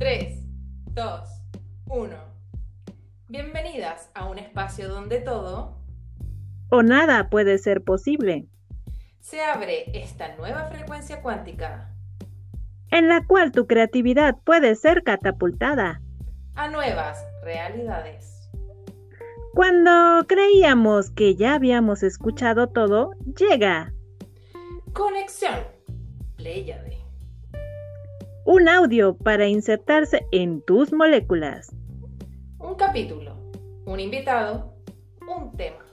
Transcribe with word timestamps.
3, 0.00 0.34
2, 0.94 1.20
1. 1.88 2.16
Bienvenidas 3.28 4.08
a 4.14 4.30
un 4.30 4.38
espacio 4.38 4.88
donde 4.88 5.20
todo 5.20 5.76
o 6.70 6.82
nada 6.82 7.28
puede 7.28 7.58
ser 7.58 7.84
posible, 7.84 8.48
se 9.20 9.42
abre 9.42 9.90
esta 9.92 10.34
nueva 10.36 10.70
frecuencia 10.70 11.20
cuántica 11.20 11.94
en 12.90 13.08
la 13.10 13.26
cual 13.26 13.52
tu 13.52 13.66
creatividad 13.66 14.38
puede 14.42 14.74
ser 14.74 15.02
catapultada 15.02 16.00
a 16.54 16.68
nuevas 16.68 17.22
realidades. 17.42 18.50
Cuando 19.52 20.26
creíamos 20.26 21.10
que 21.10 21.36
ya 21.36 21.56
habíamos 21.56 22.02
escuchado 22.02 22.70
todo, 22.70 23.10
llega 23.38 23.92
Conexión 24.94 25.58
Pléyade. 26.36 26.99
Un 28.50 28.68
audio 28.68 29.16
para 29.16 29.46
insertarse 29.46 30.26
en 30.32 30.60
tus 30.62 30.92
moléculas. 30.92 31.72
Un 32.58 32.74
capítulo, 32.74 33.36
un 33.86 34.00
invitado, 34.00 34.74
un 35.20 35.56
tema. 35.56 35.84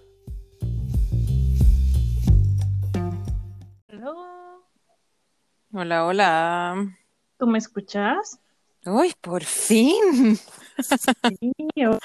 Hola, 5.71 6.05
hola. 6.07 6.97
¿Tú 7.37 7.45
me 7.45 7.59
escuchas? 7.59 8.39
Uy, 8.87 9.13
por 9.21 9.43
fin. 9.43 10.35
Sí, 10.79 11.85
o- 11.85 11.99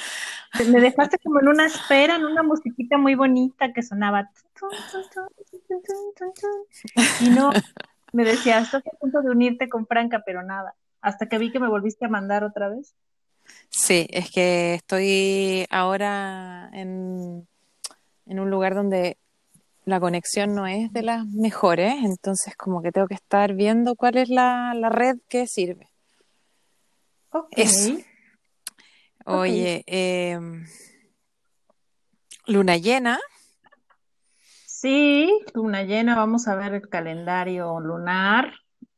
me 0.69 0.81
dejaste 0.81 1.17
como 1.25 1.41
en 1.41 1.49
una 1.49 1.65
espera, 1.65 2.17
en 2.17 2.27
una 2.27 2.43
musiquita 2.43 2.99
muy 2.99 3.15
bonita 3.15 3.73
que 3.73 3.83
sonaba. 3.83 4.29
Y 7.21 7.31
no, 7.31 7.51
me 8.13 8.25
decía, 8.25 8.61
estás 8.61 8.83
a 8.87 8.97
punto 8.99 9.23
de 9.23 9.31
unirte 9.31 9.69
con 9.69 9.87
Franca, 9.87 10.23
pero 10.25 10.43
nada. 10.43 10.75
Hasta 11.01 11.29
que 11.29 11.39
vi 11.39 11.51
que 11.51 11.61
me 11.61 11.69
volviste 11.69 12.05
a 12.05 12.09
mandar 12.09 12.45
otra 12.45 12.69
vez. 12.69 12.95
Sí, 13.71 14.07
es 14.11 14.31
que 14.31 14.75
estoy 14.75 15.67
ahora 15.71 16.71
en, 16.73 17.49
en 18.27 18.41
un 18.41 18.51
lugar 18.51 18.75
donde 18.75 19.17
la 19.85 19.99
conexión 19.99 20.55
no 20.55 20.67
es 20.67 20.93
de 20.93 21.03
las 21.03 21.27
mejores, 21.27 21.95
entonces 22.05 22.57
como 22.57 22.83
que 22.83 22.93
tengo 22.93 23.09
que 23.09 23.15
estar 23.15 23.55
viendo 23.55 23.97
cuál 23.97 24.17
es 24.17 24.29
la, 24.29 24.75
la 24.75 24.91
red 24.91 25.17
que 25.29 25.47
sirve. 25.47 25.89
Ok. 27.31 27.49
Eso. 27.53 27.97
Oye, 29.25 29.85
em, 29.87 30.67
luna 32.47 32.77
llena, 32.77 33.19
Sí, 34.83 35.31
luna 35.55 35.85
llena, 35.85 36.17
vamos 36.17 36.49
a 36.49 36.57
ver 36.57 36.75
el 36.75 36.89
calendario 36.89 37.79
lunar 37.79 38.53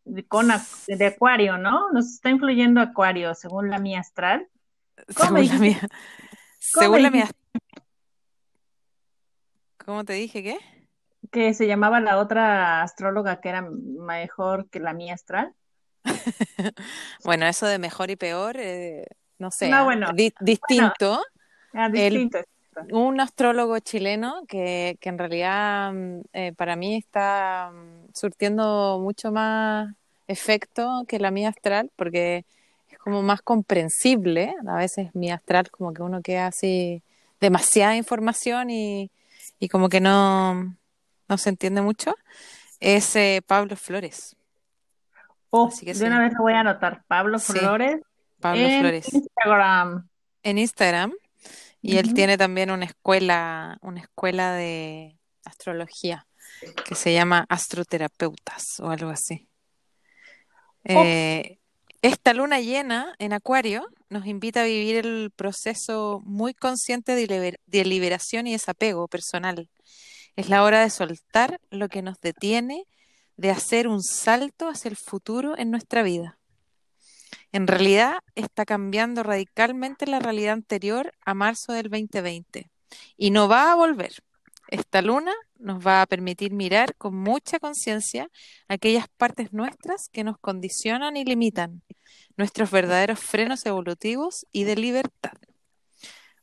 de, 0.07 0.27
con, 0.27 0.49
de 0.87 1.07
Acuario, 1.07 1.59
¿no? 1.59 1.93
Nos 1.93 2.07
está 2.07 2.31
influyendo 2.31 2.81
Acuario, 2.81 3.35
según 3.35 3.69
la 3.69 3.79
mía 3.79 4.01
astral. 4.01 4.49
¿Cómo 5.15 5.33
me 5.33 5.43
según 5.43 5.49
la 5.49 5.59
mía, 5.59 5.81
según 6.59 7.03
la 7.03 7.11
mía, 7.11 7.25
dijiste 7.25 7.85
¿cómo 9.85 10.07
te 10.07 10.15
dije 10.15 10.43
qué? 10.43 10.59
que 11.31 11.53
se 11.53 11.67
llamaba 11.67 12.01
la 12.01 12.17
otra 12.17 12.81
astróloga 12.81 13.43
que 13.43 13.51
era 13.51 13.61
mejor 13.61 14.71
que 14.71 14.81
la 14.81 14.95
mía 14.95 15.13
astral? 15.13 15.53
Bueno, 17.27 17.45
eso 17.45 17.67
de 17.67 17.79
mejor 17.79 18.11
y 18.11 18.17
peor, 18.17 18.57
eh, 18.57 19.05
no 19.39 19.51
sé, 19.51 19.69
No, 19.69 19.85
bueno, 19.85 20.11
di- 20.15 20.33
distinto. 20.41 21.23
Ah, 21.75 21.91
El- 21.93 21.93
distinto. 21.93 22.39
Un 22.91 23.21
astrólogo 23.21 23.79
chileno 23.81 24.43
que, 24.49 24.97
que 25.01 25.09
en 25.09 25.19
realidad 25.19 25.93
mm, 25.93 26.21
eh, 26.33 26.53
para 26.57 26.77
mí 26.77 26.97
está 26.97 27.71
mm, 27.73 28.13
surtiendo 28.15 28.99
mucho 29.03 29.33
más 29.33 29.95
efecto 30.27 31.05
que 31.09 31.19
la 31.19 31.31
mía 31.31 31.51
astral, 31.51 31.91
porque 31.97 32.45
es 32.91 32.99
como 32.99 33.23
más 33.23 33.43
comprensible. 33.43 34.55
A 34.67 34.77
veces 34.77 35.15
mi 35.15 35.31
astral 35.31 35.71
como 35.71 35.93
que 35.93 36.03
uno 36.03 36.23
queda 36.23 36.47
así 36.49 37.03
demasiada 37.41 37.97
información 37.97 38.71
y, 38.71 39.11
y 39.59 39.69
como 39.69 39.89
que 39.89 40.01
no, 40.01 40.75
no 41.29 41.39
se 41.39 41.49
entiende 41.51 41.83
mucho. 41.83 42.15
Es 42.81 43.15
eh, 43.17 43.43
Pablo 43.47 43.77
Flores. 43.77 44.37
Oh, 45.51 45.69
Así 45.69 45.87
que 45.87 45.93
de 45.93 45.99
sí. 46.01 46.05
una 46.05 46.21
vez 46.21 46.33
lo 46.33 46.41
voy 46.43 46.55
a 46.55 46.61
anotar. 46.61 47.05
Pablo 47.07 47.39
Sí, 47.39 47.53
Flores 47.53 48.01
Pablo 48.41 48.61
en 48.61 48.81
Flores. 48.81 49.15
Instagram. 49.15 50.09
En 50.43 50.59
Instagram. 50.59 51.13
Y 51.87 51.99
él 51.99 52.15
tiene 52.15 52.39
también 52.39 52.71
una 52.71 52.87
escuela, 52.87 53.79
una 53.83 54.01
escuela 54.01 54.55
de 54.55 55.19
astrología 55.45 56.27
que 56.87 56.95
se 56.95 57.13
llama 57.13 57.45
Astroterapeutas 57.49 58.81
o 58.81 58.89
algo 58.89 59.11
así. 59.11 59.49
Eh, 60.85 61.59
esta 62.03 62.33
luna 62.33 62.61
llena 62.61 63.15
en 63.19 63.33
Acuario 63.33 63.87
nos 64.09 64.27
invita 64.27 64.63
a 64.63 64.65
vivir 64.65 64.97
el 65.07 65.31
proceso 65.35 66.23
muy 66.25 66.55
consciente 66.55 67.15
de, 67.15 67.27
liber- 67.29 67.61
de 67.67 67.85
liberación 67.85 68.47
y 68.47 68.53
desapego 68.53 69.07
personal. 69.07 69.69
Es 70.37 70.49
la 70.49 70.63
hora 70.63 70.81
de 70.81 70.91
soltar 70.91 71.61
lo 71.71 71.89
que 71.89 72.03
nos 72.03 72.19
detiene 72.21 72.87
de 73.37 73.51
hacer 73.51 73.89
un 73.89 74.03
salto 74.03 74.69
hacia 74.69 74.89
el 74.89 74.97
futuro 74.97 75.57
en 75.59 75.71
nuestra 75.71 76.03
vida. 76.03 76.39
En 77.53 77.67
realidad 77.67 78.19
está 78.35 78.65
cambiando 78.65 79.23
radicalmente 79.23 80.07
la 80.07 80.19
realidad 80.19 80.55
anterior 80.55 81.13
a 81.25 81.35
marzo 81.35 81.73
del 81.73 81.91
2020 81.91 82.71
y 83.17 83.31
no 83.31 83.49
va 83.49 83.73
a 83.73 83.75
volver. 83.75 84.13
Esta 84.69 85.03
luna 85.03 85.33
nos 85.59 85.87
va 85.87 86.03
a 86.03 86.07
permitir 86.07 86.53
mirar 86.53 86.97
con 86.97 87.15
mucha 87.15 87.59
conciencia 87.59 88.31
aquellas 88.69 89.07
partes 89.17 89.53
nuestras 89.53 90.09
que 90.09 90.25
nos 90.25 90.39
condicionan 90.39 91.17
y 91.17 91.25
limitan, 91.25 91.83
nuestros 92.37 92.71
verdaderos 92.71 93.21
frenos 93.21 93.65
evolutivos 93.67 94.47
y 94.53 94.65
de 94.65 94.77
libertad. 94.77 95.33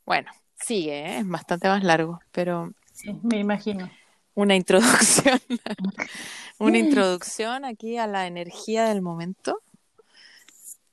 Bueno, 0.06 0.31
sigue, 0.56 1.00
¿eh? 1.00 1.18
es 1.19 1.28
bastante 1.28 1.68
más 1.68 1.84
largo, 1.84 2.19
pero 2.31 2.72
Sí, 2.94 3.18
me 3.23 3.40
imagino. 3.40 3.90
una 4.35 4.56
introducción, 4.56 5.40
una 6.59 6.78
introducción 6.78 7.66
aquí 7.66 7.97
a 7.97 8.08
la 8.08 8.28
energía 8.28 8.85
del 8.85 9.02
momento. 9.02 9.62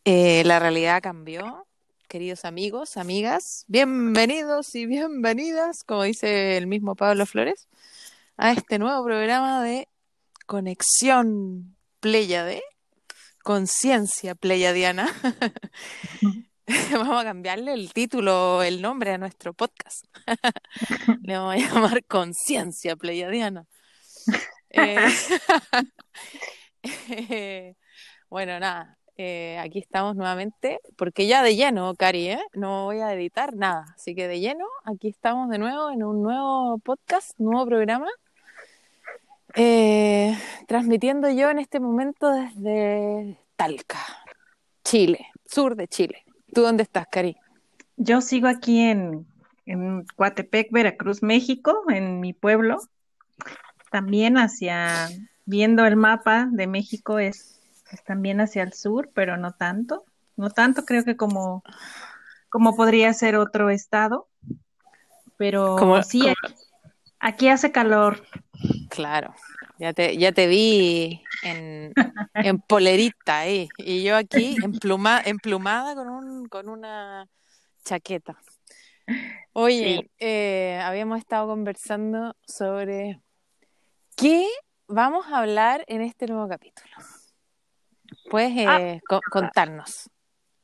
Eh, 0.05 0.43
la 0.45 0.59
realidad 0.59 1.03
cambió, 1.03 1.67
queridos 2.09 2.45
amigos, 2.45 2.97
amigas, 2.97 3.65
bienvenidos 3.69 4.75
y 4.75 4.87
bienvenidas, 4.87 5.85
como 5.85 6.05
dice 6.05 6.57
el 6.57 6.67
mismo 6.67 6.97
Pablo 6.97 7.27
Flores, 7.27 7.69
a 8.37 8.53
este 8.53 8.79
nuevo 8.79 9.05
programa 9.05 9.63
de 9.63 9.89
Conexión 10.47 11.77
Pléyade, 12.01 12.63
Conciencia 13.43 14.35
Pleyadiana. 14.35 15.09
Vamos 16.93 17.21
a 17.21 17.25
cambiarle 17.25 17.73
el 17.73 17.93
título, 17.93 18.63
el 18.63 18.83
nombre 18.83 19.13
a 19.13 19.19
nuestro 19.19 19.55
podcast. 19.55 20.05
Le 21.23 21.39
vamos 21.39 21.55
a 21.55 21.57
llamar 21.57 22.05
Conciencia 22.05 22.97
Pleyadiana. 22.97 23.67
Eh, 24.71 24.99
eh, 27.09 27.77
bueno, 28.29 28.61
nada, 28.61 28.98
eh, 29.19 29.59
aquí 29.59 29.81
estamos 29.81 30.15
nuevamente, 30.15 30.81
porque 30.97 31.27
ya 31.27 31.43
de 31.43 31.57
lleno, 31.57 31.95
Cari, 31.97 32.29
¿eh? 32.29 32.41
No 32.55 32.85
voy 32.85 33.01
a 33.01 33.13
editar 33.13 33.55
nada, 33.55 33.93
así 33.97 34.15
que 34.15 34.29
de 34.29 34.39
lleno, 34.39 34.65
aquí 34.85 35.09
estamos 35.09 35.51
de 35.51 35.59
nuevo 35.59 35.91
en 35.91 36.05
un 36.05 36.23
nuevo 36.23 36.79
podcast, 36.79 37.39
nuevo 37.39 37.67
programa, 37.67 38.07
eh, 39.55 40.39
transmitiendo 40.69 41.29
yo 41.31 41.51
en 41.51 41.59
este 41.59 41.81
momento 41.81 42.31
desde 42.31 43.37
Talca, 43.57 43.99
Chile, 44.85 45.27
sur 45.45 45.75
de 45.75 45.89
Chile. 45.89 46.23
¿Tú 46.55 46.63
dónde 46.63 46.85
estás, 46.85 47.09
Cari? 47.11 47.37
Yo 47.97 48.21
sigo 48.21 48.47
aquí 48.47 48.81
en, 48.81 49.27
en 49.67 50.07
Coatepec, 50.15 50.71
Veracruz, 50.71 51.25
México, 51.25 51.83
en 51.89 52.21
mi 52.21 52.35
pueblo. 52.35 52.79
También 53.91 54.39
hacia, 54.39 55.09
viendo 55.45 55.85
el 55.87 55.97
mapa 55.97 56.49
de 56.53 56.69
México, 56.69 57.19
es, 57.19 57.58
es 57.91 58.03
también 58.05 58.41
hacia 58.41 58.63
el 58.63 58.73
sur, 58.73 59.11
pero 59.15 59.37
no 59.37 59.53
tanto. 59.53 60.05
No 60.37 60.51
tanto, 60.51 60.85
creo 60.85 61.05
que 61.05 61.17
como, 61.17 61.63
como 62.49 62.77
podría 62.77 63.13
ser 63.15 63.37
otro 63.37 63.71
estado. 63.71 64.29
Pero 65.37 65.77
Como- 65.79 66.03
sí, 66.03 66.21
como- 66.21 66.33
aquí, 66.33 66.55
aquí 67.21 67.49
hace 67.49 67.73
calor. 67.73 68.25
Claro, 68.91 69.35
ya 69.79 69.93
te, 69.93 70.17
ya 70.17 70.33
te 70.33 70.47
vi 70.47 71.23
en, 71.43 71.93
en 72.35 72.59
polerita 72.61 73.39
ahí, 73.41 73.69
y 73.79 74.03
yo 74.03 74.17
aquí 74.17 74.57
empluma, 74.63 75.21
emplumada 75.25 75.95
con, 75.95 76.09
un, 76.09 76.49
con 76.49 76.69
una 76.69 77.29
chaqueta. 77.85 78.37
Oye, 79.53 80.01
Sí. 80.03 80.11
eh, 80.19 80.81
habíamos 80.83 81.19
estado 81.19 81.47
conversando 81.49 82.35
sobre 82.47 83.21
qué 84.17 84.47
vamos 84.89 85.27
a 85.29 85.39
hablar 85.39 85.85
en 85.89 86.03
este 86.03 86.27
nuevo 86.27 86.49
capítulo. 86.49 86.91
Puedes 88.31 88.53
eh, 88.57 89.01
co- 89.09 89.21
contarnos. 89.31 90.11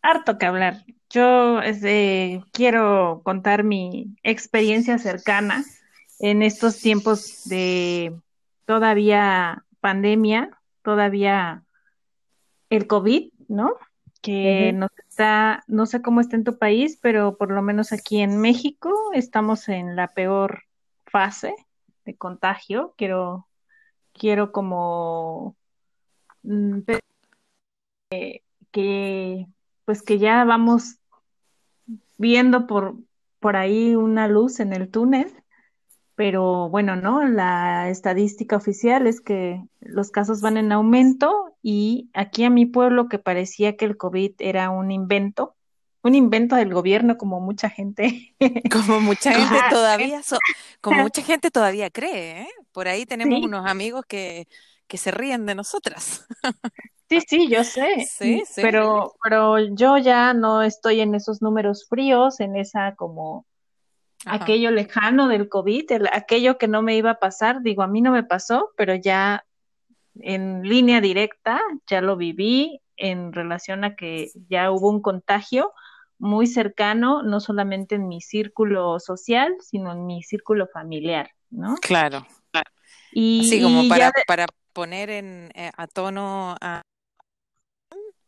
Harto 0.02 0.38
que 0.38 0.46
hablar. 0.46 0.84
Yo 1.10 1.60
este, 1.60 2.42
quiero 2.52 3.22
contar 3.24 3.64
mi 3.64 4.14
experiencia 4.22 4.98
cercana 4.98 5.64
en 6.18 6.42
estos 6.42 6.80
tiempos 6.80 7.44
de 7.48 8.14
todavía 8.66 9.64
pandemia, 9.80 10.50
todavía 10.82 11.62
el 12.70 12.86
COVID, 12.86 13.30
¿no? 13.48 13.76
que 14.20 14.72
nos 14.72 14.90
está, 15.06 15.64
no 15.66 15.84
sé 15.84 16.00
cómo 16.00 16.22
está 16.22 16.34
en 16.36 16.44
tu 16.44 16.56
país, 16.56 16.98
pero 17.02 17.36
por 17.36 17.50
lo 17.50 17.60
menos 17.60 17.92
aquí 17.92 18.20
en 18.22 18.38
México 18.40 18.90
estamos 19.12 19.68
en 19.68 19.96
la 19.96 20.08
peor 20.08 20.62
fase 21.04 21.54
de 22.06 22.16
contagio. 22.16 22.94
Quiero, 22.96 23.46
quiero 24.14 24.50
como 24.50 25.56
que, 28.70 29.46
pues 29.84 30.02
que 30.02 30.18
ya 30.18 30.44
vamos 30.44 30.96
viendo 32.16 32.66
por, 32.66 32.96
por 33.40 33.56
ahí 33.56 33.94
una 33.94 34.28
luz 34.28 34.60
en 34.60 34.72
el 34.72 34.90
túnel, 34.90 35.32
pero 36.14 36.68
bueno, 36.68 36.96
¿no? 36.96 37.26
La 37.26 37.88
estadística 37.90 38.56
oficial 38.56 39.06
es 39.06 39.20
que 39.20 39.62
los 39.80 40.10
casos 40.10 40.40
van 40.40 40.56
en 40.56 40.72
aumento 40.72 41.56
y 41.62 42.10
aquí 42.14 42.44
a 42.44 42.50
mi 42.50 42.66
pueblo 42.66 43.08
que 43.08 43.18
parecía 43.18 43.76
que 43.76 43.84
el 43.84 43.96
COVID 43.96 44.32
era 44.38 44.70
un 44.70 44.90
invento, 44.90 45.56
un 46.02 46.14
invento 46.14 46.56
del 46.56 46.72
gobierno 46.72 47.16
como 47.16 47.40
mucha 47.40 47.70
gente. 47.70 48.34
Como 48.70 49.00
mucha 49.00 49.32
gente 49.34 49.58
todavía, 49.70 50.20
como 50.80 51.02
mucha 51.02 51.22
gente 51.22 51.50
todavía 51.50 51.90
cree, 51.90 52.42
¿eh? 52.42 52.48
Por 52.72 52.88
ahí 52.88 53.06
tenemos 53.06 53.44
unos 53.44 53.66
amigos 53.66 54.04
que, 54.06 54.46
que 54.94 54.98
se 54.98 55.10
ríen 55.10 55.44
de 55.44 55.56
nosotras. 55.56 56.24
Sí, 57.08 57.18
sí, 57.28 57.48
yo 57.48 57.64
sé. 57.64 58.06
Sí, 58.08 58.44
sí. 58.46 58.62
Pero, 58.62 59.16
pero 59.24 59.58
yo 59.74 59.98
ya 59.98 60.34
no 60.34 60.62
estoy 60.62 61.00
en 61.00 61.16
esos 61.16 61.42
números 61.42 61.88
fríos, 61.88 62.38
en 62.38 62.54
esa 62.54 62.94
como 62.94 63.44
aquello 64.24 64.70
lejano 64.70 65.26
del 65.26 65.48
COVID, 65.48 65.90
aquello 66.12 66.58
que 66.58 66.68
no 66.68 66.80
me 66.80 66.94
iba 66.94 67.10
a 67.10 67.18
pasar, 67.18 67.60
digo, 67.62 67.82
a 67.82 67.88
mí 67.88 68.02
no 68.02 68.12
me 68.12 68.22
pasó, 68.22 68.70
pero 68.76 68.94
ya 68.94 69.44
en 70.20 70.62
línea 70.62 71.00
directa, 71.00 71.60
ya 71.88 72.00
lo 72.00 72.16
viví 72.16 72.80
en 72.96 73.32
relación 73.32 73.82
a 73.82 73.96
que 73.96 74.30
ya 74.48 74.70
hubo 74.70 74.90
un 74.90 75.02
contagio 75.02 75.72
muy 76.18 76.46
cercano, 76.46 77.24
no 77.24 77.40
solamente 77.40 77.96
en 77.96 78.06
mi 78.06 78.20
círculo 78.20 79.00
social, 79.00 79.56
sino 79.60 79.90
en 79.90 80.06
mi 80.06 80.22
círculo 80.22 80.68
familiar, 80.68 81.30
¿no? 81.50 81.74
Claro, 81.82 82.24
claro. 82.52 82.70
Y, 83.10 83.40
Así 83.40 83.60
como 83.60 83.88
para, 83.88 84.12
para 84.26 84.46
poner 84.74 85.08
en, 85.08 85.50
eh, 85.54 85.70
a 85.74 85.86
tono 85.86 86.56
a, 86.60 86.82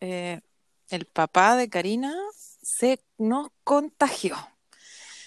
eh, 0.01 0.41
el 0.89 1.05
papá 1.05 1.57
de 1.57 1.69
Karina 1.69 2.15
se 2.63 3.01
nos 3.19 3.49
contagió. 3.65 4.37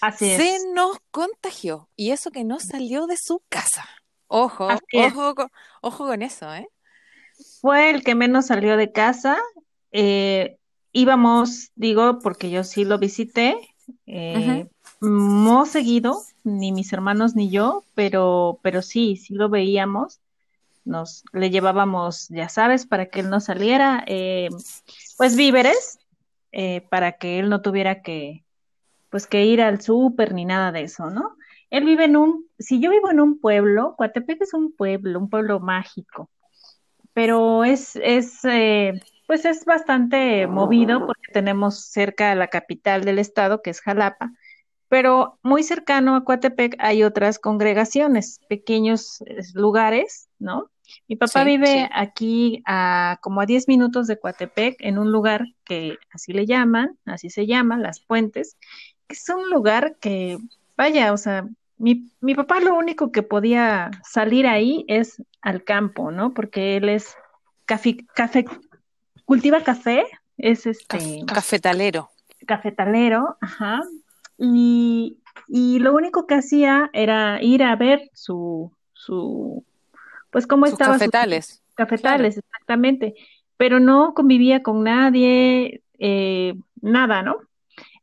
Así 0.00 0.36
se 0.36 0.58
nos 0.74 0.98
contagió. 1.10 1.88
Y 1.94 2.10
eso 2.10 2.30
que 2.30 2.42
no 2.42 2.58
salió 2.58 3.06
de 3.06 3.16
su 3.16 3.42
casa. 3.48 3.86
Ojo, 4.26 4.68
ojo, 4.94 5.34
con, 5.34 5.48
ojo 5.82 6.06
con 6.06 6.22
eso, 6.22 6.52
¿eh? 6.54 6.68
Fue 7.60 7.90
el 7.90 8.02
que 8.02 8.14
menos 8.14 8.46
salió 8.46 8.76
de 8.76 8.90
casa. 8.90 9.38
Eh, 9.92 10.56
íbamos, 10.92 11.70
digo, 11.74 12.20
porque 12.20 12.50
yo 12.50 12.64
sí 12.64 12.84
lo 12.84 12.98
visité, 12.98 13.56
eh, 14.06 14.66
no 15.00 15.66
seguido, 15.66 16.22
ni 16.44 16.72
mis 16.72 16.92
hermanos 16.92 17.34
ni 17.34 17.50
yo, 17.50 17.84
pero, 17.94 18.60
pero 18.62 18.82
sí, 18.82 19.16
sí 19.16 19.34
lo 19.34 19.48
veíamos 19.48 20.20
nos 20.84 21.24
le 21.32 21.50
llevábamos, 21.50 22.28
ya 22.28 22.48
sabes, 22.48 22.86
para 22.86 23.06
que 23.06 23.20
él 23.20 23.30
no 23.30 23.40
saliera, 23.40 24.04
eh, 24.06 24.48
pues 25.16 25.36
víveres, 25.36 25.98
eh, 26.52 26.82
para 26.90 27.12
que 27.12 27.38
él 27.38 27.48
no 27.48 27.62
tuviera 27.62 28.02
que, 28.02 28.44
pues 29.10 29.26
que 29.26 29.44
ir 29.44 29.62
al 29.62 29.80
súper 29.80 30.34
ni 30.34 30.44
nada 30.44 30.72
de 30.72 30.82
eso, 30.82 31.10
¿no? 31.10 31.36
Él 31.70 31.84
vive 31.84 32.04
en 32.04 32.16
un, 32.16 32.46
si 32.58 32.80
yo 32.80 32.90
vivo 32.90 33.10
en 33.10 33.20
un 33.20 33.38
pueblo, 33.38 33.94
Coatepec 33.96 34.42
es 34.42 34.54
un 34.54 34.72
pueblo, 34.72 35.18
un 35.18 35.30
pueblo 35.30 35.60
mágico, 35.60 36.30
pero 37.12 37.64
es, 37.64 37.96
es, 37.96 38.44
eh, 38.44 39.00
pues 39.26 39.44
es 39.44 39.64
bastante 39.64 40.48
movido 40.48 41.06
porque 41.06 41.32
tenemos 41.32 41.84
cerca 41.84 42.32
a 42.32 42.34
la 42.34 42.48
capital 42.48 43.04
del 43.04 43.20
estado, 43.20 43.62
que 43.62 43.70
es 43.70 43.80
Jalapa, 43.80 44.32
pero 44.90 45.38
muy 45.44 45.62
cercano 45.62 46.16
a 46.16 46.24
Coatepec 46.24 46.74
hay 46.80 47.04
otras 47.04 47.38
congregaciones, 47.38 48.40
pequeños 48.48 49.22
lugares, 49.54 50.28
¿no? 50.40 50.68
Mi 51.06 51.14
papá 51.14 51.44
vive 51.44 51.88
aquí 51.94 52.60
a 52.66 53.18
como 53.22 53.40
a 53.40 53.46
10 53.46 53.68
minutos 53.68 54.08
de 54.08 54.18
Coatepec, 54.18 54.74
en 54.80 54.98
un 54.98 55.12
lugar 55.12 55.44
que 55.64 55.96
así 56.10 56.32
le 56.32 56.44
llaman, 56.44 56.98
así 57.04 57.30
se 57.30 57.46
llama, 57.46 57.78
Las 57.78 58.00
Puentes, 58.00 58.56
que 59.06 59.14
es 59.14 59.28
un 59.28 59.48
lugar 59.48 59.94
que, 60.00 60.38
vaya, 60.76 61.12
o 61.12 61.16
sea, 61.16 61.46
mi, 61.78 62.10
mi 62.20 62.34
papá 62.34 62.58
lo 62.58 62.74
único 62.74 63.12
que 63.12 63.22
podía 63.22 63.92
salir 64.02 64.48
ahí 64.48 64.84
es 64.88 65.22
al 65.40 65.62
campo, 65.62 66.10
¿no? 66.10 66.34
Porque 66.34 66.76
él 66.76 66.88
es 66.88 67.14
café, 67.64 67.98
café 68.16 68.44
cultiva 69.24 69.62
café, 69.62 70.04
es 70.36 70.66
este... 70.66 71.24
Cafetalero. 71.28 72.10
Cafetalero, 72.44 73.36
ajá. 73.40 73.82
Y, 74.40 75.18
y 75.48 75.78
lo 75.80 75.94
único 75.94 76.26
que 76.26 76.34
hacía 76.34 76.88
era 76.94 77.42
ir 77.42 77.62
a 77.62 77.76
ver 77.76 78.10
su, 78.14 78.72
su 78.94 79.64
pues 80.30 80.46
cómo 80.46 80.66
estaba. 80.66 80.94
Cafetales. 80.94 81.62
cafetales, 81.74 82.38
exactamente. 82.38 83.14
Pero 83.56 83.78
no 83.78 84.14
convivía 84.14 84.62
con 84.62 84.82
nadie, 84.82 85.82
eh, 85.98 86.54
nada, 86.80 87.22
¿no? 87.22 87.36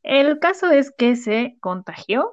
El 0.04 0.40
caso 0.40 0.70
es 0.70 0.92
que 0.92 1.16
se 1.16 1.58
contagió 1.60 2.32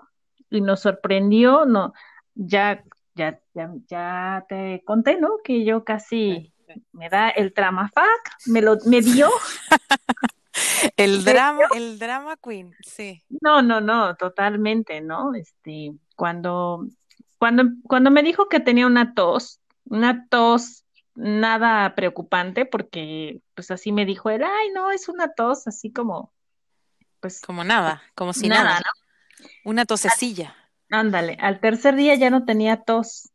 y 0.51 0.61
nos 0.61 0.81
sorprendió, 0.81 1.65
no, 1.65 1.95
ya, 2.35 2.85
ya, 3.15 3.41
ya, 3.55 3.73
ya 3.89 4.45
te 4.49 4.83
conté, 4.85 5.19
¿no? 5.19 5.39
Que 5.43 5.65
yo 5.65 5.85
casi 5.85 6.53
me 6.93 7.09
da 7.09 7.31
el 7.31 7.55
tramafac, 7.55 8.37
me 8.47 8.61
lo, 8.61 8.77
me 8.85 9.01
dio. 9.01 9.31
el 10.97 11.25
drama, 11.25 11.65
el 11.75 11.99
drama 11.99 12.37
queen, 12.37 12.75
sí. 12.85 13.23
No, 13.41 13.63
no, 13.63 13.81
no, 13.81 14.17
totalmente, 14.17 15.01
¿no? 15.01 15.35
Este, 15.35 15.93
cuando, 16.17 16.87
cuando, 17.39 17.65
cuando 17.85 18.11
me 18.11 18.23
dijo 18.23 18.49
que 18.49 18.61
tenía 18.61 18.87
una 18.87 19.15
tos, 19.15 19.61
una 19.85 20.27
tos 20.29 20.85
nada 21.15 21.95
preocupante 21.95 22.67
porque 22.67 23.41
pues 23.55 23.71
así 23.71 23.93
me 23.93 24.05
dijo 24.05 24.31
él, 24.31 24.43
ay 24.43 24.71
no, 24.75 24.91
es 24.91 25.09
una 25.09 25.33
tos 25.33 25.67
así 25.67 25.93
como 25.93 26.33
pues 27.21 27.41
como 27.41 27.65
nada, 27.65 28.03
como 28.15 28.33
si 28.33 28.49
nada, 28.49 28.81
¿no? 28.81 29.47
Una 29.65 29.87
tosecilla. 29.87 30.55
Ándale, 30.91 31.39
al 31.41 31.61
tercer 31.61 31.95
día 31.97 32.15
ya 32.17 32.29
no 32.31 32.45
tenía 32.45 32.83
tos, 32.83 33.31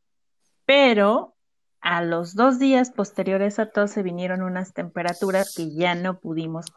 pero 0.65 1.35
a 1.81 2.03
los 2.03 2.35
dos 2.35 2.59
días 2.59 2.91
posteriores 2.91 3.57
a 3.57 3.71
tos 3.71 3.91
se 3.91 4.03
vinieron 4.03 4.41
unas 4.41 4.73
temperaturas 4.73 5.55
que 5.55 5.73
ya 5.73 5.95
no 5.95 6.19
pudimos 6.19 6.67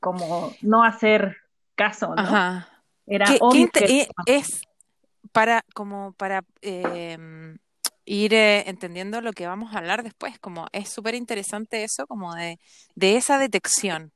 como 0.00 0.52
no 0.62 0.82
hacer 0.82 1.36
caso, 1.74 2.14
¿no? 2.14 2.20
Ajá. 2.20 2.68
Era 3.06 3.26
obvio 3.40 3.68
que... 3.70 4.08
es 4.26 4.62
para 5.32 5.64
como 5.74 6.12
para 6.12 6.44
eh, 6.62 7.16
ir 8.04 8.34
eh, 8.34 8.68
entendiendo 8.68 9.20
lo 9.20 9.32
que 9.32 9.46
vamos 9.46 9.74
a 9.74 9.78
hablar 9.78 10.02
después, 10.02 10.38
como 10.38 10.66
es 10.72 10.88
súper 10.88 11.14
interesante 11.14 11.84
eso, 11.84 12.06
como 12.06 12.34
de, 12.34 12.58
de 12.94 13.16
esa 13.16 13.38
detección, 13.38 14.12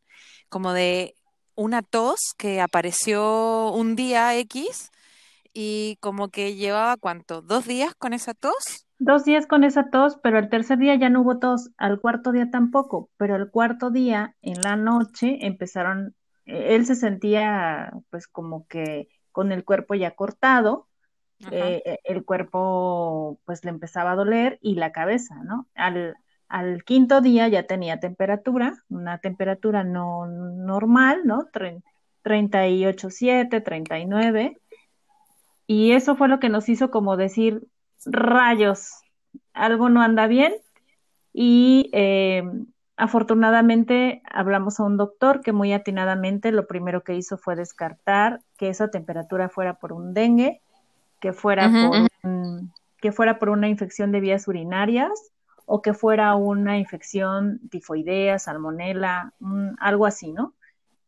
como 0.49 0.73
de 0.73 1.15
una 1.55 1.83
tos 1.83 2.35
que 2.37 2.61
apareció 2.61 3.71
un 3.71 3.95
día 3.95 4.37
X 4.37 4.91
y 5.53 5.97
como 6.01 6.29
que 6.29 6.57
llevaba 6.57 6.97
cuánto, 6.97 7.43
dos 7.43 7.67
días 7.67 7.95
con 7.95 8.13
esa 8.13 8.35
tos. 8.35 8.84
Dos 8.99 9.25
días 9.25 9.47
con 9.47 9.65
esa 9.65 9.91
tos, 9.91 10.19
pero 10.23 10.39
el 10.39 10.49
tercer 10.49 10.79
día 10.79 10.95
ya 10.95 11.11
no 11.11 11.23
hubo 11.23 11.39
tos, 11.39 11.71
al 11.77 12.01
cuarto 12.01 12.33
día 12.33 12.51
tampoco, 12.51 13.11
pero 13.17 13.37
el 13.37 13.51
cuarto 13.51 13.91
día, 13.91 14.37
en 14.41 14.61
la 14.63 14.77
noche, 14.77 15.39
empezaron, 15.47 16.15
e-, 16.47 16.75
él 16.77 16.87
se 16.87 16.95
sentía 16.95 17.93
pues 18.11 18.29
como 18.29 18.67
que 18.67 19.09
con 19.33 19.51
el 19.53 19.65
cuerpo 19.65 19.95
ya 19.95 20.13
cortado, 20.13 20.89
eh, 21.51 21.83
eh, 21.85 21.99
el 22.05 22.25
cuerpo 22.25 23.41
pues 23.45 23.65
le 23.65 23.71
empezaba 23.71 24.13
a 24.13 24.17
doler 24.17 24.59
y 24.63 24.77
la 24.77 24.93
cabeza, 24.93 25.43
¿no? 25.45 25.69
Al, 25.75 26.17
al 26.49 26.85
quinto 26.85 27.21
día 27.21 27.49
ya 27.49 27.67
tenía 27.67 27.99
temperatura, 28.01 28.85
una 28.89 29.19
temperatura 29.19 29.83
no 29.83 30.27
normal, 30.27 31.23
¿no? 31.25 31.51
38.7, 32.23 33.61
39. 33.63 34.61
Y 35.67 35.93
eso 35.93 36.17
fue 36.17 36.29
lo 36.29 36.41
que 36.41 36.49
nos 36.49 36.69
hizo 36.69 36.91
como 36.91 37.17
decir, 37.17 37.67
rayos, 38.07 39.03
algo 39.53 39.89
no 39.89 40.03
anda 40.03 40.27
bien. 40.27 40.55
Y 41.33 41.91
eh, 41.93 42.45
afortunadamente 42.97 44.23
hablamos 44.31 44.79
a 44.79 44.85
un 44.85 44.97
doctor 44.97 45.41
que 45.41 45.53
muy 45.53 45.73
atinadamente 45.73 46.53
lo 46.53 46.67
primero 46.67 47.03
que 47.03 47.15
hizo 47.17 47.37
fue 47.37 47.57
descartar 47.57 48.41
que 48.57 48.69
esa 48.69 48.89
temperatura 48.89 49.49
fuera 49.49 49.75
por 49.75 49.93
un 49.93 50.15
dengue 50.15 50.61
que 51.21 51.33
fuera, 51.33 51.71
por, 51.71 52.31
que 53.01 53.11
fuera 53.11 53.39
por 53.39 53.49
una 53.49 53.69
infección 53.69 54.13
de 54.13 54.21
vías 54.21 54.47
urinarias 54.47 55.11
o 55.65 55.81
que 55.81 55.95
fuera 55.95 56.35
una 56.35 56.79
infección 56.79 57.61
tifoidea, 57.71 58.39
salmonela, 58.39 59.33
algo 59.81 60.05
así, 60.05 60.33
¿no? 60.33 60.53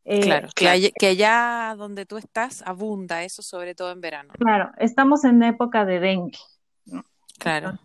Eh, 0.06 0.20
claro, 0.20 0.48
que, 0.54 0.92
que, 0.98 1.06
allá 1.08 1.74
donde 1.76 2.06
tú 2.06 2.16
estás 2.16 2.62
abunda 2.62 3.24
eso, 3.24 3.42
sobre 3.42 3.74
todo 3.74 3.90
en 3.90 4.00
verano. 4.00 4.32
Claro, 4.38 4.70
estamos 4.78 5.24
en 5.24 5.42
época 5.42 5.84
de 5.84 6.00
dengue. 6.00 6.38
Claro. 7.38 7.78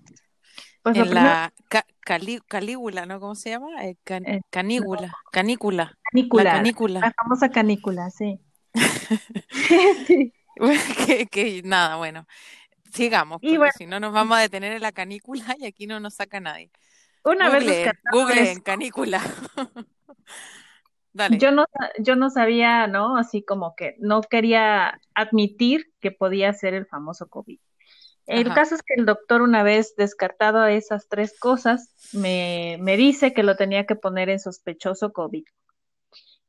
Pues 0.83 0.97
en 0.97 1.13
la 1.13 1.53
ca- 1.69 1.85
cali- 1.99 2.41
calígula, 2.47 3.05
¿no? 3.05 3.19
¿Cómo 3.19 3.35
se 3.35 3.51
llama? 3.51 3.85
Eh, 3.85 3.97
can- 4.03 4.25
eh, 4.25 4.37
no, 4.37 4.41
canícula, 4.49 5.13
canícula, 5.31 5.83
la 5.83 5.97
canícula, 6.11 6.43
la 6.43 6.51
canícula. 6.53 7.13
famosa 7.21 7.49
canícula, 7.49 8.09
sí. 8.09 8.39
Sí. 10.07 10.33
Que, 11.07 11.25
que 11.27 11.61
nada, 11.63 11.95
bueno, 11.95 12.27
sigamos, 12.91 13.39
porque 13.41 13.57
bueno, 13.57 13.73
si 13.77 13.85
no 13.85 13.99
nos 13.99 14.11
vamos 14.13 14.37
a 14.37 14.41
detener 14.41 14.73
en 14.73 14.81
la 14.81 14.91
canícula 14.91 15.55
y 15.57 15.65
aquí 15.65 15.87
no 15.87 15.99
nos 15.99 16.15
saca 16.15 16.39
nadie. 16.39 16.69
una 17.23 17.49
vez 17.49 17.63
Googleen, 17.63 17.83
descartado 17.83 18.19
googleen, 18.19 18.47
eso, 18.47 18.63
canícula. 18.63 19.21
Dale. 21.13 21.37
yo 21.39 21.51
no, 21.51 21.65
yo 21.99 22.15
no 22.15 22.29
sabía, 22.29 22.87
¿no? 22.87 23.17
Así 23.17 23.43
como 23.43 23.75
que 23.75 23.95
no 23.99 24.21
quería 24.21 24.99
admitir 25.13 25.91
que 25.99 26.11
podía 26.11 26.53
ser 26.53 26.73
el 26.73 26.85
famoso 26.85 27.27
COVID. 27.27 27.59
El 28.27 28.47
Ajá. 28.47 28.55
caso 28.55 28.75
es 28.75 28.83
que 28.83 28.93
el 28.95 29.05
doctor, 29.05 29.41
una 29.41 29.63
vez 29.63 29.95
descartado 29.95 30.65
esas 30.65 31.07
tres 31.09 31.37
cosas, 31.39 31.93
me, 32.13 32.77
me 32.79 32.97
dice 32.97 33.33
que 33.33 33.43
lo 33.43 33.55
tenía 33.55 33.85
que 33.85 33.95
poner 33.95 34.29
en 34.29 34.39
sospechoso 34.39 35.11
COVID 35.11 35.43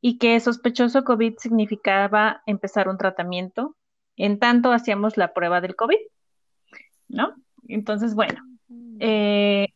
y 0.01 0.19
que 0.19 0.39
sospechoso 0.41 1.05
COVID 1.05 1.39
significaba 1.39 2.43
empezar 2.47 2.89
un 2.89 2.99
tratamiento 2.99 3.77
en 4.17 4.39
tanto 4.39 4.73
hacíamos 4.73 5.17
la 5.17 5.33
prueba 5.33 5.61
del 5.61 5.77
COVID, 5.77 5.99
¿no? 7.09 7.35
Entonces, 7.69 8.15
bueno, 8.15 8.41
eh, 9.01 9.69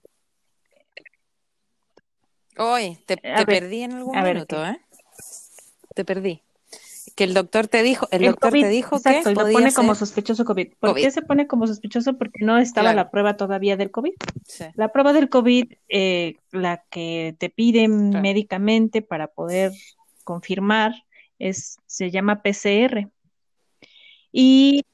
Oye, 2.59 2.99
te, 3.07 3.17
ver, 3.23 3.47
perdí 3.47 3.83
en 3.83 3.93
algún 3.93 4.15
ver 4.15 4.35
minuto. 4.35 4.65
¿eh? 4.65 4.81
Te 5.95 6.05
perdí. 6.05 6.43
Que 7.17 7.25
el 7.25 7.33
doctor 7.35 7.67
te 7.67 7.83
dijo, 7.83 8.07
el 8.13 8.23
El 8.25 8.31
doctor 8.33 8.53
te 8.53 8.69
dijo 8.69 9.01
que 9.03 9.09
exacto, 9.09 9.31
y 9.31 9.35
lo 9.35 9.51
pone 9.51 9.73
como 9.73 9.95
sospechoso 9.95 10.45
COVID. 10.45 10.75
¿Por 10.79 10.91
COVID. 10.91 11.03
qué 11.03 11.11
se 11.11 11.23
pone 11.23 11.47
como 11.47 11.67
sospechoso? 11.67 12.19
Porque 12.19 12.45
no 12.45 12.59
estaba 12.59 12.91
Claro, 12.91 12.97
la 12.97 13.11
prueba 13.11 13.37
todavía 13.39 13.79
del 13.79 13.91
COVID. 13.91 14.13
sí, 14.45 14.65
La 14.75 14.93
prueba 14.93 15.15
del 15.15 15.31
COVID, 15.31 15.73
eh, 15.89 16.37
la 16.53 16.85
que 16.91 17.35
te 17.39 17.49
piden 17.49 18.11
claro. 18.11 18.23
médicamente 18.23 19.01
para 19.01 19.29
poder 19.29 19.73
confirmar, 20.25 20.93
es, 21.39 21.79
se 21.87 22.11
llama 22.11 22.43
PCR. 22.43 23.09
Y, 24.31 24.85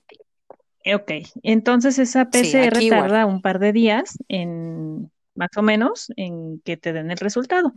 ok, 0.95 1.11
entonces 1.43 1.99
esa 1.99 2.29
Sí, 2.33 2.53
PCR 2.53 2.81
igual. 2.83 3.01
tarda 3.01 3.27
un 3.27 3.43
par 3.43 3.59
de 3.59 3.73
días 3.73 4.17
en, 4.29 5.11
más 5.35 5.51
o 5.57 5.63
menos, 5.63 6.13
en 6.17 6.61
que 6.61 6.77
te 6.77 6.93
den 6.93 7.11
el 7.11 7.19
resultado. 7.19 7.73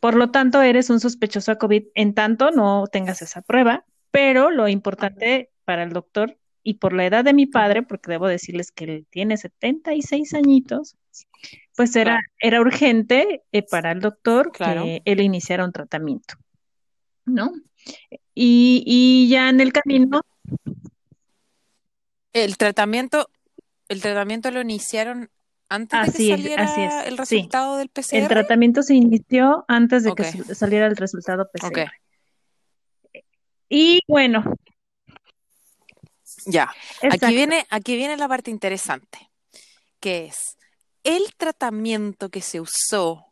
Por 0.00 0.14
lo 0.14 0.30
tanto, 0.30 0.62
eres 0.62 0.90
un 0.90 1.00
sospechoso 1.00 1.52
a 1.52 1.58
COVID 1.58 1.84
en 1.94 2.14
tanto 2.14 2.50
no 2.50 2.86
tengas 2.86 3.22
esa 3.22 3.42
prueba, 3.42 3.84
pero 4.10 4.50
lo 4.50 4.68
importante 4.68 5.50
para 5.64 5.82
el 5.82 5.92
doctor 5.92 6.36
y 6.62 6.74
por 6.74 6.92
la 6.92 7.06
edad 7.06 7.24
de 7.24 7.32
mi 7.32 7.46
padre, 7.46 7.82
porque 7.82 8.10
debo 8.10 8.26
decirles 8.26 8.72
que 8.72 8.84
él 8.84 9.06
tiene 9.10 9.36
76 9.36 10.34
añitos, 10.34 10.96
pues 11.76 11.94
era, 11.96 12.12
Claro, 12.12 12.26
era 12.40 12.60
urgente 12.60 13.42
eh, 13.52 13.62
para 13.62 13.92
el 13.92 14.00
doctor 14.00 14.52
claro. 14.52 14.82
que 14.82 15.02
él 15.04 15.20
iniciara 15.20 15.64
un 15.64 15.72
tratamiento, 15.72 16.34
¿no? 17.24 17.52
Y, 18.34 18.82
y 18.86 19.28
ya 19.28 19.48
en 19.48 19.60
el 19.60 19.72
camino, 19.72 20.20
El 22.32 22.56
tratamiento, 22.56 23.30
el 23.88 24.02
tratamiento 24.02 24.50
lo 24.50 24.60
iniciaron 24.60 25.30
antes 25.68 26.12
de 26.12 26.12
que 26.12 26.20
así 26.20 26.30
es, 26.30 26.58
así 26.58 26.74
saliera 26.74 27.00
es, 27.02 27.06
el 27.06 27.12
sí. 27.14 27.18
resultado 27.18 27.76
del 27.76 27.90
El 27.94 28.22
PCR. 28.22 28.28
tratamiento 28.28 28.82
se 28.82 28.94
inició 28.94 29.64
antes 29.68 30.02
de 30.04 30.14
que 30.14 30.24
saliera 30.54 30.86
el 30.86 30.96
resultado. 30.96 31.48
PCR. 31.52 31.90
Y 33.68 34.00
bueno, 34.08 34.44
Ya. 36.46 36.70
Aquí 37.10 37.34
viene, 37.34 37.66
aquí 37.70 37.96
viene 37.96 38.16
la 38.16 38.28
parte 38.28 38.50
interesante, 38.50 39.30
que 40.00 40.26
es 40.26 40.56
el 41.04 41.34
tratamiento 41.36 42.28
que 42.30 42.40
se 42.40 42.60
usó 42.60 43.26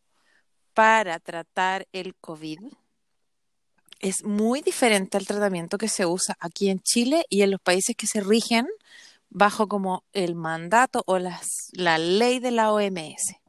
para 0.74 1.18
tratar 1.20 1.86
el 1.92 2.14
COVID 2.16 2.58
es 4.00 4.24
muy 4.24 4.60
diferente 4.60 5.16
al 5.16 5.26
tratamiento 5.26 5.78
que 5.78 5.88
se 5.88 6.04
usa 6.04 6.36
aquí 6.40 6.68
en 6.68 6.80
Chile 6.80 7.24
y 7.30 7.42
en 7.42 7.50
los 7.50 7.60
países 7.60 7.96
que 7.96 8.06
se 8.06 8.20
rigen 8.20 8.66
bajo 9.30 9.68
como 9.68 10.04
el 10.12 10.34
mandato 10.34 11.02
o 11.06 11.18
las, 11.18 11.68
la 11.72 11.98
ley 11.98 12.38
de 12.40 12.50
la 12.50 12.72
OMS. 12.72 13.40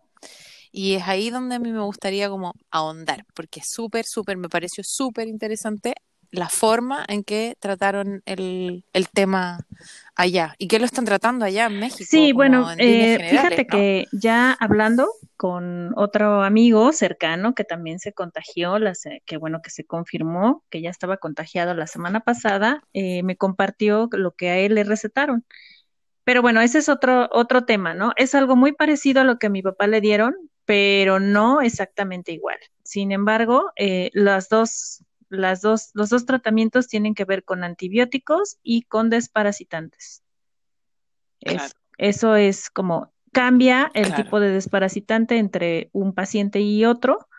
Y 0.71 0.95
es 0.95 1.07
ahí 1.07 1.29
donde 1.29 1.55
a 1.55 1.59
mí 1.59 1.71
me 1.71 1.81
gustaría 1.81 2.29
como 2.29 2.53
ahondar, 2.71 3.25
porque 3.33 3.61
súper, 3.63 4.05
súper, 4.05 4.37
me 4.37 4.49
pareció 4.49 4.83
súper 4.83 5.27
interesante 5.27 5.95
la 6.29 6.49
forma 6.49 7.05
en 7.07 7.23
que 7.23 7.55
trataron 7.59 8.21
el, 8.25 8.83
el 8.93 9.09
tema 9.09 9.59
allá 10.15 10.55
y 10.57 10.67
que 10.67 10.79
lo 10.79 10.85
están 10.85 11.05
tratando 11.05 11.45
allá 11.45 11.65
en 11.67 11.79
México, 11.79 12.09
Sí, 12.09 12.33
bueno, 12.33 12.69
eh, 12.77 13.17
fíjate 13.29 13.63
¿no? 13.63 13.69
que 13.69 14.05
ya 14.11 14.51
hablando 14.53 15.07
con 15.37 15.93
otro 15.95 16.43
amigo 16.43 16.91
cercano 16.91 17.53
que 17.53 17.63
también 17.63 17.99
se 17.99 18.11
contagió, 18.13 18.79
la 18.79 18.95
se- 18.95 19.21
que 19.25 19.37
bueno, 19.37 19.61
que 19.61 19.69
se 19.69 19.85
confirmó 19.85 20.63
que 20.69 20.81
ya 20.81 20.89
estaba 20.89 21.17
contagiado 21.17 21.73
la 21.75 21.87
semana 21.87 22.19
pasada, 22.21 22.81
eh, 22.93 23.23
me 23.23 23.37
compartió 23.37 24.09
lo 24.11 24.31
que 24.31 24.49
a 24.49 24.57
él 24.57 24.75
le 24.75 24.83
recetaron. 24.83 25.45
Pero 26.27 26.41
bueno, 26.41 26.59
ese 26.59 26.79
es 26.79 26.89
otro, 26.89 27.29
otro 27.31 27.63
tema, 27.63 27.93
¿no? 27.93 28.11
Es 28.17 28.35
algo 28.35 28.57
muy 28.57 28.73
parecido 28.73 29.21
a 29.21 29.23
lo 29.23 29.39
que 29.39 29.47
a 29.47 29.49
mi 29.49 29.61
papá 29.61 29.87
le 29.87 30.01
dieron, 30.01 30.35
pero 30.65 31.21
no 31.21 31.61
exactamente 31.61 32.33
igual. 32.33 32.57
Sin 32.83 33.13
embargo, 33.13 33.71
eh, 33.77 34.09
las 34.11 34.49
dos, 34.49 35.05
las 35.29 35.61
dos, 35.61 35.91
los 35.93 36.09
dos 36.09 36.25
tratamientos 36.25 36.89
tienen 36.89 37.15
que 37.15 37.23
ver 37.23 37.45
con 37.45 37.63
antibióticos 37.63 38.57
y 38.61 38.81
con 38.81 39.09
desparasitantes. 39.09 40.21
Claro, 41.39 41.63
Es, 41.63 41.75
eso 41.97 42.35
es 42.35 42.69
como 42.71 43.13
cambia 43.31 43.89
el 43.93 44.07
claro. 44.07 44.23
tipo 44.25 44.41
de 44.41 44.51
desparasitante 44.51 45.37
entre 45.37 45.89
un 45.93 46.13
paciente 46.13 46.59
y 46.59 46.83
otro, 46.83 47.29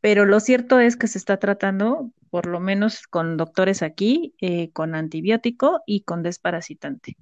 pero 0.00 0.24
lo 0.24 0.40
cierto 0.40 0.78
es 0.78 0.96
que 0.96 1.06
se 1.06 1.18
está 1.18 1.36
tratando, 1.36 2.12
por 2.30 2.46
lo 2.46 2.60
menos 2.60 3.08
con 3.08 3.36
doctores 3.36 3.82
aquí, 3.82 4.34
eh, 4.40 4.70
con 4.72 4.94
antibiótico 4.94 5.82
y 5.84 6.00
con 6.00 6.22
desparasitante. 6.22 7.18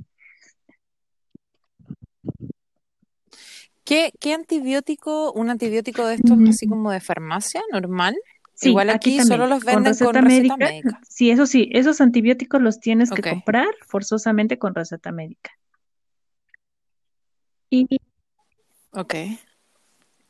¿Qué, 3.86 4.10
qué 4.18 4.34
antibiótico, 4.34 5.32
un 5.32 5.48
antibiótico 5.48 6.04
de 6.06 6.16
estos 6.16 6.36
así 6.48 6.66
Mm, 6.66 6.70
como 6.70 6.90
de 6.90 7.00
farmacia 7.00 7.62
normal? 7.72 8.16
Sí, 8.54 8.70
Igual 8.70 8.90
aquí 8.90 9.10
aquí 9.10 9.18
también, 9.18 9.38
solo 9.38 9.46
los 9.46 9.64
con 9.64 9.74
venden 9.74 9.92
receta 9.92 10.12
con 10.12 10.24
receta 10.24 10.56
médica. 10.56 10.56
médica. 10.56 11.00
Sí, 11.08 11.30
eso 11.30 11.46
sí, 11.46 11.70
esos 11.72 12.00
antibióticos 12.00 12.60
los 12.60 12.80
tienes 12.80 13.10
que 13.12 13.22
comprar 13.22 13.68
forzosamente 13.86 14.58
con 14.58 14.74
receta 14.74 15.12
médica. 15.12 15.52
Y 17.70 17.86
ok. 18.92 19.14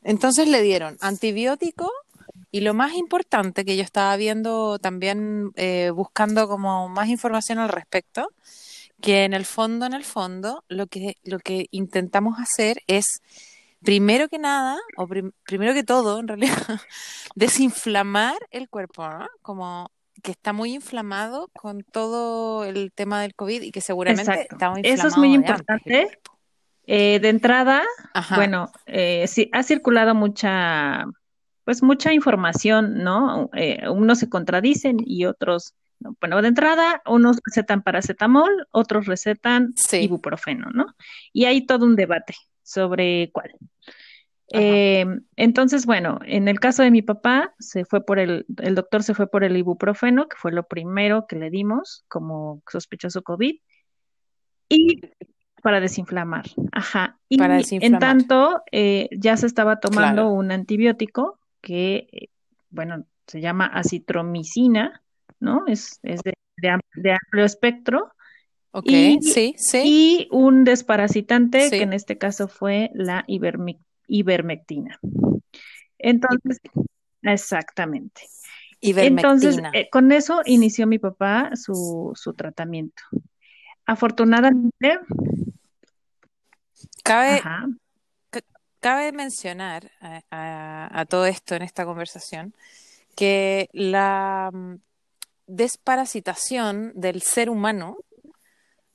Entonces 0.02 0.48
le 0.48 0.60
dieron 0.60 0.98
antibiótico 1.00 1.90
y 2.50 2.60
lo 2.60 2.74
más 2.74 2.94
importante 2.94 3.64
que 3.64 3.76
yo 3.76 3.82
estaba 3.82 4.16
viendo 4.16 4.78
también 4.78 5.50
eh, 5.56 5.90
buscando 5.94 6.46
como 6.46 6.88
más 6.88 7.08
información 7.08 7.58
al 7.58 7.70
respecto, 7.70 8.28
que 9.00 9.24
en 9.24 9.34
el 9.34 9.44
fondo, 9.44 9.86
en 9.86 9.92
el 9.92 10.04
fondo, 10.04 10.64
lo 10.68 10.86
que, 10.86 11.16
lo 11.22 11.38
que 11.38 11.66
intentamos 11.70 12.38
hacer 12.38 12.78
es, 12.86 13.20
primero 13.82 14.28
que 14.28 14.38
nada, 14.38 14.78
o 14.96 15.06
prim- 15.06 15.32
primero 15.44 15.74
que 15.74 15.84
todo, 15.84 16.18
en 16.18 16.28
realidad, 16.28 16.56
desinflamar 17.34 18.36
el 18.50 18.68
cuerpo, 18.68 19.08
¿no? 19.08 19.28
Como 19.42 19.90
que 20.22 20.30
está 20.32 20.52
muy 20.52 20.74
inflamado 20.74 21.48
con 21.52 21.82
todo 21.82 22.64
el 22.64 22.90
tema 22.92 23.20
del 23.20 23.34
COVID 23.34 23.62
y 23.62 23.70
que 23.70 23.80
seguramente 23.80 24.32
exacto, 24.32 24.56
estaba 24.56 24.80
eso 24.80 25.08
es 25.08 25.16
muy 25.16 25.28
inflamado 25.34 25.60
importante. 25.60 26.18
Eh, 26.88 27.18
de 27.20 27.28
entrada, 27.28 27.82
Ajá, 28.14 28.36
bueno, 28.36 28.70
eh, 28.86 29.26
sí, 29.26 29.50
ha 29.52 29.62
circulado 29.62 30.14
mucha, 30.14 31.04
pues 31.64 31.82
mucha 31.82 32.12
información, 32.12 33.02
¿no? 33.02 33.50
Eh, 33.54 33.88
unos 33.88 34.20
se 34.20 34.28
contradicen 34.28 34.98
y 35.04 35.26
otros. 35.26 35.74
Bueno, 35.98 36.40
de 36.42 36.48
entrada, 36.48 37.02
unos 37.06 37.38
recetan 37.44 37.82
paracetamol, 37.82 38.66
otros 38.70 39.06
recetan 39.06 39.72
sí, 39.76 39.98
ibuprofeno, 39.98 40.70
¿no? 40.72 40.86
Y 41.32 41.46
hay 41.46 41.66
todo 41.66 41.86
un 41.86 41.96
debate 41.96 42.34
sobre 42.62 43.30
cuál. 43.32 43.52
Eh, 44.52 45.04
entonces, 45.34 45.86
bueno, 45.86 46.20
en 46.24 46.48
el 46.48 46.60
caso 46.60 46.82
de 46.82 46.90
mi 46.90 47.02
papá, 47.02 47.54
se 47.58 47.84
fue 47.84 48.04
por 48.04 48.18
el, 48.18 48.46
el 48.62 48.74
doctor 48.74 49.02
se 49.02 49.14
fue 49.14 49.28
por 49.28 49.42
el 49.42 49.56
ibuprofeno, 49.56 50.28
que 50.28 50.36
fue 50.36 50.52
lo 50.52 50.68
primero 50.68 51.26
que 51.26 51.36
le 51.36 51.50
dimos 51.50 52.04
como 52.08 52.62
sospechoso 52.70 53.22
COVID, 53.22 53.56
y 54.68 55.00
para 55.62 55.80
desinflamar, 55.80 56.46
ajá. 56.72 57.18
para 57.36 57.54
Y 57.54 57.56
en 57.56 57.62
desinflamar, 57.62 58.00
tanto, 58.00 58.62
eh, 58.70 59.08
ya 59.16 59.36
se 59.36 59.46
estaba 59.46 59.80
tomando 59.80 60.22
claro. 60.22 60.30
un 60.30 60.52
antibiótico 60.52 61.40
que, 61.60 62.06
eh, 62.12 62.28
bueno, 62.70 63.04
se 63.26 63.40
llama 63.40 63.66
acitromicina, 63.66 65.02
¿no? 65.40 65.64
Es, 65.66 65.98
es 66.02 66.22
de, 66.22 66.34
de 66.56 66.70
am- 66.70 66.80
de 66.94 67.12
amplio 67.12 67.44
espectro. 67.44 68.12
Ok, 68.72 68.84
Y, 68.84 69.18
sí, 69.22 69.54
sí, 69.56 69.82
y 69.84 70.28
un 70.30 70.64
desparasitante, 70.64 71.70
que 71.70 71.82
en 71.82 71.92
este 71.92 72.18
caso 72.18 72.48
fue 72.48 72.90
la 72.94 73.24
ivermic- 73.26 73.82
ivermectina. 74.06 74.98
Entonces, 75.98 76.60
exactamente. 77.22 78.22
Entonces, 78.80 79.56
Ivermectina. 79.56 79.70
eh, 79.72 79.88
con 79.90 80.12
eso 80.12 80.42
inició 80.44 80.86
mi 80.86 80.98
papá 80.98 81.50
su, 81.54 82.12
su 82.14 82.34
tratamiento. 82.34 83.02
Afortunadamente, 83.86 84.98
Cabe, 87.02 87.40
cabe 88.80 89.12
mencionar 89.12 89.90
a, 90.00 91.04
todo 91.08 91.26
esto 91.26 91.54
en 91.54 91.62
esta 91.62 91.84
conversación 91.84 92.54
que 93.14 93.68
la 93.72 94.50
mm, 94.52 94.74
desparasitación 95.46 96.92
del 96.94 97.22
ser 97.22 97.50
humano 97.50 97.96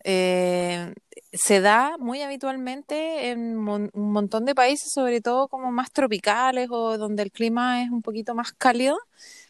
eh, 0.04 0.94
se 1.32 1.62
da 1.62 1.98
muy 1.98 2.22
habitualmente 2.22 3.30
en 3.30 3.58
un 3.58 3.90
montón 3.94 4.46
de 4.46 4.56
países, 4.56 4.90
sobre 4.94 5.22
todo 5.22 5.48
como 5.48 5.72
más 5.72 5.92
tropicales 5.92 6.70
o 6.72 6.98
donde 6.98 7.24
el 7.24 7.32
clima 7.32 7.84
es 7.84 7.90
un 7.90 8.02
poquito 8.02 8.36
más 8.36 8.52
cálido, 8.54 8.98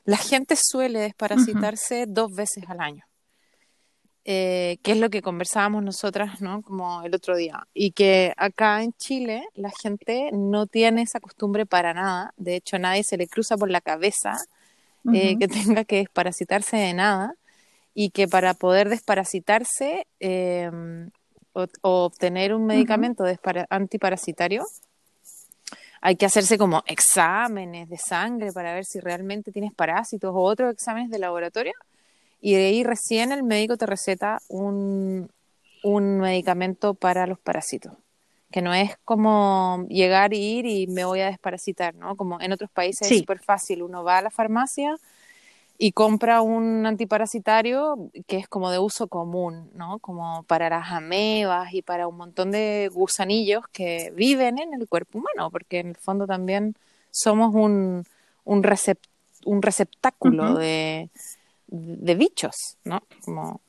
la 0.03 0.17
gente 0.17 0.55
suele 0.62 1.00
desparasitarse 1.00 2.05
dos 2.08 2.34
veces 2.34 2.65
al 2.67 2.81
año. 2.81 3.05
Eh, 4.24 4.77
que 4.84 4.91
es 4.91 5.00
lo 5.00 5.10
que 5.10 5.24
conversábamos 5.24 5.84
nosotras, 5.84 6.41
¿no? 6.41 6.62
Como 6.62 7.01
el 7.01 7.15
otro 7.15 7.36
día. 7.36 7.67
Y 7.74 7.91
que 7.91 8.34
acá 8.38 8.84
en 8.84 8.93
Chile 8.93 9.48
la 9.55 9.72
gente 9.81 10.29
no 10.31 10.67
tiene 10.67 11.01
esa 11.01 11.20
costumbre 11.20 11.65
para 11.65 11.96
nada. 11.96 12.31
De 12.38 12.55
hecho, 12.55 12.75
a 12.75 12.79
nadie 12.79 13.03
se 13.03 13.17
le 13.17 13.27
cruza 13.27 13.58
por 13.58 13.72
la 13.72 13.81
cabeza 13.81 14.38
eh, 15.13 15.38
que 15.38 15.48
tenga 15.48 15.84
que 15.84 15.98
desparasitarse 15.98 16.77
de 16.77 16.93
nada. 16.93 17.36
Y 17.93 18.12
que 18.12 18.27
para 18.27 18.53
poder 18.53 18.88
desparasitarse 18.88 20.08
em, 20.20 21.10
o, 21.53 21.67
obtener 21.81 22.53
un 22.53 22.65
medicamento 22.65 23.25
antiparasitario, 23.70 24.63
hay 26.01 26.15
que 26.15 26.25
hacerse 26.25 26.58
como 26.58 26.84
exámenes 26.88 27.89
de 27.89 27.98
sangre 27.98 28.51
para 28.53 28.74
ver 28.74 28.86
si 28.86 29.00
realmente 29.00 29.51
tienes 29.51 29.74
parásitos 29.74 30.31
o 30.34 30.39
otros 30.39 30.74
exámenes 30.74 31.12
de 31.12 31.20
laboratorio 31.20 31.74
y 32.41 32.55
de 32.55 32.65
ahí 32.65 32.84
recién 32.84 33.31
el 33.31 33.43
médico 33.43 33.77
te 33.77 33.86
receta 33.86 34.41
un, 34.50 35.29
medicamento 35.84 36.96
para 36.96 37.27
los 37.27 37.39
parásitos, 37.39 37.93
que 38.51 38.62
no 38.62 38.74
es 38.74 38.98
como 39.05 39.86
llegar 39.89 40.34
y 40.34 40.38
ir 40.38 40.65
y 40.65 40.88
me 40.88 41.05
voy 41.05 41.22
a 41.22 41.27
desparasitar, 41.27 41.96
¿no? 41.96 42.15
Como 42.15 42.39
en 42.41 42.51
otros 42.51 42.70
países 42.70 43.10
es 43.10 43.20
súper 43.20 43.39
fácil, 43.39 43.84
uno 43.84 44.03
va 44.03 44.20
a 44.20 44.22
la 44.22 44.29
farmacia 44.29 44.96
y 45.77 45.93
compra 45.93 46.41
un 46.41 46.86
antiparasitario 46.86 48.12
que 48.27 48.38
es 48.38 48.48
como 48.48 48.70
de 48.70 48.79
uso 48.79 49.08
común, 49.08 49.72
¿no? 49.74 50.00
Como 50.00 50.43
para 50.43 50.70
las 50.70 50.91
amebas 50.91 51.74
y 51.74 51.81
para 51.81 52.08
un 52.08 52.17
montón 52.17 52.51
de 52.51 52.89
gusanillos 52.93 53.63
que 53.72 54.12
viven 54.15 54.60
en 54.60 54.74
el 54.74 54.88
cuerpo 54.88 55.20
humano, 55.20 55.50
porque 55.50 55.79
en 55.79 55.88
el 55.88 55.96
fondo 55.96 56.27
también 56.27 56.75
somos 57.10 57.55
un, 57.55 58.05
un, 58.46 58.63
un 59.46 59.62
receptáculo 59.62 60.55
de 60.55 61.10
de 61.72 62.15
bichos, 62.15 62.77
¿no? 62.84 63.01
Como, 63.24 63.62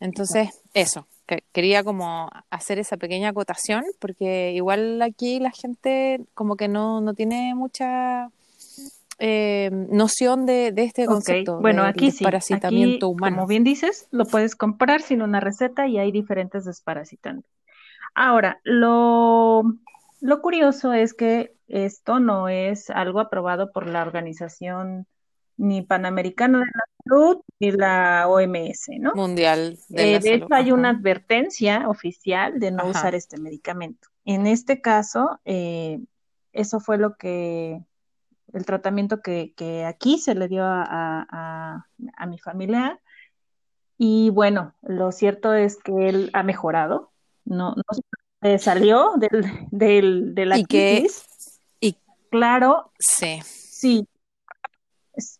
entonces, 0.00 0.48
eso, 0.72 1.06
que 1.36 1.44
quería 1.52 1.84
como 1.84 2.30
hacer 2.50 2.78
esa 2.78 2.96
pequeña 2.96 3.30
acotación, 3.30 3.84
porque 3.98 4.52
igual 4.52 5.00
aquí 5.02 5.40
la 5.40 5.50
gente 5.50 6.20
como 6.34 6.56
que 6.56 6.68
no, 6.68 7.00
no 7.00 7.14
tiene 7.14 7.54
mucha 7.54 8.30
eh, 9.18 9.70
noción 9.72 10.46
de, 10.46 10.72
este 10.76 11.06
concepto. 11.06 11.60
Bueno, 11.60 11.84
aquí 11.84 12.10
sí, 12.10 12.24
parasitamiento 12.24 13.08
humano. 13.08 13.36
Como 13.36 13.46
bien 13.46 13.64
dices, 13.64 14.08
lo 14.10 14.24
puedes 14.24 14.56
comprar 14.56 15.02
sin 15.02 15.22
una 15.22 15.40
receta 15.40 15.86
y 15.86 15.98
hay 15.98 16.10
diferentes 16.12 16.64
desparasitantes. 16.64 17.50
Ahora, 18.14 18.60
lo, 18.64 19.62
lo 20.20 20.42
curioso 20.42 20.92
es 20.92 21.14
que 21.14 21.52
esto 21.68 22.20
no 22.20 22.48
es 22.48 22.90
algo 22.90 23.20
aprobado 23.20 23.72
por 23.72 23.88
la 23.88 24.02
Organización 24.02 25.06
ni 25.56 25.82
Panamericana 25.82 26.58
de 26.58 26.64
la 26.66 26.84
Salud 27.04 27.42
ni 27.60 27.70
la 27.70 28.26
OMS, 28.28 28.88
¿no? 28.98 29.12
Mundial. 29.14 29.78
De, 29.88 30.14
eh, 30.14 30.20
hecho, 30.24 30.48
hay 30.50 30.72
una 30.72 30.90
advertencia 30.90 31.88
oficial 31.88 32.58
de 32.58 32.70
no 32.70 32.86
usar 32.86 33.14
este 33.14 33.38
medicamento. 33.38 34.08
En 34.24 34.46
este 34.46 34.80
caso, 34.80 35.40
eh, 35.44 36.00
eso 36.52 36.80
fue 36.80 36.98
lo 36.98 37.16
que, 37.16 37.80
el 38.52 38.66
tratamiento 38.66 39.20
que, 39.20 39.84
aquí 39.86 40.18
se 40.18 40.34
le 40.34 40.48
dio 40.48 40.62
a, 40.64 41.86
mi 42.26 42.38
familia. 42.38 43.00
Y 43.98 44.30
bueno, 44.30 44.74
lo 44.82 45.12
cierto 45.12 45.54
es 45.54 45.76
que 45.76 46.08
él 46.08 46.30
ha 46.32 46.42
mejorado, 46.42 47.12
no, 47.44 47.74
no 47.76 48.58
salió 48.58 49.12
del, 49.16 49.46
del, 49.70 50.34
de 50.34 50.46
la 50.46 50.58
¿Y 50.58 50.64
crisis. 50.64 51.60
y 51.80 51.96
claro, 52.30 52.92
sí. 52.98 53.40
sí, 53.44 54.08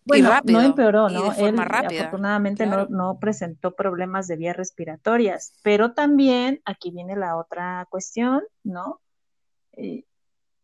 bueno, 0.05 0.31
no 0.45 0.61
empeoró, 0.61 1.09
¿no? 1.09 1.33
Él 1.33 1.59
afortunadamente 1.59 2.67
no, 2.67 2.87
no, 2.87 3.19
presentó 3.19 3.75
problemas 3.75 4.27
de 4.29 4.37
vías 4.37 4.57
respiratorias, 4.57 5.55
pero 5.63 5.93
también 5.93 6.61
aquí 6.65 6.91
viene 6.91 7.17
la 7.17 7.37
otra 7.37 7.87
cuestión, 7.91 8.43
¿no? 8.63 9.01
Eh, 9.73 10.05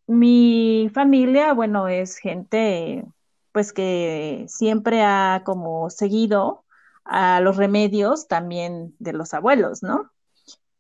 mi 0.07 0.91
familia, 0.93 1.53
bueno, 1.53 1.89
es 1.89 2.19
gente 2.19 3.05
pues 3.53 3.73
que 3.73 4.45
siempre 4.49 5.03
ha 5.03 5.43
como 5.45 5.91
seguido 5.91 6.65
a 7.05 7.41
los 7.41 7.57
remedios 7.57 8.29
también 8.29 8.95
de 8.99 9.13
los 9.13 9.35
abuelos, 9.35 9.83
¿no? 9.83 10.11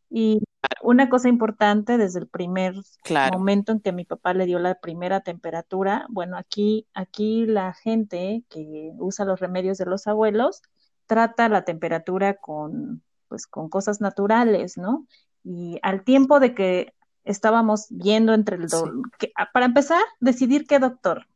Y 0.09 0.43
una 0.83 1.09
cosa 1.09 1.29
importante 1.29 1.99
desde 1.99 2.21
el 2.21 2.27
primer 2.27 2.75
momento 3.33 3.73
en 3.73 3.81
que 3.81 3.93
mi 3.93 4.05
papá 4.05 4.35
le 4.35 4.47
dio 4.47 4.59
la 4.59 4.75
primera 4.77 5.21
temperatura, 5.21 6.07
bueno, 6.09 6.37
aquí, 6.37 6.87
aquí 6.95 7.47
la 7.47 7.75
gente 7.75 8.45
que 8.49 8.93
usa 8.99 9.25
los 9.25 9.41
remedios 9.41 9.79
de 9.79 9.87
los 9.87 10.07
abuelos 10.07 10.63
trata 11.07 11.49
la 11.49 11.65
temperatura 11.65 12.35
con, 12.35 13.03
pues, 13.29 13.47
con 13.47 13.69
cosas 13.69 14.01
naturales, 14.01 14.79
¿no? 14.79 15.07
Y 15.45 15.79
al 15.83 16.05
tiempo 16.05 16.41
de 16.41 16.55
que 16.55 16.95
estábamos 17.25 17.87
viendo 17.91 18.33
entre 18.33 18.57
el 18.57 18.67
para 19.53 19.67
empezar, 19.67 20.03
decidir 20.21 20.67
qué 20.67 20.79
doctor, 20.79 21.27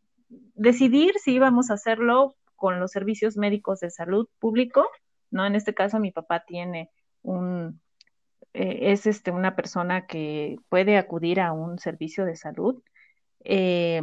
decidir 0.55 1.13
si 1.23 1.33
íbamos 1.33 1.71
a 1.71 1.75
hacerlo 1.75 2.37
con 2.57 2.81
los 2.81 2.93
servicios 2.93 3.37
médicos 3.37 3.81
de 3.81 3.91
salud 3.91 4.29
público, 4.39 4.87
¿no? 5.31 5.45
En 5.45 5.55
este 5.55 5.75
caso 5.75 5.99
mi 5.99 6.13
papá 6.13 6.45
tiene 6.47 6.91
un 7.23 7.81
eh, 8.55 8.93
es 8.93 9.07
este, 9.07 9.33
una 9.33 9.57
persona 9.57 10.07
que 10.07 10.59
puede 10.69 10.97
acudir 10.97 11.41
a 11.41 11.53
un 11.53 11.81
servicio 11.81 12.25
de 12.25 12.37
salud 12.37 12.81
eh, 13.41 14.01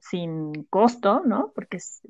sin 0.00 0.64
costo, 0.64 1.22
¿no? 1.24 1.52
Porque 1.54 1.76
es, 1.76 2.02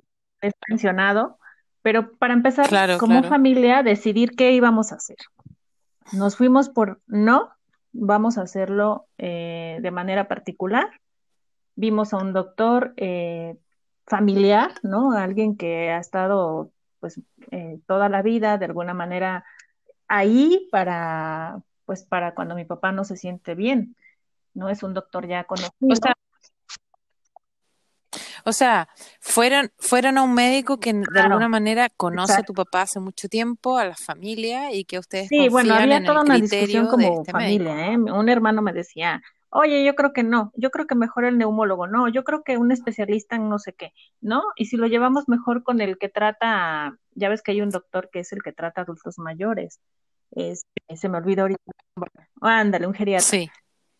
pensionado, 0.66 1.38
pero 1.82 2.12
para 2.16 2.32
empezar, 2.32 2.98
como 2.98 3.22
familia, 3.22 3.82
decidir 3.82 4.34
qué 4.34 4.52
íbamos 4.52 4.90
a 4.90 4.96
hacer. 4.96 5.18
Nos 6.12 6.36
fuimos 6.36 6.68
por 6.68 7.00
no, 7.06 7.50
vamos 7.92 8.38
a 8.38 8.42
hacerlo 8.42 9.06
eh, 9.18 9.78
de 9.82 9.90
manera 9.90 10.26
particular. 10.26 10.88
Vimos 11.76 12.12
a 12.12 12.16
un 12.16 12.32
doctor 12.32 12.94
familiar, 14.06 14.72
¿no? 14.82 15.12
Alguien 15.12 15.56
que 15.56 15.90
ha 15.90 15.98
estado 15.98 16.72
pues 16.98 17.20
toda 17.86 18.08
la 18.08 18.22
vida 18.22 18.58
de 18.58 18.64
alguna 18.64 18.94
manera 18.94 19.44
ahí 20.12 20.68
para, 20.70 21.62
pues 21.87 22.05
para 22.05 22.35
cuando 22.35 22.55
mi 22.55 22.66
papá 22.66 22.92
no 22.92 23.03
se 23.03 23.16
siente 23.16 23.55
bien, 23.55 23.96
no 24.53 24.68
es 24.68 24.83
un 24.83 24.92
doctor 24.92 25.27
ya 25.27 25.44
conocido. 25.44 25.72
O 28.44 28.53
sea, 28.53 28.88
fueron, 29.20 29.70
fueron 29.79 30.18
a 30.18 30.22
un 30.22 30.35
médico 30.35 30.79
que 30.79 30.92
de 30.92 31.20
alguna 31.20 31.48
manera 31.48 31.88
conoce 31.88 32.40
a 32.40 32.42
tu 32.42 32.53
papá 32.53 32.83
hace 32.83 33.01
mucho 33.01 33.29
tiempo, 33.29 33.79
a 33.79 33.87
la 33.87 33.94
familia 33.94 34.72
y 34.72 34.85
que 34.85 34.98
ustedes 34.98 35.29
Sí, 35.29 35.48
bueno, 35.48 35.75
había 35.75 36.05
toda 36.05 36.22
una 36.22 36.37
discusión 36.37 36.88
como 36.88 37.20
este 37.20 37.33
familia, 37.33 37.92
¿eh? 37.92 37.96
Un 37.96 38.29
hermano 38.29 38.61
me 38.61 38.72
decía, 38.72 39.22
oye, 39.48 39.85
yo 39.85 39.94
creo 39.94 40.12
que 40.12 40.25
no, 40.25 40.53
yo 40.57 40.70
creo 40.70 40.87
que 40.87 40.94
mejor 40.94 41.25
el 41.25 41.38
neumólogo, 41.38 41.87
no, 41.87 42.09
yo 42.09 42.25
creo 42.25 42.42
que 42.42 42.59
un 42.59 42.72
especialista 42.72 43.37
en 43.37 43.48
no 43.48 43.59
sé 43.59 43.72
qué, 43.72 43.92
¿no? 44.20 44.42
Y 44.57 44.66
si 44.66 44.77
lo 44.77 44.88
llevamos 44.88 45.29
mejor 45.29 45.62
con 45.62 45.81
el 45.81 45.96
que 45.96 46.09
trata, 46.09 46.98
ya 47.14 47.29
ves 47.29 47.42
que 47.42 47.53
hay 47.53 47.62
un 47.62 47.70
doctor 47.70 48.11
que 48.12 48.20
es 48.20 48.33
el 48.33 48.42
que 48.42 48.53
trata 48.53 48.83
adultos 48.83 49.18
mayores, 49.18 49.79
se 50.34 51.08
me 51.08 51.18
olvidó 51.18 51.42
ahorita, 51.42 51.62
ándale, 52.40 52.86
un 52.86 52.94
geriatra. 52.94 53.26
Sí, 53.26 53.50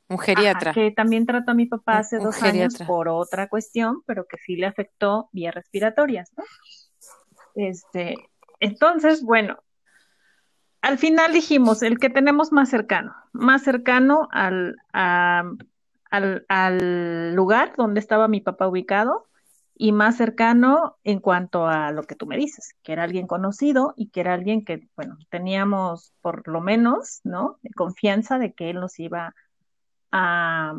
un 0.08 0.18
geriatra. 0.18 0.72
que 0.72 0.90
también 0.90 1.26
trató 1.26 1.52
a 1.52 1.54
mi 1.54 1.66
papá 1.66 1.98
hace 1.98 2.18
dos 2.18 2.42
años 2.42 2.76
por 2.86 3.08
otra 3.08 3.48
cuestión, 3.48 4.02
pero 4.06 4.26
que 4.26 4.38
sí 4.38 4.56
le 4.56 4.66
afectó 4.66 5.28
vías 5.32 5.54
respiratorias, 5.54 6.30
¿no? 6.36 6.44
Este, 7.54 8.14
entonces, 8.60 9.22
bueno, 9.22 9.58
al 10.80 10.98
final 10.98 11.32
dijimos, 11.32 11.82
el 11.82 11.98
que 11.98 12.10
tenemos 12.10 12.52
más 12.52 12.68
cercano, 12.70 13.14
más 13.32 13.62
cercano 13.62 14.28
al, 14.32 14.76
al, 14.92 16.44
al 16.48 17.34
lugar 17.34 17.74
donde 17.76 18.00
estaba 18.00 18.26
mi 18.28 18.40
papá 18.40 18.68
ubicado 18.68 19.28
y 19.82 19.90
más 19.90 20.16
cercano 20.16 20.96
en 21.02 21.18
cuanto 21.18 21.66
a 21.66 21.90
lo 21.90 22.04
que 22.04 22.14
tú 22.14 22.24
me 22.24 22.36
dices, 22.36 22.76
que 22.84 22.92
era 22.92 23.02
alguien 23.02 23.26
conocido 23.26 23.94
y 23.96 24.10
que 24.10 24.20
era 24.20 24.32
alguien 24.32 24.64
que, 24.64 24.86
bueno, 24.94 25.18
teníamos 25.28 26.12
por 26.20 26.46
lo 26.46 26.60
menos, 26.60 27.20
¿no? 27.24 27.58
confianza 27.74 28.38
de 28.38 28.52
que 28.52 28.70
él 28.70 28.78
nos 28.78 29.00
iba 29.00 29.34
a, 30.12 30.74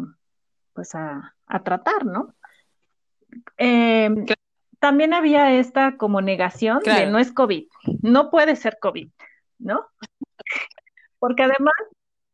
pues 0.72 0.96
a, 0.96 1.36
tratar, 1.66 2.06
¿no? 2.06 2.34
Em, 3.58 4.26
también 4.80 5.14
había 5.14 5.52
esta 5.52 5.98
como 5.98 6.22
negación 6.22 6.80
de 6.80 7.06
no 7.08 7.20
es 7.20 7.34
COVID, 7.34 7.68
no 8.04 8.32
puede 8.32 8.56
ser 8.56 8.78
COVID, 8.80 9.10
¿no? 9.60 9.86
Porque 11.20 11.44
además 11.44 11.74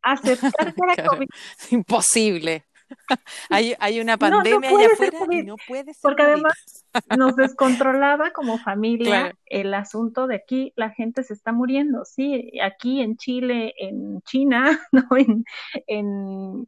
aceptar 0.04 0.76
que 0.76 0.82
era 0.88 1.10
COVID. 1.10 1.28
Imposible. 1.72 2.69
hay, 3.50 3.76
hay 3.80 4.00
una 4.00 4.18
No, 4.18 4.30
no 4.30 4.36
pandemia 4.38 4.70
allá 4.70 4.88
afuera 4.94 5.18
y 5.32 5.44
no 5.44 5.56
puede 5.68 5.94
ser 5.94 6.02
porque 6.02 6.24
COVID. 6.24 6.34
además 6.34 6.86
nos 7.18 7.36
descontrolaba 7.38 8.32
como 8.32 8.58
familia 8.58 9.22
Claro. 9.22 9.38
el 9.46 9.74
asunto 9.74 10.28
de 10.28 10.36
aquí 10.36 10.74
la 10.76 10.90
gente 10.92 11.24
se 11.24 11.34
está 11.34 11.52
muriendo, 11.52 12.06
sí, 12.06 12.52
aquí 12.64 13.02
en 13.02 13.18
Chile, 13.18 13.74
en 13.78 14.22
China, 14.22 14.80
no, 14.92 15.04
en, 15.18 15.44
en 15.88 16.68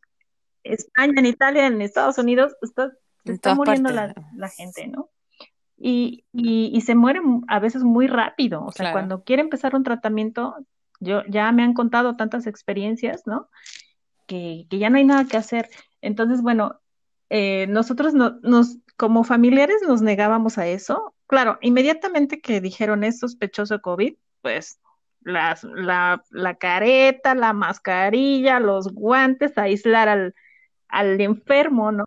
España, 0.63 1.13
en 1.17 1.25
Italia, 1.25 1.65
en 1.67 1.81
Estados 1.81 2.17
Unidos, 2.17 2.53
está- 2.61 2.91
se 3.25 3.33
está 3.33 3.53
muriendo 3.55 3.89
la, 3.91 4.13
la 4.35 4.49
gente, 4.49 4.87
¿no? 4.87 5.09
Y, 5.77 6.25
y, 6.31 6.69
y 6.73 6.81
se 6.81 6.93
mueren 6.95 7.41
a 7.47 7.59
veces 7.59 7.83
muy 7.83 8.05
rápido, 8.07 8.63
o 8.65 8.71
sea, 8.71 8.83
Claro. 8.85 8.93
cuando 8.93 9.23
quiere 9.23 9.41
empezar 9.41 9.75
un 9.75 9.83
tratamiento, 9.83 10.55
yo 10.99 11.23
ya 11.27 11.51
me 11.51 11.63
han 11.63 11.73
contado 11.73 12.15
tantas 12.15 12.45
experiencias, 12.45 13.23
¿no? 13.25 13.49
Que, 14.27 14.65
que 14.69 14.77
ya 14.77 14.89
no 14.91 14.97
hay 14.97 15.05
nada 15.05 15.25
que 15.25 15.37
hacer. 15.37 15.69
Entonces, 16.01 16.41
bueno, 16.41 16.79
eh, 17.29 17.67
nosotros 17.67 18.13
no- 18.13 18.39
nos, 18.41 18.77
como 18.97 19.23
familiares 19.23 19.77
nos 19.87 20.01
negábamos 20.01 20.57
a 20.57 20.67
eso. 20.67 21.15
Claro, 21.27 21.57
inmediatamente 21.61 22.41
que 22.41 22.59
dijeron 22.61 23.03
es 23.03 23.19
sospechoso 23.19 23.79
COVID, 23.81 24.15
pues 24.41 24.79
las, 25.21 25.63
la, 25.63 26.23
la 26.31 26.55
careta, 26.55 27.35
la 27.35 27.53
mascarilla, 27.53 28.59
los 28.59 28.91
guantes, 28.93 29.57
aislar 29.57 30.09
al, 30.09 30.35
al 30.89 31.21
enfermo, 31.21 31.91
¿no? 31.91 32.05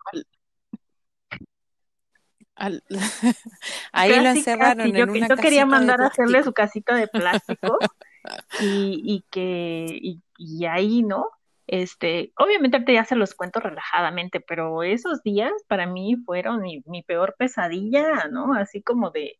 Al- 2.55 2.83
Ahí 3.91 4.19
lo 4.19 4.29
encerraron 4.29 4.77
casi. 4.77 4.91
Yo, 4.97 5.03
en 5.03 5.09
una 5.09 5.27
yo 5.27 5.35
quería 5.37 5.65
mandar 5.65 6.01
a 6.01 6.07
hacerle 6.07 6.43
su 6.43 6.53
casita 6.53 6.95
de 6.95 7.07
plástico 7.07 7.77
y, 8.61 9.01
y 9.03 9.25
que 9.31 9.85
y, 10.01 10.21
y 10.37 10.65
ahí, 10.65 11.03
¿no? 11.03 11.29
Este, 11.67 12.31
obviamente 12.37 12.77
ahorita 12.77 12.93
ya 12.93 13.05
se 13.05 13.15
los 13.15 13.33
cuento 13.33 13.59
relajadamente, 13.59 14.39
pero 14.39 14.83
esos 14.83 15.23
días 15.23 15.51
para 15.67 15.87
mí 15.87 16.15
fueron 16.25 16.61
mi, 16.61 16.83
mi 16.85 17.01
peor 17.03 17.35
pesadilla, 17.37 18.27
¿no? 18.31 18.53
Así 18.53 18.81
como 18.83 19.09
de, 19.09 19.39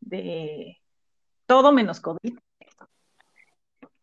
de 0.00 0.78
todo 1.46 1.72
menos 1.72 2.00
COVID. 2.00 2.38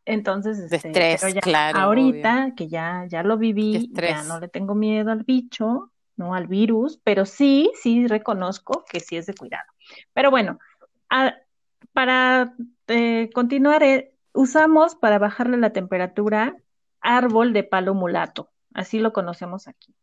Entonces, 0.06 0.70
De 0.70 0.76
este, 0.76 0.90
estrés, 0.90 1.22
pero 1.22 1.34
ya 1.34 1.42
claro, 1.42 1.80
ahorita 1.80 2.54
que 2.56 2.68
ya, 2.68 3.06
ya 3.08 3.24
lo 3.24 3.38
viví, 3.38 3.90
ya 3.92 4.24
no 4.24 4.40
le 4.40 4.48
tengo 4.48 4.76
miedo 4.76 5.12
al 5.12 5.24
bicho, 5.24 5.92
no 6.16 6.36
al 6.36 6.48
virus, 6.48 7.00
pero 7.04 7.26
sí, 7.26 7.72
sí 7.82 8.08
reconozco 8.08 8.86
que 8.90 9.00
sí 9.00 9.18
es 9.18 9.26
de 9.26 9.34
cuidado. 9.34 9.66
Pero 10.14 10.30
bueno, 10.30 10.60
a- 11.10 11.36
para 11.94 12.54
eh, 12.88 13.30
continuar, 13.34 13.82
eh, 13.84 14.14
usamos 14.34 14.96
para 14.96 15.18
bajarle 15.18 15.58
la 15.58 15.72
temperatura 15.74 16.56
árbol 17.06 17.54
de 17.54 17.64
palo 17.64 17.94
mulato, 17.94 18.50
así 18.74 19.00
lo 19.00 19.14
conocemos 19.14 19.68
aquí. 19.68 19.94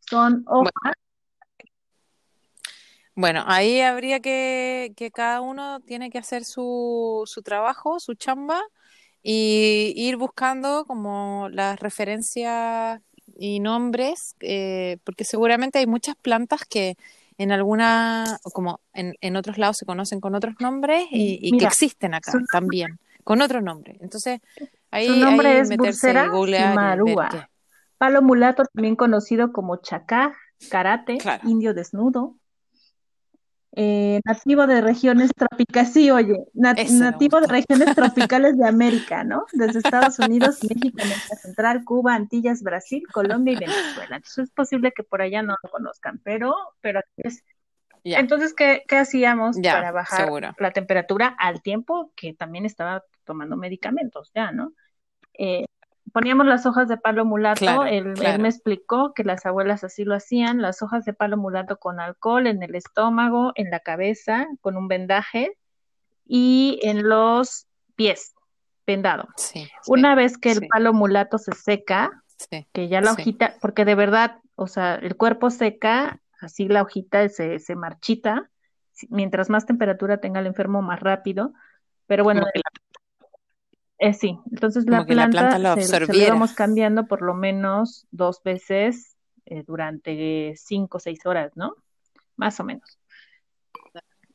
Son 0.00 0.42
hojas, 0.46 0.94
bueno, 3.14 3.44
ahí 3.46 3.80
habría 3.80 4.20
que, 4.20 4.92
que 4.96 5.10
cada 5.10 5.40
uno 5.40 5.80
tiene 5.80 6.10
que 6.10 6.18
hacer 6.18 6.44
su, 6.44 7.22
su 7.26 7.42
trabajo, 7.42 8.00
su 8.00 8.14
chamba, 8.14 8.62
y 9.22 9.92
ir 9.96 10.16
buscando 10.16 10.84
como 10.86 11.48
las 11.50 11.78
referencias 11.78 13.00
y 13.36 13.60
nombres, 13.60 14.36
eh, 14.40 14.96
porque 15.04 15.24
seguramente 15.24 15.78
hay 15.78 15.86
muchas 15.86 16.16
plantas 16.16 16.62
que 16.64 16.96
en 17.36 17.52
alguna, 17.52 18.38
como 18.54 18.80
en, 18.94 19.14
en 19.20 19.36
otros 19.36 19.58
lados 19.58 19.76
se 19.76 19.86
conocen 19.86 20.20
con 20.20 20.34
otros 20.34 20.54
nombres 20.58 21.06
y, 21.10 21.38
y 21.42 21.58
que 21.58 21.64
existen 21.66 22.14
acá 22.14 22.32
también, 22.50 22.98
con 23.24 23.42
otro 23.42 23.60
nombre. 23.60 23.98
Entonces, 24.00 24.40
su 25.06 25.16
nombre 25.16 25.48
ahí 25.48 25.56
es 25.58 25.76
Bursera 25.76 26.30
qué. 27.30 27.46
Palo 27.98 28.22
mulato, 28.22 28.64
también 28.72 28.96
conocido 28.96 29.52
como 29.52 29.76
chacá, 29.76 30.34
karate, 30.70 31.18
Claro, 31.18 31.46
indio 31.48 31.74
desnudo, 31.74 32.36
eh, 33.76 34.20
nativo 34.24 34.66
de 34.66 34.80
regiones 34.80 35.30
tropicales, 35.36 35.92
sí, 35.92 36.10
oye, 36.10 36.36
ese 36.76 36.98
nativo 36.98 37.40
de 37.40 37.46
regiones 37.46 37.94
tropicales 37.94 38.58
de 38.58 38.66
América, 38.66 39.22
¿no? 39.22 39.44
Desde 39.52 39.78
Estados 39.78 40.18
Unidos, 40.18 40.58
México, 40.68 40.98
América 41.00 41.36
Central, 41.36 41.84
Cuba, 41.84 42.14
Antillas, 42.14 42.62
Brasil, 42.62 43.04
Colombia 43.12 43.52
y 43.52 43.58
Venezuela. 43.58 44.16
Entonces 44.16 44.44
es 44.44 44.50
posible 44.50 44.92
que 44.92 45.04
por 45.04 45.22
allá 45.22 45.42
no 45.42 45.54
lo 45.62 45.70
conozcan, 45.70 46.20
pero, 46.24 46.54
pero 46.80 46.98
aquí 46.98 47.10
es. 47.16 47.44
Ya, 48.02 48.18
Entonces, 48.18 48.54
¿qué, 48.54 48.82
qué 48.88 48.96
hacíamos 48.96 49.56
para 49.62 49.92
bajar 49.92 50.24
seguro. 50.24 50.54
la 50.58 50.72
temperatura 50.72 51.36
al 51.38 51.60
tiempo 51.62 52.12
que 52.16 52.32
también 52.32 52.64
estaba 52.64 53.04
tomando 53.24 53.56
medicamentos, 53.56 54.32
ya, 54.34 54.50
¿no? 54.50 54.72
Eh, 55.42 55.64
poníamos 56.12 56.44
las 56.44 56.66
hojas 56.66 56.86
de 56.86 56.98
palo 56.98 57.24
mulato, 57.24 57.60
Claro, 57.60 57.86
él, 57.86 58.12
él 58.22 58.38
me 58.40 58.48
explicó 58.48 59.14
que 59.14 59.24
las 59.24 59.46
abuelas 59.46 59.84
así 59.84 60.04
lo 60.04 60.14
hacían, 60.14 60.60
las 60.60 60.82
hojas 60.82 61.06
de 61.06 61.14
palo 61.14 61.38
mulato 61.38 61.78
con 61.78 61.98
alcohol 61.98 62.46
en 62.46 62.62
el 62.62 62.74
estómago, 62.74 63.52
en 63.54 63.70
la 63.70 63.80
cabeza, 63.80 64.46
con 64.60 64.76
un 64.76 64.86
vendaje 64.86 65.56
y 66.26 66.78
en 66.82 67.08
los 67.08 67.66
pies, 67.96 68.34
vendado. 68.86 69.28
Sí, 69.36 69.64
sí, 69.64 69.70
Una 69.86 70.14
vez 70.14 70.36
que 70.36 70.50
el 70.50 70.58
sí, 70.58 70.68
palo 70.68 70.92
mulato 70.92 71.38
se 71.38 71.52
seca, 71.52 72.22
que 72.72 72.88
ya 72.88 73.00
la 73.00 73.12
hojita, 73.12 73.54
porque 73.62 73.86
de 73.86 73.94
verdad, 73.94 74.40
o 74.56 74.66
sea, 74.66 74.96
el 74.96 75.16
cuerpo 75.16 75.48
seca, 75.48 76.20
así 76.42 76.68
la 76.68 76.82
hojita 76.82 77.26
se, 77.30 77.60
se 77.60 77.76
marchita, 77.76 78.50
mientras 79.08 79.48
más 79.48 79.64
temperatura 79.64 80.18
tenga 80.18 80.40
el 80.40 80.46
enfermo, 80.46 80.82
más 80.82 81.00
rápido, 81.00 81.54
pero 82.06 82.24
bueno, 82.24 82.42
Como 82.42 82.52
que 82.52 82.58
la, 82.58 82.89
eh, 84.00 84.14
sí, 84.14 84.38
entonces 84.50 84.86
la 84.86 85.04
que 85.04 85.14
la 85.14 85.28
planta 85.28 85.56
planta 85.56 85.58
lo 85.58 85.74
se, 85.74 85.86
se 85.86 85.92
lo 85.92 86.04
absorbiera. 86.04 86.28
íbamos 86.28 86.54
cambiando 86.54 87.06
por 87.06 87.20
lo 87.20 87.34
menos 87.34 88.06
dos 88.10 88.42
veces 88.42 89.16
eh, 89.44 89.62
durante 89.66 90.54
cinco 90.56 90.96
o 90.96 91.00
seis 91.00 91.26
horas, 91.26 91.52
¿no? 91.54 91.74
Más 92.36 92.58
o 92.60 92.64
menos. 92.64 92.98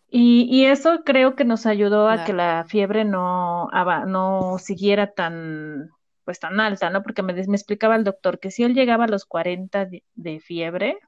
Y, 0.07 0.47
y 0.49 0.65
eso 0.65 1.01
creo 1.03 1.35
que 1.35 1.45
nos 1.45 1.65
ayudó 1.65 2.07
a 2.07 2.23
que 2.25 2.33
la 2.33 2.65
fiebre 2.67 3.05
no, 3.05 3.67
no 4.05 4.57
siguiera 4.59 5.11
tan, 5.11 5.89
pues 6.23 6.39
tan 6.39 6.59
alta, 6.59 6.91
¿no? 6.91 7.01
Porque 7.01 7.23
me, 7.23 7.33
me 7.33 7.55
explicaba 7.55 7.95
el 7.95 8.03
doctor 8.03 8.39
que 8.39 8.51
si 8.51 8.63
él 8.63 8.75
llegaba 8.75 9.05
a 9.05 9.09
los 9.09 9.25
40 9.25 9.85
de, 9.85 10.03
de 10.13 10.39
fiebre, 10.39 10.99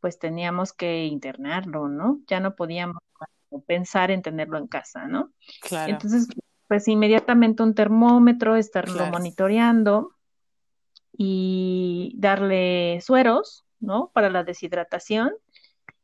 pues 0.00 0.18
teníamos 0.18 0.72
que 0.72 1.04
internarlo, 1.04 1.88
¿no? 1.88 2.20
Ya 2.26 2.40
no 2.40 2.56
podíamos 2.56 2.96
pensar 3.66 4.10
en 4.10 4.22
tenerlo 4.22 4.58
en 4.58 4.66
casa, 4.66 5.06
¿no? 5.06 5.32
claro, 5.60 5.92
Entonces, 5.92 6.26
pues 6.72 6.88
inmediatamente 6.88 7.62
un 7.62 7.74
termómetro, 7.74 8.56
estarlo 8.56 8.94
claro. 8.94 9.12
monitoreando 9.12 10.14
y 11.12 12.14
darle 12.16 12.98
sueros, 13.02 13.66
¿no? 13.78 14.10
Para 14.14 14.30
la 14.30 14.42
deshidratación. 14.42 15.34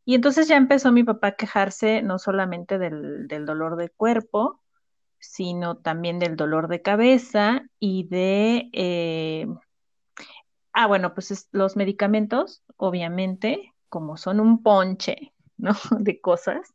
Y 0.05 0.15
entonces 0.15 0.47
ya 0.47 0.59
empezó 0.59 0.93
mi 0.93 1.05
papá 1.05 1.29
a 1.29 1.37
quejarse 1.37 2.03
no 2.03 2.19
solamente 2.19 2.77
del, 2.77 3.29
del 3.29 3.47
dolor 3.47 3.77
de 3.77 3.89
cuerpo, 3.89 4.61
sino 5.19 5.79
también 5.79 6.19
del 6.19 6.37
dolor 6.37 6.69
de 6.69 6.83
cabeza 6.83 7.63
y 7.81 8.07
de, 8.09 8.69
eh, 8.75 9.47
ah, 10.75 10.87
bueno, 10.87 11.15
pues 11.15 11.31
es- 11.31 11.49
los 11.51 11.77
medicamentos, 11.77 12.63
obviamente, 12.77 13.73
como 13.89 14.19
son 14.19 14.39
un 14.39 14.63
ponche, 14.63 15.33
¿no? 15.57 15.71
De 15.99 16.21
cosas, 16.21 16.75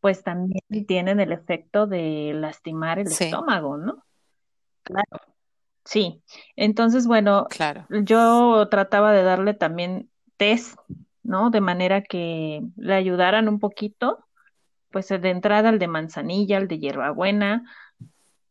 pues 0.00 0.22
también 0.22 0.62
tienen 0.86 1.20
el 1.20 1.32
efecto 1.32 1.86
de 1.86 2.32
lastimar 2.34 2.98
el 2.98 3.08
Sí, 3.08 3.24
estómago, 3.24 3.76
¿no? 3.76 4.02
Claro, 4.82 5.20
sí. 5.84 6.22
Entonces, 6.56 7.06
bueno, 7.06 7.46
claro, 7.50 7.86
yo 7.90 8.68
trataba 8.70 9.12
de 9.12 9.22
darle 9.22 9.54
también 9.54 10.10
test, 10.36 10.78
¿no? 11.22 11.50
De 11.50 11.60
manera 11.60 12.02
que 12.02 12.62
le 12.76 12.94
ayudaran 12.94 13.48
un 13.48 13.60
poquito, 13.60 14.24
pues 14.90 15.08
de 15.08 15.30
entrada 15.30 15.68
el 15.68 15.78
de 15.78 15.88
manzanilla, 15.88 16.58
el 16.58 16.66
de 16.68 16.78
hierbabuena, 16.78 17.64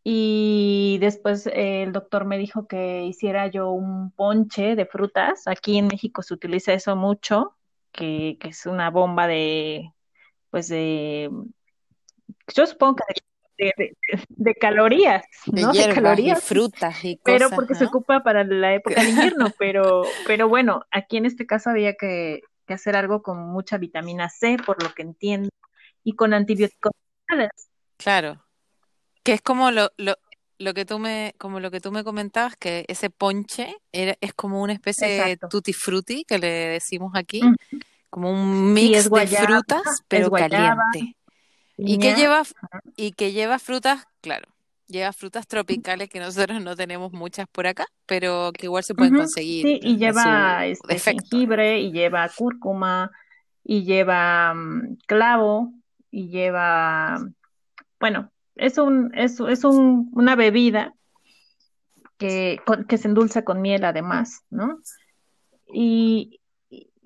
y 0.04 0.98
después 1.02 1.46
eh, 1.48 1.84
el 1.84 1.92
doctor 1.92 2.26
me 2.26 2.38
dijo 2.38 2.68
que 2.68 3.04
hiciera 3.06 3.48
yo 3.48 3.72
un 3.72 4.12
ponche 4.12 4.76
de 4.76 4.86
frutas. 4.86 5.48
Aquí 5.48 5.78
en 5.78 5.88
México 5.88 6.22
se 6.22 6.34
utiliza 6.34 6.74
eso 6.74 6.96
mucho, 6.96 7.56
que, 7.92 8.38
que 8.40 8.50
es 8.50 8.66
una 8.66 8.90
bomba 8.92 9.28
de, 9.28 9.94
pues 10.50 10.68
de, 10.68 11.30
yo 12.56 12.66
supongo 12.66 12.96
que 12.98 13.04
de, 13.58 13.74
de- 13.78 13.98
de- 14.08 14.24
de 14.30 14.56
calorías, 14.56 15.24
de 15.46 15.62
¿no? 15.62 15.72
De 15.72 15.78
hierbas 15.80 15.92
y 15.92 15.96
calorías, 15.96 16.44
frutas 16.44 17.04
y 17.04 17.18
pero 17.24 17.46
cosas, 17.46 17.56
porque 17.56 17.76
se 17.76 17.86
ocupa 17.86 18.24
para 18.24 18.44
la 18.44 18.74
época 18.74 19.02
del 19.02 19.10
invierno, 19.10 19.52
pero, 19.60 20.04
pero 20.26 20.48
bueno, 20.48 20.86
aquí 20.92 21.18
en 21.18 21.26
este 21.26 21.46
caso 21.46 21.70
había 21.70 21.94
que, 21.96 22.42
que 22.66 22.74
hacer 22.74 22.96
algo 22.96 23.22
con 23.22 23.40
mucha 23.52 23.78
vitamina 23.78 24.30
C, 24.30 24.58
por 24.66 24.82
lo 24.82 24.94
que 24.94 25.02
entiendo, 25.02 25.50
y 26.04 26.14
con 26.16 26.34
antibióticos. 26.34 26.94
Claro, 27.98 28.44
que 29.24 29.34
es 29.34 29.42
como 29.42 29.72
lo, 29.72 29.92
lo, 29.98 30.16
lo 30.58 30.74
que 30.74 30.86
tú 30.86 30.98
me, 31.00 31.34
como 31.38 31.60
lo 31.60 31.70
que 31.70 31.82
tú 31.82 31.92
me 31.92 32.04
comentabas, 32.04 32.56
que 32.56 32.86
ese 32.88 33.10
ponche 33.10 33.76
era, 33.92 34.16
es 34.22 34.34
como 34.34 34.62
una 34.62 34.74
especie 34.74 35.08
de 35.26 35.38
tutti 35.50 35.74
frutti 35.74 36.24
que 36.24 36.40
le 36.40 36.48
decimos 36.48 37.12
aquí. 37.16 37.42
Como 38.10 38.32
un 38.32 38.76
Sí, 38.76 38.89
mix 38.89 39.10
de 39.10 39.28
frutas, 39.28 40.04
pero 40.08 40.32
caliente. 40.32 41.15
Y 41.78 41.98
que 41.98 42.15
lleva, 42.15 42.43
y 42.98 43.13
que 43.13 43.32
lleva 43.32 43.58
frutas, 43.60 44.06
claro, 44.22 44.48
Lleva 44.89 45.13
frutas 45.13 45.45
tropicales 45.45 46.10
que 46.10 46.19
nosotros 46.19 46.60
no 46.63 46.76
tenemos 46.76 47.13
muchas 47.13 47.48
por 47.48 47.67
acá, 47.67 47.86
pero 48.08 48.52
que 48.52 48.65
igual 48.65 48.84
se 48.84 48.95
pueden 48.95 49.15
conseguir. 49.15 49.63
Sí, 49.63 49.80
y 49.84 49.98
lleva 49.98 50.65
este, 50.65 50.98
jengibre, 50.98 51.80
y 51.80 51.91
lleva 51.91 52.28
cúrcuma, 52.36 53.12
y 53.63 53.84
lleva 53.84 54.52
mm, 54.56 54.98
clavo, 55.06 55.72
y 56.10 56.30
lleva, 56.30 57.19
bueno, 58.00 58.32
es 58.56 58.80
un, 58.80 59.12
es, 59.13 59.39
es 59.39 59.63
un, 59.63 60.10
una 60.13 60.36
bebida 60.36 60.95
que, 62.17 62.60
que 62.88 62.98
se 62.98 63.10
endulza 63.10 63.43
con 63.43 63.62
miel 63.62 63.86
además, 63.86 64.41
¿no? 64.50 64.80
Y, 65.72 66.38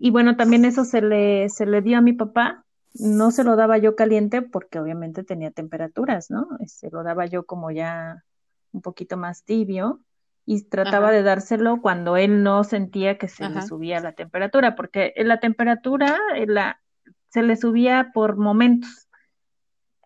y 0.03 0.11
bueno, 0.11 0.35
también 0.35 0.65
eso 0.65 0.83
se 0.83 1.01
le, 1.01 1.47
se 1.47 1.65
le 1.65 1.81
dio 1.81 1.97
a 1.97 2.01
mi 2.01 2.11
papá 2.11 2.65
no 2.93 3.31
se 3.31 3.45
lo 3.45 3.55
daba 3.55 3.77
yo 3.77 3.95
caliente 3.95 4.41
porque 4.41 4.79
obviamente 4.79 5.23
tenía 5.23 5.49
temperaturas, 5.49 6.29
¿no? 6.29 6.49
Se 6.57 6.63
este, 6.65 6.89
lo 6.91 7.03
daba 7.03 7.25
yo 7.25 7.45
como 7.45 7.71
ya 7.71 8.25
un 8.73 8.81
poquito 8.81 9.15
más 9.15 9.45
tibio 9.45 10.01
y 10.45 10.63
trataba 10.63 11.11
de 11.11 11.23
dárselo 11.23 11.81
cuando 11.81 12.17
él 12.17 12.43
no 12.43 12.65
sentía 12.65 13.17
que 13.17 13.29
se 13.29 13.47
le 13.47 13.61
subía 13.61 14.01
la 14.01 14.11
temperatura, 14.11 14.75
porque 14.75 15.13
la 15.15 15.39
temperatura 15.39 16.19
la, 16.47 16.81
se 17.29 17.43
le 17.43 17.55
subía 17.55 18.11
por 18.13 18.35
momentos. 18.35 19.07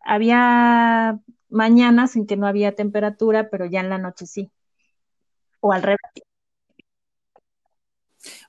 Había 0.05 1.19
mañanas 1.49 2.15
en 2.15 2.27
que 2.27 2.37
no 2.37 2.45
había 2.45 2.75
temperatura, 2.75 3.49
pero 3.49 3.65
ya 3.65 3.79
en 3.79 3.89
la 3.89 3.97
noche 3.97 4.27
sí. 4.27 4.51
O 5.59 5.73
al 5.73 5.81
revés. 5.81 6.26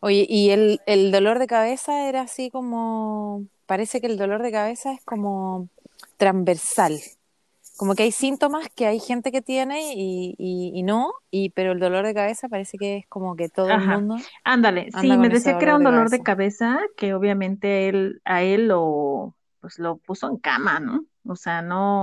Oye, 0.00 0.26
¿y 0.28 0.50
el, 0.50 0.80
el 0.86 1.10
dolor 1.12 1.38
de 1.38 1.46
cabeza 1.46 2.08
era 2.08 2.22
así 2.22 2.50
como 2.50 3.46
parece 3.68 4.00
que 4.00 4.06
el 4.06 4.16
dolor 4.16 4.42
de 4.42 4.50
cabeza 4.50 4.92
es 4.92 5.04
como 5.04 5.68
transversal. 6.16 6.98
Como 7.76 7.94
que 7.94 8.02
hay 8.02 8.12
síntomas 8.12 8.66
que 8.74 8.86
hay 8.86 8.98
gente 8.98 9.30
que 9.30 9.40
tiene 9.40 9.92
y, 9.94 10.34
y, 10.36 10.82
no, 10.82 11.12
y 11.30 11.50
pero 11.50 11.72
el 11.72 11.78
dolor 11.78 12.04
de 12.04 12.14
cabeza 12.14 12.48
parece 12.48 12.76
que 12.76 12.96
es 12.96 13.06
como 13.06 13.36
que 13.36 13.48
todo 13.48 13.70
el 13.70 13.86
mundo. 13.86 14.16
Ándale, 14.42 14.90
sí, 15.00 15.16
me 15.16 15.28
decía 15.28 15.58
que 15.58 15.64
era 15.64 15.76
un 15.76 15.84
dolor 15.84 16.10
de 16.10 16.22
cabeza, 16.22 16.80
que 16.96 17.14
obviamente 17.14 17.88
él, 17.88 18.20
a 18.24 18.42
él 18.42 18.66
lo, 18.66 19.36
pues 19.60 19.78
lo 19.78 19.98
puso 19.98 20.28
en 20.28 20.38
cama, 20.38 20.80
¿no? 20.80 21.04
O 21.24 21.36
sea, 21.36 21.62
no, 21.62 22.02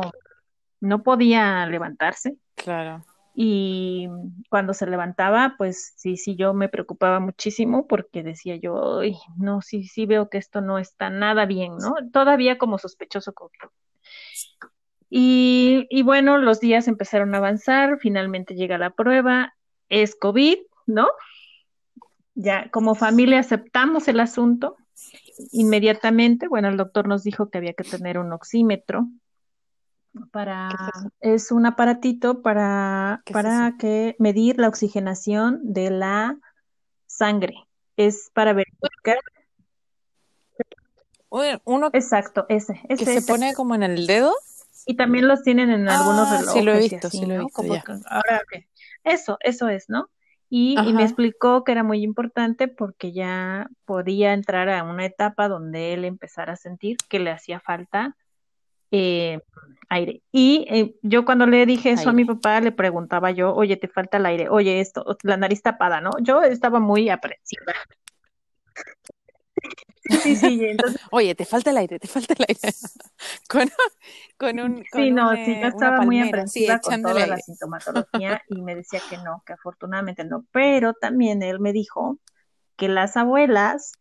no 0.79 1.03
podía 1.03 1.65
levantarse. 1.65 2.37
Claro. 2.55 3.03
Y 3.37 4.07
cuando 4.49 4.73
se 4.73 4.87
levantaba, 4.87 5.55
pues 5.57 5.93
sí, 5.97 6.15
sí, 6.15 6.37
yo 6.37 6.53
me 6.53 6.69
preocupaba 6.69 7.19
muchísimo 7.19 7.85
porque 7.85 8.23
decía 8.23 8.55
yo, 8.55 8.99
Ay, 8.99 9.17
no, 9.35 9.61
sí, 9.61 9.83
sí 9.83 10.05
veo 10.05 10.29
que 10.29 10.37
esto 10.37 10.61
no 10.61 10.79
está 10.79 11.09
nada 11.09 11.45
bien, 11.45 11.77
¿no? 11.77 11.95
Todavía 12.13 12.57
como 12.57 12.77
sospechoso. 12.77 13.33
Y, 15.09 15.85
y 15.89 16.01
bueno, 16.03 16.37
los 16.37 16.61
días 16.61 16.87
empezaron 16.87 17.35
a 17.35 17.39
avanzar, 17.39 17.99
finalmente 17.99 18.55
llega 18.55 18.77
la 18.77 18.91
prueba, 18.91 19.53
es 19.89 20.15
COVID, 20.15 20.57
¿no? 20.85 21.09
Ya 22.35 22.69
como 22.71 22.95
familia 22.95 23.39
aceptamos 23.39 24.07
el 24.07 24.21
asunto 24.21 24.77
inmediatamente. 25.51 26.47
Bueno, 26.47 26.69
el 26.69 26.77
doctor 26.77 27.05
nos 27.07 27.23
dijo 27.23 27.49
que 27.49 27.57
había 27.57 27.73
que 27.73 27.83
tener 27.83 28.17
un 28.17 28.31
oxímetro 28.31 29.09
para 30.31 30.69
es, 31.19 31.51
un 31.51 31.65
aparatito 31.65 32.41
para 32.41 33.21
para 33.31 33.75
que 33.79 34.15
medir 34.19 34.59
la 34.59 34.67
oxigenación 34.67 35.59
de 35.63 35.91
la 35.91 36.37
sangre. 37.05 37.55
Es 37.97 38.29
para 38.33 38.53
verificar. 38.53 39.19
Uno 41.65 41.89
Exacto, 41.91 42.45
ese, 42.47 42.79
ese 42.87 43.05
que 43.05 43.21
se 43.21 43.27
pone 43.27 43.53
como 43.53 43.75
en 43.75 43.83
el 43.83 44.07
dedo. 44.07 44.33
Y 44.85 44.95
también 44.95 45.27
los 45.27 45.41
tienen 45.41 45.69
en 45.69 45.89
algunos 45.89 46.29
relojes. 46.29 46.47
Ah, 46.49 46.53
sí 46.53 46.61
lo 46.61 46.73
he 46.73 46.79
visto, 46.79 47.09
sí 47.09 47.25
lo 47.25 47.33
he 47.33 47.39
visto. 47.39 47.61
ahora, 48.07 48.41
Eso, 49.03 49.37
eso 49.41 49.67
es, 49.67 49.89
¿no? 49.89 50.09
Y, 50.47 50.79
y, 50.79 50.93
me 50.93 51.03
explicó 51.03 51.63
que 51.63 51.71
era 51.71 51.83
muy 51.83 52.03
importante 52.03 52.67
porque 52.67 53.11
ya 53.11 53.67
podía 53.83 54.33
entrar 54.33 54.69
a 54.69 54.83
una 54.83 55.05
etapa 55.05 55.49
donde 55.49 55.93
él 55.93 56.05
empezara 56.05 56.53
a 56.53 56.55
sentir 56.55 56.97
que 57.09 57.19
le 57.19 57.31
hacía 57.31 57.59
falta 57.59 58.15
eh, 58.91 59.39
aire. 59.89 60.21
Y 60.31 60.65
eh, 60.69 60.95
yo 61.01 61.25
cuando 61.25 61.45
le 61.45 61.65
dije 61.65 61.91
eso 61.91 62.09
a 62.09 62.13
mi 62.13 62.25
papá, 62.25 62.61
le 62.61 62.71
preguntaba 62.71 63.31
yo, 63.31 63.53
oye, 63.53 63.77
te 63.77 63.87
falta 63.87 64.17
el 64.17 64.25
aire, 64.25 64.49
oye, 64.49 64.79
esto, 64.79 65.17
la 65.23 65.37
nariz 65.37 65.61
tapada, 65.61 66.01
¿no? 66.01 66.11
Yo 66.21 66.41
estaba 66.43 66.79
muy 66.79 67.09
aprensiva. 67.09 67.73
Sí, 70.21 70.35
sí, 70.35 70.59
entonces... 70.63 71.01
Oye, 71.11 71.33
te 71.33 71.45
falta 71.45 71.71
el 71.71 71.77
aire, 71.77 71.97
te 71.97 72.07
falta 72.07 72.33
el 72.37 72.45
aire. 72.47 72.75
con, 73.49 73.69
con 74.37 74.59
un... 74.59 74.83
sí, 74.91 75.11
no, 75.11 75.33
sí, 75.35 75.59
yo 75.59 75.67
estaba 75.67 76.01
muy 76.01 76.21
aprensiva 76.21 76.79
con 76.79 77.01
toda 77.01 77.25
la 77.25 77.37
sintomatología 77.37 78.43
y 78.49 78.61
me 78.61 78.75
decía 78.75 79.01
que 79.09 79.17
no, 79.17 79.41
que 79.45 79.53
afortunadamente 79.53 80.23
no. 80.23 80.45
Pero 80.51 80.93
también 80.93 81.41
él 81.41 81.59
me 81.59 81.73
dijo 81.73 82.19
que 82.75 82.87
las 82.87 83.17
abuelas, 83.17 83.93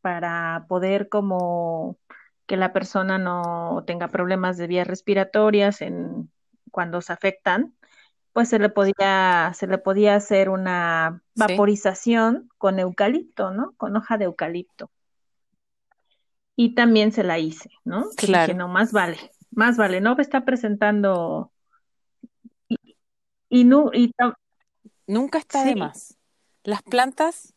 para 0.00 0.66
poder 0.68 1.08
como 1.08 1.98
que 2.46 2.56
la 2.56 2.72
persona 2.72 3.18
no 3.18 3.84
tenga 3.86 4.08
problemas 4.08 4.56
de 4.56 4.66
vías 4.66 4.86
respiratorias 4.86 5.80
en, 5.80 6.30
cuando 6.70 7.00
se 7.00 7.12
afectan, 7.12 7.74
pues 8.32 8.48
se 8.48 8.58
le 8.58 8.68
podía, 8.68 9.52
se 9.54 9.66
le 9.66 9.78
podía 9.78 10.16
hacer 10.16 10.48
una 10.48 11.22
vaporización 11.36 12.50
con 12.58 12.78
eucalipto, 12.78 13.52
¿no? 13.52 13.72
Con 13.76 13.96
hoja 13.96 14.18
de 14.18 14.24
eucalipto. 14.24 14.90
Y 16.56 16.74
también 16.74 17.12
se 17.12 17.22
la 17.22 17.38
hice, 17.38 17.70
¿no? 17.84 18.06
Claro. 18.16 18.52
Que 18.52 18.58
no, 18.58 18.68
más 18.68 18.92
vale, 18.92 19.18
más 19.50 19.76
vale, 19.76 20.00
no 20.00 20.16
está 20.18 20.44
presentando 20.44 21.52
y, 22.68 22.76
y, 23.50 23.64
nunca 25.06 25.38
está 25.38 25.64
de 25.64 25.76
más. 25.76 26.16
Las 26.64 26.82
plantas 26.82 27.54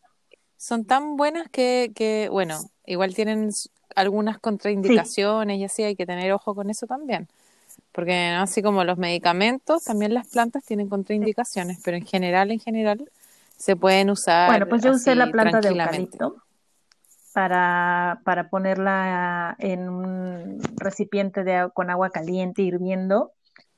son 0.57 0.85
tan 0.85 1.17
buenas 1.17 1.49
que, 1.49 1.91
que, 1.95 2.29
bueno, 2.29 2.59
igual 2.85 3.15
tienen 3.15 3.51
algunas 3.97 4.37
contraindicaciones 4.37 5.57
y 5.57 5.63
así 5.63 5.83
hay 5.83 5.95
que 5.95 6.05
tener 6.05 6.31
ojo 6.31 6.53
con 6.53 6.69
eso 6.69 6.85
también. 6.85 7.27
Porque 7.91 8.27
así 8.27 8.61
como 8.61 8.83
los 8.83 8.97
medicamentos, 8.99 9.83
también 9.83 10.13
las 10.13 10.27
plantas 10.27 10.63
tienen 10.63 10.87
contraindicaciones, 10.87 11.79
pero 11.83 11.97
en 11.97 12.05
general, 12.05 12.51
en 12.51 12.59
general, 12.59 13.09
se 13.57 13.75
pueden 13.75 14.11
usar. 14.11 14.49
Bueno, 14.49 14.67
pues 14.67 14.83
yo 14.83 14.91
usé 14.91 15.15
la 15.15 15.31
planta 15.31 15.61
de 15.61 15.69
eucalipto 15.69 16.35
para, 17.33 18.21
para 18.23 18.49
ponerla 18.49 19.55
en 19.57 19.89
un 19.89 20.59
recipiente 20.75 21.43
de, 21.43 21.69
con 21.73 21.89
agua 21.89 22.11
caliente 22.11 22.61
hirviendo 22.61 23.31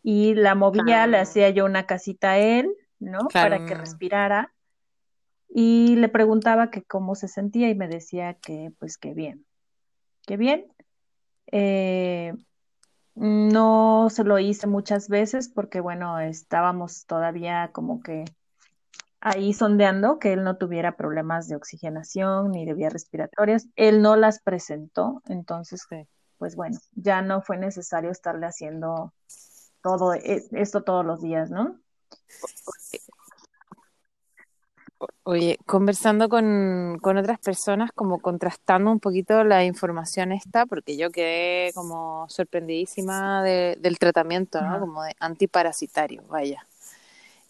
y 0.04 0.34
la 0.34 0.54
movía, 0.54 1.08
le 1.08 1.18
hacía 1.18 1.50
yo 1.50 1.64
una 1.64 1.86
casita 1.86 2.32
a 2.32 2.38
él, 2.40 2.70
¿no? 3.00 3.30
Para 3.32 3.66
que 3.66 3.74
respirara 3.74 4.54
y 5.48 5.96
le 5.96 6.10
preguntaba 6.10 6.72
que 6.72 6.84
cómo 6.84 7.16
se 7.16 7.30
sentía 7.30 7.70
y 7.70 7.76
me 7.76 7.88
decía 7.88 8.34
que 8.34 8.72
pues 8.80 8.98
que 8.98 9.14
bien 9.14 9.46
qué 10.30 10.38
bien. 10.38 10.72
Eh, 11.52 12.36
no 13.16 14.10
se 14.12 14.24
lo 14.24 14.38
hice 14.38 14.68
muchas 14.68 15.10
veces 15.10 15.50
porque, 15.50 15.80
bueno, 15.80 16.20
estábamos 16.20 17.08
todavía 17.08 17.72
como 17.74 18.00
que 18.04 18.26
ahí 19.22 19.56
sondeando 19.56 20.20
que 20.20 20.34
él 20.34 20.44
no 20.44 20.58
tuviera 20.58 20.96
problemas 20.96 21.48
de 21.48 21.56
oxigenación 21.56 22.52
ni 22.52 22.64
de 22.68 22.76
vías 22.76 22.94
respiratorias. 22.94 23.70
Él 23.76 24.04
no 24.04 24.16
las 24.18 24.40
presentó, 24.40 25.24
entonces, 25.26 25.88
pues 26.38 26.56
bueno, 26.56 26.78
ya 26.94 27.24
no 27.24 27.42
fue 27.42 27.58
necesario 27.58 28.12
estarle 28.12 28.46
haciendo 28.46 29.16
todo 29.82 30.14
e, 30.14 30.46
esto 30.52 30.84
todos 30.84 31.04
los 31.04 31.24
días, 31.24 31.50
¿no? 31.50 31.80
Oye, 35.24 35.58
conversando 35.66 36.28
con, 36.28 37.00
otras 37.04 37.40
personas, 37.40 37.92
como 37.94 38.20
contrastando 38.20 38.92
un 38.92 39.00
poquito 39.00 39.44
la 39.44 39.64
información 39.64 40.32
esta, 40.32 40.66
porque 40.66 40.98
yo 40.98 41.10
quedé 41.12 41.72
como 41.74 42.28
sorprendidísima 42.30 43.44
del 43.44 44.00
tratamiento, 44.00 44.62
¿no? 44.62 44.80
Como 44.80 45.04
de 45.04 45.16
antiparasitario, 45.20 46.24
vaya. 46.28 46.66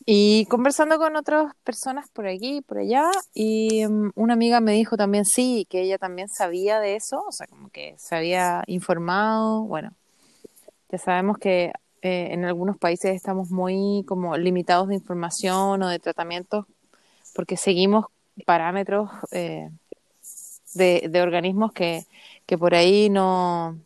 Y 0.05 0.45
conversando 0.45 0.97
con 0.97 1.15
otras 1.15 1.53
personas 1.63 2.09
por 2.09 2.27
aquí 2.27 2.61
por 2.61 2.79
allá, 2.79 3.11
y 3.33 3.85
mm, 3.87 4.11
una 4.15 4.33
amiga 4.33 4.59
me 4.59 4.73
dijo 4.73 4.97
también 4.97 5.25
sí, 5.25 5.67
que 5.69 5.81
ella 5.81 5.97
también 5.97 6.29
sabía 6.29 6.79
de 6.79 6.95
eso, 6.95 7.23
o 7.27 7.31
sea, 7.31 7.47
como 7.47 7.69
que 7.69 7.95
se 7.97 8.15
había 8.15 8.63
informado, 8.67 9.63
bueno, 9.63 9.93
ya 10.89 10.97
sabemos 10.97 11.37
que 11.37 11.73
eh, 12.01 12.29
en 12.31 12.45
algunos 12.45 12.77
países 12.77 13.15
estamos 13.15 13.51
muy 13.51 14.03
como 14.07 14.37
limitados 14.37 14.87
de 14.87 14.95
información 14.95 15.83
o 15.83 15.89
de 15.89 15.99
tratamientos 15.99 16.65
porque 17.39 17.55
seguimos 17.55 18.07
parámetros 18.45 19.09
eh, 19.31 19.69
de, 20.73 21.21
organismos 21.21 21.71
que, 21.71 22.03
que 22.45 22.57
por 22.57 22.75
ahí 22.75 23.09
no, 23.09 23.79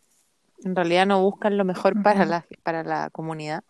en 0.63 0.75
realidad 0.75 1.05
no 1.05 1.21
buscan 1.21 1.55
lo 1.55 1.63
mejor 1.63 2.01
para 2.01 2.25
la, 2.25 2.47
para 2.63 2.83
la 2.83 3.11
comunidad. 3.11 3.63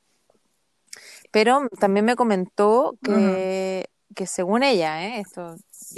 Pero 1.31 1.67
también 1.81 2.05
me 2.05 2.15
comentó 2.15 2.95
que, 3.03 3.89
que 4.15 4.25
según 4.25 4.63
ella, 4.63 5.05
¿eh? 5.05 5.19
esto 5.19 5.57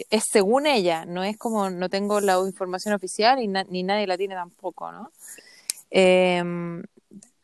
es 0.10 0.24
según 0.32 0.66
ella, 0.66 1.06
no 1.06 1.24
es 1.24 1.38
como 1.38 1.70
no 1.70 1.88
tengo 1.88 2.22
la 2.22 2.40
información 2.40 2.96
oficial 2.96 3.40
y 3.40 3.48
ni 3.48 3.84
nadie 3.84 4.08
la 4.08 4.18
tiene 4.18 4.34
tampoco, 4.34 4.92
¿no? 4.92 5.12
Em, 5.92 6.82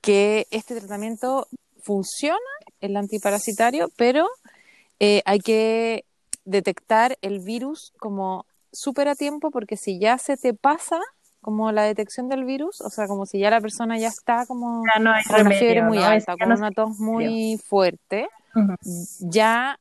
que 0.01 0.47
este 0.49 0.79
tratamiento 0.79 1.47
funciona 1.83 2.39
el 2.79 2.97
antiparasitario, 2.97 3.89
pero 3.95 4.27
eh, 4.99 5.21
hay 5.25 5.39
que 5.39 6.03
detectar 6.45 7.17
el 7.21 7.39
virus 7.39 7.93
como 7.99 8.45
súper 8.71 9.07
a 9.07 9.15
tiempo 9.15 9.51
porque 9.51 9.77
si 9.77 9.99
ya 9.99 10.17
se 10.17 10.37
te 10.37 10.53
pasa 10.53 10.99
como 11.41 11.71
la 11.71 11.83
detección 11.83 12.29
del 12.29 12.45
virus, 12.45 12.81
o 12.81 12.89
sea, 12.89 13.07
como 13.07 13.25
si 13.25 13.39
ya 13.39 13.49
la 13.49 13.61
persona 13.61 13.97
ya 13.97 14.07
está 14.07 14.45
como 14.45 14.83
Ya 14.93 14.99
no 14.99 15.11
hay 15.11 15.23
con 15.23 15.35
una 15.35 15.43
remedio, 15.43 15.59
fiebre 15.59 15.81
muy 15.81 15.97
¿no? 15.97 16.05
alta, 16.05 16.37
con 16.37 16.49
no 16.49 16.55
una 16.55 16.71
tos 16.71 16.99
muy 16.99 17.59
fuerte, 17.65 18.29
ya, 19.19 19.79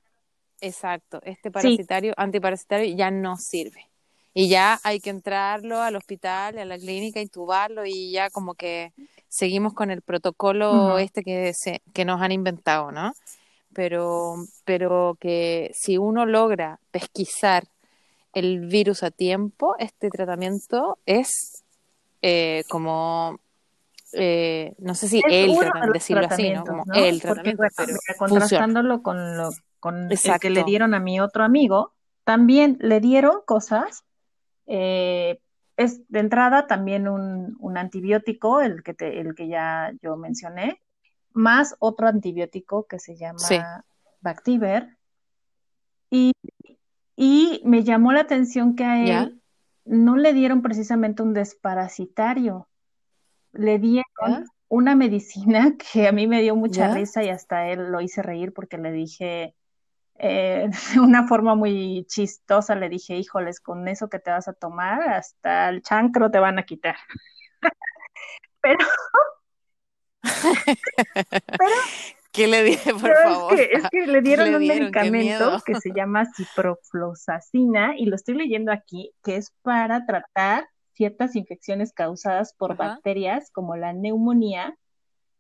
exacto, 0.61 1.20
este 1.25 1.51
parasitario, 1.51 2.14
antiparasitario 2.16 2.94
ya 2.96 3.11
no 3.11 3.37
sirve. 3.37 3.87
Y 4.33 4.49
ya 4.49 4.79
hay 4.85 5.01
que 5.01 5.11
entrarlo 5.11 5.83
al 5.83 5.96
hospital, 5.96 6.57
a 6.59 6.64
la 6.64 6.79
clínica, 6.79 7.20
intubarlo 7.20 7.85
y 7.85 8.12
ya 8.12 8.31
como 8.31 8.55
que 8.55 8.92
seguimos 9.29 9.75
con 9.75 9.90
el 9.90 10.03
protocolo 10.03 10.99
este 10.99 11.23
que, 11.23 11.53
se, 11.53 11.83
que 11.92 12.05
nos 12.05 12.23
han 12.23 12.33
inventado, 12.33 12.92
¿no? 12.92 13.12
Pero, 13.75 14.35
pero 14.65 15.17
que 15.21 15.71
si 15.75 15.97
uno 15.97 16.27
logra 16.27 16.81
pesquisar 16.91 17.65
el 18.35 18.67
virus 18.67 19.03
a 19.03 19.11
tiempo, 19.11 19.77
este 19.79 20.11
tratamiento 20.11 20.99
es 21.07 21.65
eh, 22.23 22.65
como, 22.71 23.41
eh, 24.15 24.75
no 24.79 24.95
sé 24.95 25.09
si 25.09 25.19
Es 25.19 25.33
el 25.33 25.55
tratamiento, 25.59 25.93
decirlo 25.93 26.27
así, 26.27 26.51
¿no? 26.51 26.67
Como 26.67 26.85
¿no? 26.87 26.95
el 26.95 27.21
Porque, 27.21 27.23
tratamiento, 27.23 27.59
bueno, 27.59 27.73
pero 27.77 27.93
funciona. 28.17 28.17
contrastándolo 28.19 29.03
con, 29.03 29.37
lo, 29.37 29.51
con 29.81 30.11
el 30.11 30.41
que 30.41 30.51
le 30.51 30.65
dieron 30.65 30.95
a 30.95 31.01
mi 31.01 31.21
otro 31.21 31.45
amigo, 31.45 31.95
también 32.25 32.77
le 32.81 33.01
dieron 33.01 33.41
cosas. 33.47 34.05
eh, 34.67 35.39
es 35.77 36.03
de 36.09 36.21
entrada 36.21 36.67
también 36.67 37.09
un, 37.09 37.57
un 37.61 37.79
antibiótico, 37.79 38.61
el 38.61 38.83
que, 38.83 38.95
te- 38.95 39.21
el 39.21 39.35
que 39.35 39.49
ya 39.49 39.93
yo 40.03 40.17
mencioné, 40.17 40.81
más 41.33 41.77
otro 41.79 42.09
antibiótico 42.09 42.87
que 42.87 42.99
se 42.99 43.16
llama 43.16 43.38
Sí. 43.38 43.59
Bactiver. 44.21 44.97
Y, 46.11 46.33
y 47.16 47.62
me 47.64 47.85
llamó 47.85 48.12
la 48.12 48.21
atención 48.21 48.75
que 48.77 48.85
a 48.85 49.05
¿Ya? 49.05 49.23
él 49.23 49.43
no 49.85 50.16
le 50.16 50.33
dieron 50.33 50.62
precisamente 50.62 51.23
un 51.23 51.33
desparasitario, 51.33 52.69
le 53.53 53.79
dieron 53.79 54.05
¿Ya? 54.27 54.45
una 54.69 54.95
medicina 54.95 55.77
que 55.93 56.09
a 56.09 56.12
mí 56.12 56.27
me 56.27 56.43
dio 56.43 56.57
mucha 56.57 56.88
¿Ya? 56.88 56.95
risa 56.95 57.23
y 57.23 57.29
hasta 57.29 57.69
él 57.69 57.90
lo 57.90 58.01
hice 58.01 58.23
reír 58.23 58.53
porque 58.53 58.79
le 58.79 58.93
dije, 58.93 59.55
eh, 60.19 60.69
de 60.95 61.01
una 61.01 61.27
forma 61.27 61.55
muy 61.55 62.05
chistosa, 62.09 62.75
le 62.75 62.88
dije, 62.88 63.16
híjoles, 63.16 63.61
con 63.61 63.88
eso 63.88 64.09
que 64.09 64.19
te 64.19 64.31
vas 64.31 64.49
a 64.49 64.53
tomar, 64.53 65.03
hasta 65.09 65.69
el 65.69 65.83
chancro 65.83 66.31
te 66.31 66.38
van 66.38 66.59
a 66.59 66.64
quitar. 66.64 66.97
Pero, 68.61 68.85
pero, 70.23 71.75
¿Qué 72.33 72.47
le 72.47 72.63
dije, 72.63 72.93
por 72.95 73.11
es 73.11 73.19
favor? 73.23 73.57
que, 73.57 73.63
es 73.73 73.89
que 73.91 74.07
le 74.07 74.13
¿Qué 74.15 74.21
dieron 74.23 74.51
le 74.51 74.55
un 74.57 74.61
dieron? 74.61 74.81
Medicamento 74.83 75.63
que 75.65 75.75
se 75.77 75.91
llama 75.93 76.27
ciprofloxacina 76.33 77.99
y 77.99 78.07
lo 78.07 78.15
estoy 78.15 78.37
leyendo 78.37 78.71
aquí, 78.73 79.13
que 79.25 79.37
es 79.37 79.53
para 79.63 80.07
tratar 80.07 80.69
ciertas 80.93 81.35
infecciones 81.35 81.93
causadas 81.93 82.55
por 82.55 82.73
Ajá. 82.73 82.95
bacterias 82.95 83.51
como 83.51 83.77
la 83.77 83.93
neumonía, 83.93 84.77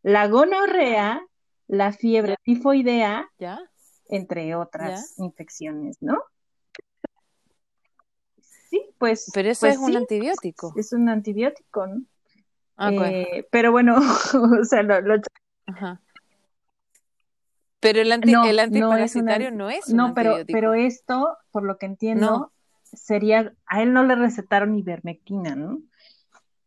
la 0.02 0.26
gonorrea, 0.26 1.22
la 1.68 1.92
fiebre 1.92 2.36
tifoidea, 2.42 3.30
¿Ya? 3.38 3.60
entre 4.08 4.48
¿Ya? 4.48 4.58
otras 4.58 5.16
infecciones, 5.18 5.98
¿no? 6.00 6.18
Sí, 8.70 8.84
pues, 8.98 9.30
Pero 9.32 9.50
eso 9.50 9.60
pues 9.60 9.74
es 9.74 9.80
un 9.80 9.96
antibiótico. 9.96 10.72
es 10.76 10.92
un 10.92 11.08
antibiótico, 11.08 11.86
¿no? 11.86 12.02
Ah, 12.82 12.90
Eh, 12.90 13.46
pero 13.50 13.72
bueno, 13.72 13.96
o 14.60 14.64
sea, 14.64 14.82
lo, 14.82 15.00
lo- 15.02 15.20
ajá. 15.66 16.00
Pero 17.80 18.00
el, 18.00 18.12
anti- 18.12 18.32
no, 18.32 18.44
el 18.44 18.56
no 18.70 18.94
es 18.96 19.16
un, 19.16 19.28
antiparasitario 19.28 19.48
an- 19.48 19.56
no 19.56 19.70
es 19.70 19.88
un 19.88 19.96
no, 19.96 20.14
pero, 20.14 20.36
pero 20.46 20.74
esto, 20.74 21.36
por 21.50 21.62
lo 21.62 21.78
que 21.78 21.86
No. 21.86 21.92
entiendo, 21.92 22.52
sería, 22.84 23.52
a 23.66 23.82
él 23.82 23.92
no 23.92 24.02
le 24.02 24.14
recetaron 24.16 24.74
ivermectina, 24.78 25.54
¿no? 25.54 25.80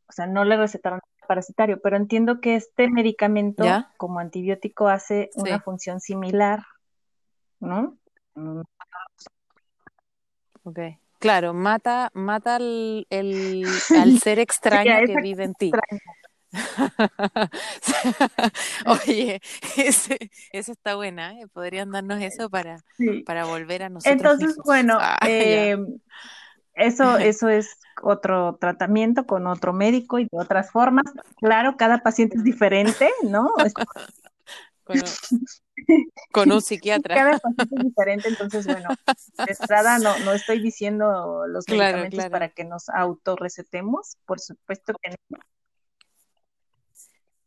O 0.07 0.11
sea, 0.11 0.27
no 0.27 0.43
le 0.43 0.57
recetaron 0.57 0.99
parasitario, 1.27 1.79
pero 1.81 1.97
entiendo 1.97 2.41
que 2.41 2.55
este 2.55 2.89
medicamento 2.89 3.63
¿Ya? 3.63 3.91
como 3.97 4.19
antibiótico 4.19 4.87
hace 4.87 5.31
una 5.35 5.59
función 5.59 5.99
similar, 5.99 6.63
¿no? 7.59 7.97
Ok. 10.63 10.79
Claro, 11.23 11.53
mata, 11.53 12.11
mata 12.13 12.57
al, 12.57 13.07
el- 13.09 13.65
al 14.01 14.19
ser 14.19 14.39
extraño 14.39 15.05
que 15.05 15.15
vive 15.21 15.45
en 15.45 15.53
ti. 15.55 15.71
Oye, 18.85 19.39
ese, 19.77 20.17
esa 20.51 20.71
está 20.73 20.95
buena, 20.95 21.39
¿eh? 21.39 21.47
Podrían 21.53 21.91
darnos 21.91 22.21
eso 22.21 22.49
para, 22.49 22.79
Sí. 22.97 23.23
para 23.25 23.45
volver 23.45 23.83
a 23.83 23.89
nosotros 23.89 24.17
Entonces, 24.17 24.47
mismos. 24.49 24.65
bueno, 24.65 24.97
Ah, 24.99 25.17
eh, 25.29 25.77
eso, 26.75 27.17
eso 27.17 27.47
es 27.47 27.77
otro 28.01 28.57
tratamiento 28.59 29.25
con 29.25 29.47
otro 29.47 29.71
médico 29.71 30.19
y 30.19 30.25
de 30.25 30.37
otras 30.37 30.71
formas. 30.71 31.05
Claro, 31.39 31.77
cada 31.77 31.99
paciente 31.99 32.35
es 32.37 32.43
diferente, 32.43 33.09
¿no? 33.23 33.49
Con 35.75 35.97
un, 35.97 36.11
con 36.31 36.51
un 36.51 36.61
psiquiatra. 36.61 37.15
Cada 37.15 37.39
paciente 37.39 37.75
es 37.75 37.83
diferente, 37.83 38.29
entonces, 38.29 38.65
bueno, 38.65 38.89
de 39.07 39.51
entrada 39.59 39.97
no, 39.99 40.17
no 40.19 40.31
estoy 40.33 40.59
diciendo 40.61 41.45
los 41.47 41.65
Claro, 41.65 41.81
medicamentos 41.81 42.17
claro. 42.17 42.31
para 42.31 42.49
que 42.49 42.63
nos 42.63 42.89
autorrecetemos, 42.89 44.17
por 44.25 44.39
supuesto 44.39 44.93
que 45.01 45.15
no. 45.29 45.39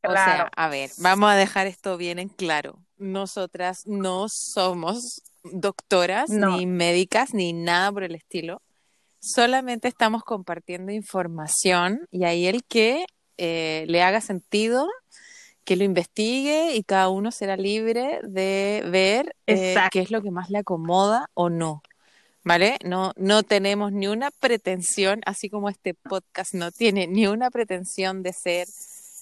O 0.03 0.09
Claro, 0.09 0.49
sea, 0.49 0.51
a 0.57 0.69
ver, 0.69 0.91
vamos 0.99 1.31
a 1.31 1.35
dejar 1.35 1.67
esto 1.67 1.97
bien 1.97 2.19
en 2.19 2.29
claro. 2.29 2.79
Nosotras 2.97 3.83
no 3.87 4.29
somos 4.29 5.23
doctoras, 5.43 6.31
no, 6.31 6.57
ni 6.57 6.67
médicas, 6.67 7.35
ni 7.35 7.53
nada 7.53 7.91
por 7.93 8.05
el 8.05 8.15
estilo. 8.15 8.63
Solamente 9.19 9.89
estamos 9.89 10.23
compartiendo 10.23 10.93
información 10.93 12.07
y 12.11 12.25
ahí 12.25 12.47
el 12.47 12.65
que 12.65 13.07
eh, 13.39 13.85
le 13.89 14.03
haga 14.03 14.21
sentido, 14.21 14.87
que 15.67 15.77
lo 15.77 15.85
investigue 15.85 16.77
y 16.77 16.85
cada 16.85 17.09
uno 17.09 17.33
será 17.33 17.57
libre 17.57 18.21
de 18.23 18.85
ver 18.89 19.35
eh, 19.49 19.75
qué 19.91 20.01
es 20.01 20.11
lo 20.13 20.23
que 20.23 20.31
más 20.31 20.49
le 20.49 20.59
acomoda 20.59 21.29
o 21.35 21.51
no. 21.51 21.83
¿Vale? 22.45 22.79
No, 22.85 23.13
no 23.17 23.43
tenemos 23.43 23.91
ni 23.91 24.07
una 24.07 24.31
pretensión, 24.31 25.21
así 25.27 25.51
como 25.51 25.69
este 25.69 25.95
podcast 25.95 26.55
no 26.55 26.71
tiene 26.71 27.09
ni 27.09 27.27
una 27.27 27.51
pretensión 27.51 28.23
de 28.23 28.33
ser, 28.33 28.69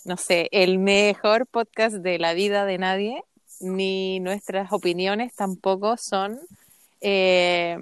no 0.04 0.18
sé, 0.18 0.50
el 0.52 0.78
mejor 0.78 1.46
podcast 1.46 1.96
de 1.96 2.18
la 2.18 2.34
vida 2.34 2.66
de 2.66 2.76
nadie, 2.76 3.24
ni 3.60 4.20
nuestras 4.20 4.70
opiniones 4.72 5.34
tampoco 5.34 5.96
son 5.96 6.38
eh, 7.00 7.78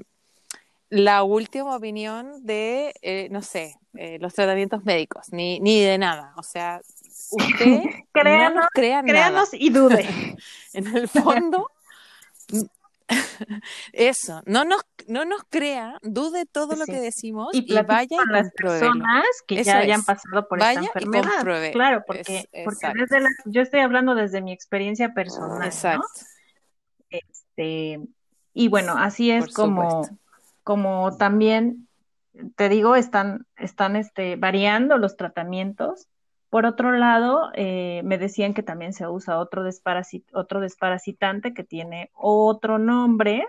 la 0.90 1.24
última 1.24 1.74
opinión 1.74 2.46
de, 2.46 2.94
eh, 3.02 3.26
no 3.32 3.42
sé, 3.42 3.74
eh, 3.94 4.18
los 4.20 4.34
tratamientos 4.34 4.84
médicos, 4.84 5.32
ni, 5.32 5.58
ni 5.58 5.80
de 5.80 5.98
nada. 5.98 6.34
O 6.36 6.42
sea, 6.42 6.80
usted 7.30 7.66
no 7.68 7.90
Créanos, 8.12 8.54
nos 8.54 8.68
crea 8.72 9.02
nada. 9.02 9.04
créanos 9.06 9.48
y 9.54 9.70
dude. 9.70 10.08
En 10.74 10.86
el 10.96 11.08
fondo, 11.08 11.70
eso, 13.92 14.42
no 14.46 14.64
nos, 14.64 14.82
no 15.06 15.24
nos 15.24 15.42
crea, 15.50 15.98
dude 16.02 16.46
todo 16.46 16.76
lo 16.76 16.86
que 16.86 17.00
decimos 17.00 17.48
Y 17.52 17.64
y 17.66 17.82
vaya 17.82 18.16
y 18.16 18.16
con 18.16 18.32
las 18.32 18.50
compruébelo. 18.50 18.92
personas 18.92 19.24
que 19.46 19.60
Eso 19.60 19.64
ya 19.64 19.78
hayan 19.78 20.02
pasado 20.04 20.48
por 20.48 20.62
esta 20.62 20.80
Vaya 20.80 20.82
y 20.82 20.86
enfermedad. 20.86 21.72
Claro, 21.72 22.04
porque, 22.06 22.48
Es, 22.52 22.64
porque 22.64 22.86
exacto, 22.86 23.00
desde 23.00 23.20
la, 23.20 23.28
yo 23.44 23.62
estoy 23.62 23.80
hablando 23.80 24.14
desde 24.14 24.40
mi 24.40 24.52
experiencia 24.52 25.12
personal, 25.14 25.58
¿no? 25.58 25.64
exacto, 25.64 26.06
Este, 27.10 28.00
y 28.54 28.68
bueno, 28.68 28.94
así 28.96 29.30
es 29.30 29.46
por 29.46 29.52
como, 29.54 29.90
supuesto. 30.04 30.16
como 30.62 31.16
también, 31.18 31.88
te 32.56 32.68
digo, 32.68 32.96
están, 32.96 33.46
están 33.56 33.96
este, 33.96 34.36
variando 34.36 34.96
los 34.98 35.16
tratamientos. 35.16 36.08
Por 36.52 36.66
otro 36.66 36.92
lado, 36.92 37.50
eh, 37.54 38.02
me 38.04 38.18
decían 38.18 38.52
que 38.52 38.62
también 38.62 38.92
se 38.92 39.08
usa 39.08 39.38
otro, 39.38 39.64
desparasit 39.64 40.26
otro 40.34 40.60
desparasitante 40.60 41.54
que 41.54 41.64
tiene 41.64 42.10
otro 42.12 42.76
nombre 42.76 43.46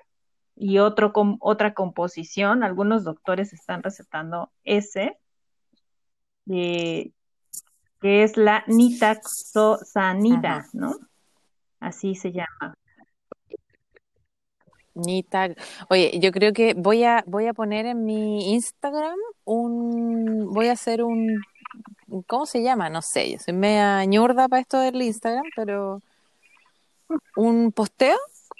y 0.55 0.77
otro 0.77 1.11
com 1.11 1.35
otra 1.41 1.73
composición. 1.73 2.63
Algunos 2.63 3.03
doctores 3.03 3.51
están 3.51 3.83
recetando 3.83 4.53
ese, 4.63 5.17
eh, 6.49 7.11
que 7.99 8.23
es 8.23 8.37
la 8.37 8.63
nitaxosanida. 8.67 10.67
¿no? 10.71 10.95
Así 11.81 12.15
se 12.15 12.31
llama. 12.31 12.73
Ni 14.93 15.23
tag. 15.23 15.57
Oye, 15.89 16.17
yo 16.21 16.31
creo 16.31 16.53
que 16.53 16.73
voy 16.73 17.03
a, 17.03 17.25
voy 17.27 17.47
a 17.47 17.53
poner 17.53 17.85
en 17.85 18.05
mi 18.05 18.53
Instagram 18.53 19.17
un, 19.43 20.53
voy 20.53 20.69
a 20.69 20.71
hacer 20.71 21.03
un, 21.03 21.41
¿cómo 22.27 22.45
se 22.45 22.61
llama? 22.63 22.89
No 22.89 23.01
sé, 23.01 23.31
yo 23.31 23.39
soy 23.39 23.53
media 23.53 24.03
ñurda 24.05 24.47
para 24.47 24.61
esto 24.61 24.79
del 24.79 25.01
Instagram, 25.01 25.45
pero 25.55 25.99
un 27.35 27.71
posteo, 27.71 28.17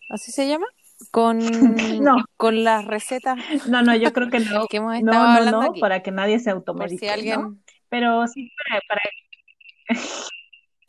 así 0.09 0.31
se 0.31 0.47
llama, 0.47 0.65
con, 1.11 1.39
No, 2.03 2.15
con 2.37 2.63
las 2.63 2.85
recetas 2.85 3.37
no, 3.67 3.81
no, 3.81 3.95
yo 3.95 4.11
creo 4.13 4.29
que 4.29 4.39
no. 4.51 4.65
que 4.67 4.77
hemos 4.77 4.95
No, 4.99 5.11
estado 5.11 5.25
no, 5.25 5.39
hablando 5.39 5.61
no, 5.61 5.71
aquí, 5.71 5.81
para 5.81 6.01
que 6.01 6.11
nadie 6.11 6.39
se 6.39 6.49
si 6.49 6.53
automedique, 6.55 7.05
¿no? 7.07 7.11
alguien, 7.11 7.63
Pero 7.89 8.27
sí 8.27 8.51
para, 8.69 8.81
para... 8.87 9.01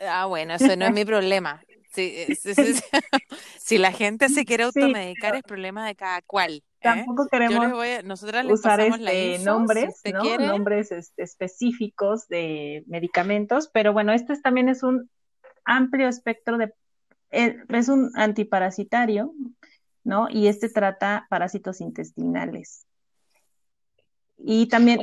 ah, 0.01 0.27
bueno, 0.27 0.55
eso 0.55 0.77
no 0.77 0.87
es 0.87 0.93
mi 0.93 1.05
problema. 1.05 1.63
Sí. 1.93 2.27
Si 3.59 3.79
la 3.79 3.93
gente 3.93 4.29
se 4.29 4.45
quiere 4.45 4.65
Sí, 4.65 4.81
automedicar, 4.83 5.35
es 5.37 5.43
problema 5.43 5.87
de 5.87 5.95
cada 5.95 6.21
cual, 6.23 6.57
¿eh? 6.57 6.63
Tampoco 6.85 7.25
Yo 7.25 7.29
queremos 7.31 7.73
voy 7.73 7.89
a, 7.89 8.03
nosotras 8.03 8.47
usar 8.47 8.81
este 8.81 9.39
nombres, 9.45 10.01
¿no? 10.13 10.39
Nombres 10.39 10.93
este, 10.93 11.23
específicos 11.23 12.29
de 12.29 12.85
medicamentos, 12.87 13.69
pero 13.73 13.93
bueno, 13.93 14.13
este 14.13 14.33
es- 14.35 14.43
también 14.43 14.69
es 14.69 14.83
un 14.83 15.11
amplio 15.65 16.09
espectro 16.09 16.59
de, 16.59 16.73
eh, 17.31 17.57
es 17.69 17.89
un 17.89 18.11
antiparasitario, 18.15 19.33
¿no? 20.05 20.29
Y 20.31 20.47
este 20.47 20.69
trata 20.69 21.27
parásitos 21.31 21.81
intestinales. 21.81 22.87
Y 24.39 24.67
también 24.69 25.01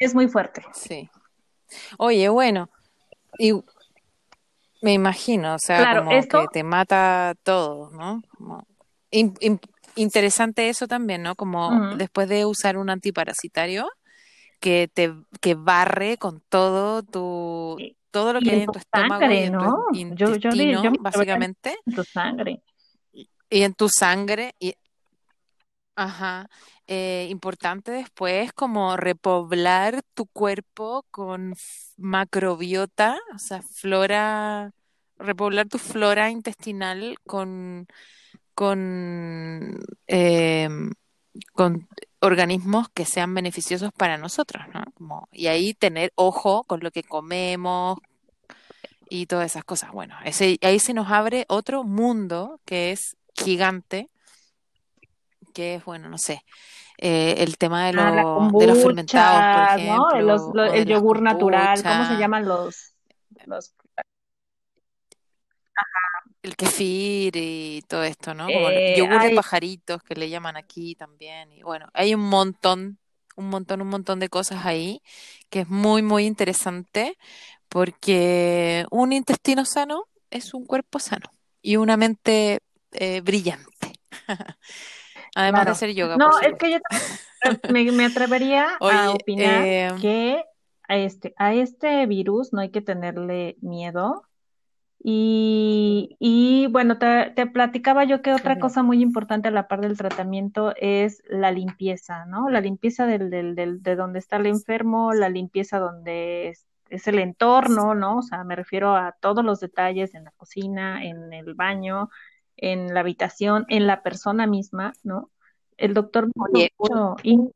es 0.00 0.14
muy 0.14 0.28
fuerte. 0.28 0.64
Sí. 0.72 1.10
Oye, 1.98 2.28
bueno, 2.30 2.70
y 3.38 3.52
me 4.80 4.92
imagino, 4.94 5.54
o 5.54 5.58
sea, 5.58 5.78
Claro, 5.78 6.04
como 6.04 6.20
que 6.22 6.46
te 6.52 6.62
mata 6.62 7.34
todo, 7.42 7.90
¿no? 7.90 8.22
Como 8.36 8.64
in- 9.10 9.34
in- 9.40 9.60
interesante 10.02 10.68
eso 10.68 10.86
también, 10.88 11.22
¿no? 11.22 11.34
Como 11.36 11.72
después 11.96 12.28
de 12.28 12.44
usar 12.46 12.76
un 12.78 12.90
antiparasitario 12.90 13.88
que 14.60 14.88
te 14.92 15.14
que 15.40 15.54
barre 15.54 16.18
con 16.18 16.42
todo 16.48 17.02
tu 17.02 17.76
todo 18.10 18.32
lo 18.32 18.40
que 18.42 18.52
hay 18.52 18.62
en 18.62 18.72
tu 18.72 18.78
estómago 18.78 19.30
y 19.30 19.44
en 19.44 19.56
tu 19.58 19.64
¿no? 19.64 19.76
in- 19.92 20.16
Yo, 20.16 20.28
yo, 20.28 20.36
yo 20.36 20.50
intestino, 20.54 20.82
decir 20.82 20.98
básicamente, 21.00 21.76
en 21.86 21.94
tu 21.94 22.04
sangre. 22.04 22.62
y 23.50 23.62
en 23.62 23.74
tu 23.74 23.88
sangre 23.88 24.54
y 24.58 24.74
Ajá. 25.96 26.48
Eh, 26.86 27.26
importante 27.30 27.90
después 27.90 28.52
como 28.52 28.96
repoblar 28.96 30.02
tu 30.14 30.26
cuerpo 30.26 31.04
con 31.10 31.54
macrobiota, 31.96 33.18
o 33.34 33.38
sea, 33.38 33.62
flora, 33.62 34.70
repoblar 35.18 35.68
tu 35.68 35.78
flora 35.78 36.30
intestinal 36.30 37.16
con, 37.26 37.88
con, 38.58 39.78
em, 40.08 40.90
con 41.52 41.88
organismos 42.20 42.88
que 42.88 43.04
sean 43.04 43.32
beneficiosos 43.32 43.92
para 43.92 44.18
nosotros, 44.18 44.64
¿no? 44.74 44.82
Como, 44.94 45.28
y 45.30 45.46
ahí 45.46 45.74
tener 45.74 46.10
ojo 46.16 46.64
con 46.64 46.80
lo 46.80 46.90
que 46.90 47.04
comemos 47.04 48.00
y 49.08 49.26
todas 49.26 49.46
esas 49.52 49.62
cosas. 49.62 49.92
Bueno, 49.92 50.16
ese, 50.24 50.58
ahí 50.62 50.80
se 50.80 50.92
nos 50.92 51.08
abre 51.12 51.44
otro 51.48 51.84
mundo 51.84 52.60
que 52.64 52.90
es 52.90 53.16
gigante, 53.32 54.10
que 55.54 55.76
es, 55.76 55.84
bueno, 55.84 56.08
no 56.08 56.18
sé 56.18 56.42
eh, 56.98 57.36
el 57.38 57.58
tema 57.58 57.86
de, 57.86 57.92
Ah, 58.00 58.10
lo- 58.10 58.58
de 58.58 58.66
los 58.66 58.82
fermentados, 58.82 59.44
por 59.52 59.62
kombucha, 59.62 59.78
¿no? 59.78 60.20
Los, 60.20 60.42
ejemplo, 60.42 60.64
lo- 60.64 60.68
o 60.70 60.72
de 60.72 60.78
el 60.80 60.88
yogur 60.88 61.22
natural, 61.22 61.82
¿cómo 61.84 62.02
se 62.02 62.08
kombucha, 62.08 62.18
llaman 62.18 62.44
los, 62.44 62.94
los 63.46 63.72
el 66.42 66.56
kefir 66.56 67.34
y 67.36 67.82
todo 67.88 68.04
esto, 68.04 68.34
¿no? 68.34 68.46
Como 68.46 68.70
eh, 68.70 68.94
yogur 68.96 69.22
de 69.22 69.34
pajaritos 69.34 70.02
que 70.02 70.14
le 70.14 70.30
llaman 70.30 70.56
aquí 70.56 70.94
también. 70.94 71.52
Y 71.52 71.62
bueno, 71.62 71.88
hay 71.92 72.14
un 72.14 72.20
montón, 72.20 72.98
un 73.36 73.48
montón, 73.48 73.82
un 73.82 73.88
montón 73.88 74.20
de 74.20 74.28
cosas 74.28 74.64
ahí 74.64 75.02
que 75.50 75.60
es 75.60 75.68
muy, 75.68 76.02
muy 76.02 76.26
interesante 76.26 77.16
porque 77.68 78.86
un 78.90 79.12
intestino 79.12 79.64
sano 79.64 80.04
es 80.30 80.54
un 80.54 80.64
cuerpo 80.64 80.98
sano 80.98 81.30
y 81.62 81.76
una 81.76 81.96
mente 81.96 82.60
eh, 82.92 83.20
brillante. 83.20 83.92
Además 85.34 85.66
de 85.66 85.70
hacer 85.70 85.94
yoga, 85.94 86.16
No, 86.16 86.38
es 86.40 86.54
que 86.58 86.72
yo 86.72 86.78
me, 87.70 87.90
me 87.92 88.06
atrevería 88.06 88.76
a 88.80 89.10
opinar 89.10 89.64
eh, 89.64 89.90
que 90.00 90.42
a 90.88 90.96
este, 90.96 91.34
a 91.36 91.54
este 91.54 92.06
virus 92.06 92.52
no 92.52 92.60
hay 92.60 92.70
que 92.70 92.80
tenerle 92.80 93.56
miedo. 93.60 94.22
Y, 95.00 96.16
y 96.18 96.66
bueno, 96.68 96.98
te, 96.98 97.30
te 97.36 97.46
platicaba 97.46 98.04
yo 98.04 98.20
que 98.20 98.32
otra 98.32 98.58
cosa 98.58 98.82
muy 98.82 99.00
importante 99.00 99.48
a 99.48 99.50
la 99.52 99.68
par 99.68 99.80
del 99.80 99.96
tratamiento 99.96 100.74
es 100.76 101.22
la 101.28 101.52
limpieza, 101.52 102.26
¿no? 102.26 102.48
La 102.50 102.60
limpieza 102.60 103.06
del, 103.06 103.30
del, 103.30 103.54
del- 103.54 103.82
de 103.82 103.96
donde 103.96 104.18
está 104.18 104.36
el 104.36 104.46
enfermo, 104.46 105.12
la 105.12 105.28
limpieza 105.28 105.78
donde 105.78 106.48
es, 106.48 106.66
es 106.90 107.06
el 107.06 107.20
entorno, 107.20 107.94
¿no? 107.94 108.18
O 108.18 108.22
sea, 108.22 108.42
me 108.44 108.56
refiero 108.56 108.96
a 108.96 109.12
todos 109.20 109.44
los 109.44 109.60
detalles 109.60 110.14
en 110.14 110.24
la 110.24 110.32
cocina, 110.32 111.04
en 111.04 111.32
el 111.32 111.54
baño, 111.54 112.10
en 112.56 112.92
la 112.92 113.00
habitación, 113.00 113.66
en 113.68 113.86
la 113.86 114.02
persona 114.02 114.46
misma, 114.46 114.92
¿no? 115.04 115.30
El 115.76 115.94
doctor 115.94 116.28
Oye, 116.36 116.72
un, 116.78 117.52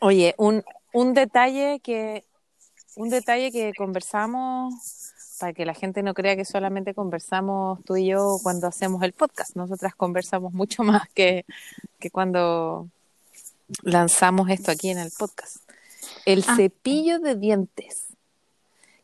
oye, 0.00 0.34
un, 0.36 0.62
un 0.92 1.14
detalle 1.14 1.80
que, 1.80 2.24
un 2.96 3.08
detalle 3.08 3.50
que 3.50 3.72
conversamos 3.74 4.74
para 5.44 5.52
que 5.52 5.66
la 5.66 5.74
gente 5.74 6.02
no 6.02 6.14
crea 6.14 6.36
que 6.36 6.46
solamente 6.46 6.94
conversamos 6.94 7.84
tú 7.84 7.96
y 7.96 8.06
yo 8.06 8.38
cuando 8.42 8.66
hacemos 8.66 9.02
el 9.02 9.12
podcast. 9.12 9.54
Nosotras 9.56 9.94
conversamos 9.94 10.54
mucho 10.54 10.82
más 10.84 11.06
que, 11.10 11.44
que 11.98 12.10
cuando 12.10 12.88
lanzamos 13.82 14.48
esto 14.48 14.70
aquí 14.70 14.88
en 14.88 14.96
el 14.96 15.10
podcast. 15.10 15.58
El 16.24 16.42
Ah, 16.48 16.56
cepillo 16.56 17.18
de 17.18 17.34
dientes, 17.34 18.06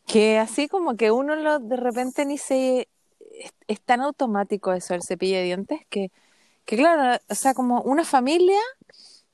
que 0.07 0.39
así 0.39 0.67
como 0.67 0.97
que 0.97 1.11
uno 1.11 1.37
lo 1.37 1.59
de 1.59 1.77
repente 1.77 2.25
ni 2.25 2.39
se... 2.39 2.89
Es, 3.39 3.53
es 3.69 3.81
tan 3.83 4.01
automático 4.01 4.73
eso, 4.73 4.95
el 4.95 5.03
cepillo 5.03 5.37
de 5.37 5.43
dientes, 5.43 5.81
que, 5.91 6.11
que 6.65 6.77
claro, 6.79 7.23
o 7.29 7.35
sea, 7.35 7.53
como 7.53 7.83
una 7.83 8.07
familia 8.07 8.61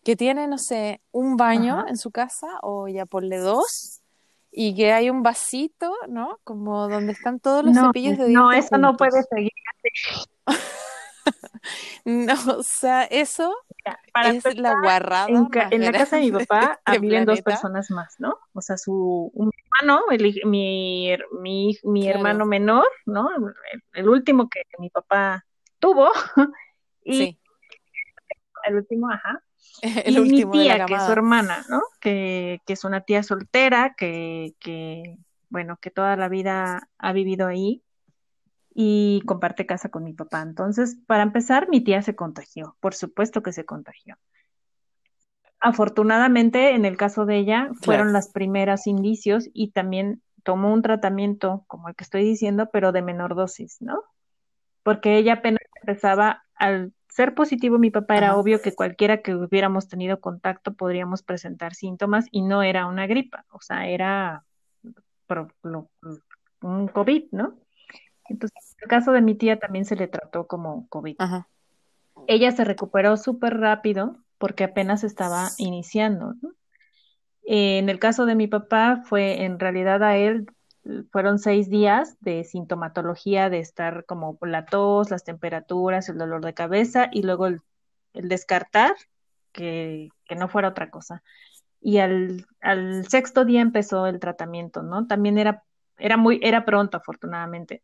que 0.02 0.16
tiene, 0.16 0.48
no 0.48 0.59
sé, 0.59 1.00
un 1.12 1.36
baño 1.36 1.78
ajá. 1.78 1.88
en 1.88 1.98
su 1.98 2.11
casa 2.11 2.48
o 2.62 2.88
ya 2.88 3.07
ponle 3.07 3.38
dos 3.38 4.00
y 4.59 4.74
que 4.74 4.90
hay 4.90 5.11
un 5.11 5.22
vasito, 5.22 5.94
¿no? 6.09 6.40
Como 6.42 6.88
donde 6.88 7.12
están 7.12 7.40
todos 7.40 7.62
los 7.62 7.74
No, 7.74 7.88
cepillos 7.88 8.16
de 8.16 8.28
no, 8.28 8.50
dientes 8.50 8.70
eso 8.70 8.78
no 8.78 8.96
puede 8.96 9.11
juntos. 9.12 9.28
seguir. 9.30 9.52
No, 12.04 12.34
o 12.59 12.62
sea, 12.62 13.04
eso 13.04 13.54
Mira, 13.84 14.00
Para 14.12 14.30
es 14.30 14.57
la 14.57 14.74
guarrada 14.80 15.28
en, 15.28 15.46
ca- 15.46 15.64
más 15.64 15.72
en 15.72 15.84
la 15.84 15.92
casa 15.92 16.16
de 16.16 16.22
mi 16.22 16.30
papá 16.46 16.80
del 16.86 17.00
viven 17.00 17.24
dos 17.26 17.42
personas 17.42 17.90
más, 17.90 18.14
¿no? 18.18 18.38
O 18.54 18.61
sea, 18.62 18.76
su 18.78 19.30
un 19.34 19.50
hermano, 19.80 20.04
el 20.11 20.40
mi, 20.46 21.16
mi, 21.40 21.76
mi 21.82 22.02
Claro, 22.02 22.18
hermano 22.18 22.46
menor, 22.46 22.86
¿no? 23.04 23.28
El, 23.36 23.82
el 23.92 24.09
último 24.09 24.48
que 24.48 24.62
mi 24.78 24.88
papá 24.88 25.44
tuvo, 25.80 26.11
y 27.04 27.12
sí, 27.18 27.38
el 28.64 28.76
último, 28.76 29.11
ajá. 29.11 29.42
el 30.05 30.18
Y 30.18 30.24
mi 30.24 30.45
último 30.45 30.59
de 30.59 30.64
la 30.66 30.74
tía, 30.74 30.87
que 30.87 30.95
es 30.95 31.05
su 31.05 31.12
hermana, 31.12 31.64
¿no? 31.68 31.83
Que, 32.01 32.62
que 32.66 32.74
es 32.74 32.85
una 32.85 33.03
tía 33.03 33.22
soltera, 33.22 33.95
que, 33.97 34.55
que, 34.61 35.18
bueno, 35.51 35.79
que 35.81 35.91
toda 35.91 36.16
la 36.16 36.29
vida 36.29 36.91
ha 36.99 37.12
vivido 37.12 37.47
ahí 37.49 37.83
y 38.74 39.22
comparte 39.27 39.66
casa 39.66 39.89
con 39.91 40.05
mi 40.05 40.12
papá. 40.14 40.43
Entonces, 40.43 40.99
para 41.07 41.22
empezar, 41.22 41.68
mi 41.68 41.83
tía 41.83 42.03
se 42.03 42.16
contagió, 42.16 42.77
por 42.81 42.95
supuesto 42.95 43.43
que 43.43 43.53
se 43.53 43.64
contagió. 43.64 44.18
Afortunadamente, 45.61 46.74
en 46.74 46.85
el 46.85 46.97
caso 46.97 47.27
de 47.27 47.39
ella, 47.39 47.70
fueron 47.74 48.12
Claro, 48.12 48.12
los 48.12 48.29
primeros 48.29 48.87
indicios 48.87 49.49
y 49.53 49.72
también 49.72 50.22
tomó 50.45 50.72
un 50.72 50.83
tratamiento 50.83 51.64
como 51.66 51.89
el 51.89 51.97
que 51.97 52.05
estoy 52.05 52.24
diciendo, 52.24 52.70
pero 52.72 52.93
de 52.93 53.03
menor 53.03 53.35
dosis, 53.35 53.79
¿no? 53.83 54.03
Porque 54.85 55.18
ella 55.18 55.35
apenas 55.35 55.62
empezaba, 55.83 56.45
al 56.57 56.92
ser 57.09 57.34
positivo 57.34 57.78
mi 57.78 57.90
papá, 57.90 58.18
era 58.18 58.36
ajá, 58.36 58.36
obvio 58.36 58.61
que 58.62 58.74
cualquiera 58.74 59.22
que 59.22 59.34
hubiéramos 59.34 59.88
tenido 59.88 60.20
contacto 60.20 60.74
podríamos 60.74 61.22
presentar 61.22 61.74
síntomas 61.74 62.26
y 62.30 62.42
no 62.42 62.62
era 62.62 62.86
una 62.86 63.07
gripa, 63.07 63.44
o 63.50 63.61
sea, 63.61 63.88
era 63.88 64.44
pro- 65.26 65.48
lo- 65.62 65.90
un 66.62 66.88
COVID, 66.88 67.26
¿no? 67.32 67.59
Entonces, 68.28 68.76
en 68.78 68.84
el 68.84 68.88
caso 68.90 69.12
de 69.12 69.22
mi 69.22 69.34
tía 69.36 69.59
también 69.59 69.84
se 69.86 69.96
le 69.96 70.09
trató 70.09 70.46
como 70.46 70.88
COVID. 70.88 71.18
ajá, 71.18 71.48
Ella 72.26 72.52
se 72.52 72.64
recuperó 72.64 73.16
súper 73.16 73.59
rápido 73.59 74.16
porque 74.38 74.64
apenas 74.64 75.04
estaba 75.04 75.54
iniciando, 75.59 76.34
¿no? 76.42 76.50
Eh, 77.46 77.78
en 77.78 77.88
el 77.88 77.98
caso 77.98 78.26
de 78.26 78.34
mi 78.34 78.48
papá, 78.48 79.02
fue 79.04 79.44
en 79.44 79.59
realidad 79.61 80.02
a 80.02 80.16
él 80.16 80.46
fueron 81.12 81.39
seis 81.39 81.68
días 81.70 82.16
de 82.20 82.45
sintomatología, 82.45 83.51
de 83.51 83.59
estar 83.61 84.05
como 84.07 84.39
la 84.43 84.66
tos, 84.66 85.11
las 85.11 85.24
temperaturas, 85.24 86.09
el 86.09 86.18
dolor 86.18 86.45
de 86.45 86.55
cabeza 86.55 87.09
y 87.12 87.22
luego 87.22 87.47
el, 87.47 87.61
el 88.14 88.28
descartar 88.28 88.95
que, 89.53 90.09
que 90.24 90.37
no 90.37 90.49
fuera 90.49 90.68
otra 90.68 90.91
cosa. 90.91 91.22
Y 91.80 91.99
al, 91.99 92.47
al 92.61 93.07
sexto 93.09 93.45
día 93.45 93.61
empezó 93.61 94.07
el 94.07 94.18
tratamiento, 94.20 94.82
¿no? 94.82 95.07
También 95.07 95.39
era, 95.39 95.64
era 95.99 96.16
muy, 96.16 96.41
era 96.43 96.64
pronto, 96.64 96.97
afortunadamente, 96.99 97.82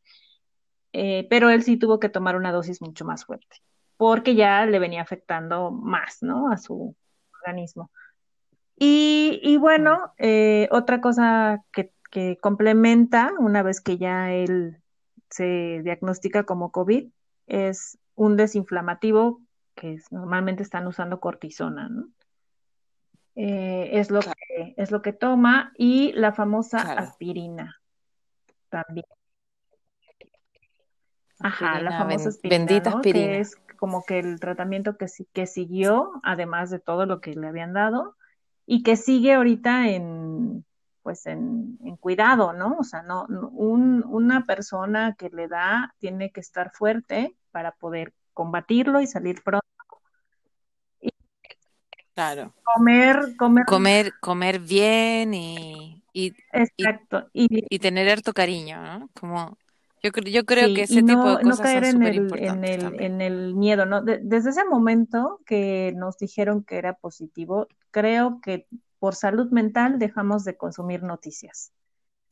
Eh, 0.92 1.26
pero 1.30 1.48
él 1.50 1.62
sí 1.62 1.78
tuvo 1.78 1.98
que 1.98 2.10
tomar 2.10 2.36
una 2.36 2.52
dosis 2.52 2.82
mucho 2.82 3.04
más 3.04 3.24
fuerte, 3.24 3.56
porque 3.96 4.34
ya 4.34 4.66
le 4.66 4.78
venía 4.78 5.02
afectando 5.02 5.70
más, 5.70 6.22
¿no? 6.22 6.50
A 6.50 6.58
su 6.58 6.94
organismo. 7.40 7.90
Y, 8.76 9.40
y 9.42 9.58
mm, 9.58 9.60
bueno, 9.60 10.12
eh, 10.18 10.68
otra 10.70 11.00
cosa 11.00 11.64
que, 11.72 11.92
que 12.12 12.36
complementa 12.36 13.32
una 13.38 13.62
vez 13.62 13.80
que 13.80 13.96
ya 13.96 14.32
él 14.32 14.76
se 15.30 15.80
diagnostica 15.82 16.44
como 16.44 16.70
COVID 16.70 17.08
es 17.46 17.98
un 18.14 18.36
desinflamativo 18.36 19.40
que 19.74 19.94
es- 19.94 20.12
normalmente 20.12 20.62
están 20.62 20.86
usando 20.86 21.20
cortisona, 21.20 21.88
¿no? 21.88 22.08
Eh, 23.34 23.88
es 23.98 24.10
lo 24.10 24.20
claro, 24.20 24.36
que, 24.46 24.74
es 24.76 24.90
lo 24.90 25.00
que 25.00 25.14
toma 25.14 25.72
y 25.74 26.12
la 26.12 26.32
famosa 26.34 26.82
claro. 26.82 27.00
aspirina 27.00 27.80
también. 28.68 29.06
Ajá, 31.40 31.80
la 31.80 31.96
famosa 31.96 32.28
aspirina, 32.28 32.66
bendita 32.66 32.90
aspirina. 32.90 33.26
Que 33.32 33.40
es 33.40 33.56
como 33.78 34.04
que 34.04 34.18
el 34.18 34.38
tratamiento 34.38 34.98
que, 34.98 35.06
que 35.32 35.46
siguió, 35.46 36.12
además 36.22 36.68
de 36.68 36.78
todo 36.78 37.06
lo 37.06 37.22
que 37.22 37.34
le 37.34 37.48
habían 37.48 37.72
dado, 37.72 38.16
y 38.66 38.82
que 38.82 38.96
sigue 38.96 39.32
ahorita 39.32 39.88
en, 39.88 40.66
pues 41.02 41.26
en, 41.26 41.78
cuidado, 42.00 42.52
¿no? 42.52 42.76
O 42.78 42.84
sea, 42.84 43.02
no, 43.02 43.26
un, 43.26 44.04
una 44.06 44.44
persona 44.44 45.14
que 45.18 45.30
le 45.30 45.48
da 45.48 45.94
tiene 45.98 46.30
que 46.30 46.40
estar 46.40 46.70
fuerte 46.72 47.36
para 47.50 47.72
poder 47.72 48.12
combatirlo 48.32 49.00
y 49.00 49.06
salir 49.06 49.42
pronto. 49.42 49.66
claro. 52.14 52.54
Comer, 52.62 53.36
comer. 53.36 53.64
Comer, 53.66 54.12
comer 54.20 54.58
bien 54.60 55.34
y, 55.34 56.02
y, 56.12 56.34
Exacto. 56.52 57.28
Y, 57.32 57.78
tener 57.78 58.08
harto 58.08 58.32
cariño, 58.32 58.82
¿no? 58.82 59.08
Como 59.18 59.58
yo, 60.02 60.10
yo 60.24 60.44
creo 60.44 60.74
que 60.74 60.82
ese 60.82 61.02
tipo 61.02 61.36
de 61.36 61.44
cosas 61.44 61.58
no 61.58 61.62
caer 61.62 61.84
en, 61.84 62.02
el, 62.02 62.38
en, 62.38 62.64
el, 62.64 63.00
en 63.00 63.20
el 63.20 63.54
miedo, 63.54 63.86
¿no? 63.86 64.02
desde 64.02 64.50
ese 64.50 64.64
momento 64.64 65.40
que 65.46 65.92
nos 65.96 66.18
dijeron 66.18 66.64
que 66.64 66.76
era 66.76 66.94
positivo, 66.94 67.68
creo 67.92 68.40
que 68.42 68.66
por 69.02 69.16
salud 69.16 69.50
mental 69.50 69.98
dejamos 69.98 70.44
de 70.44 70.56
consumir 70.56 71.02
noticias. 71.02 71.72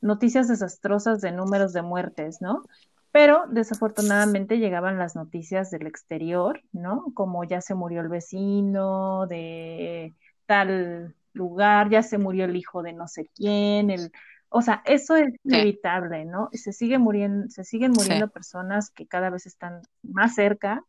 Noticias 0.00 0.46
desastrosas 0.46 1.20
de 1.20 1.32
números 1.32 1.72
de 1.72 1.82
muertes, 1.82 2.40
¿no? 2.40 2.64
Pero 3.10 3.42
desafortunadamente 3.50 4.60
llegaban 4.60 4.96
las 4.96 5.16
noticias 5.16 5.72
del 5.72 5.88
exterior, 5.88 6.62
¿no? 6.70 7.06
Como 7.12 7.42
ya 7.42 7.60
se 7.60 7.74
murió 7.74 8.02
el 8.02 8.08
vecino 8.08 9.26
de 9.26 10.14
tal 10.46 11.16
lugar, 11.32 11.90
ya 11.90 12.04
se 12.04 12.18
murió 12.18 12.44
el 12.44 12.54
hijo 12.54 12.84
de 12.84 12.92
no 12.92 13.08
sé 13.08 13.28
quién, 13.34 13.90
el, 13.90 14.12
o 14.48 14.62
sea, 14.62 14.80
eso 14.84 15.16
es 15.16 15.34
inevitable, 15.42 16.24
¿no? 16.24 16.50
Se 16.52 16.72
sigue 16.72 16.98
muriendo, 16.98 17.48
se 17.48 17.64
siguen 17.64 17.90
muriendo 17.90 18.28
personas 18.28 18.90
que 18.90 19.08
cada 19.08 19.28
vez 19.28 19.44
están 19.44 19.82
más 20.04 20.36
cerca, 20.36 20.84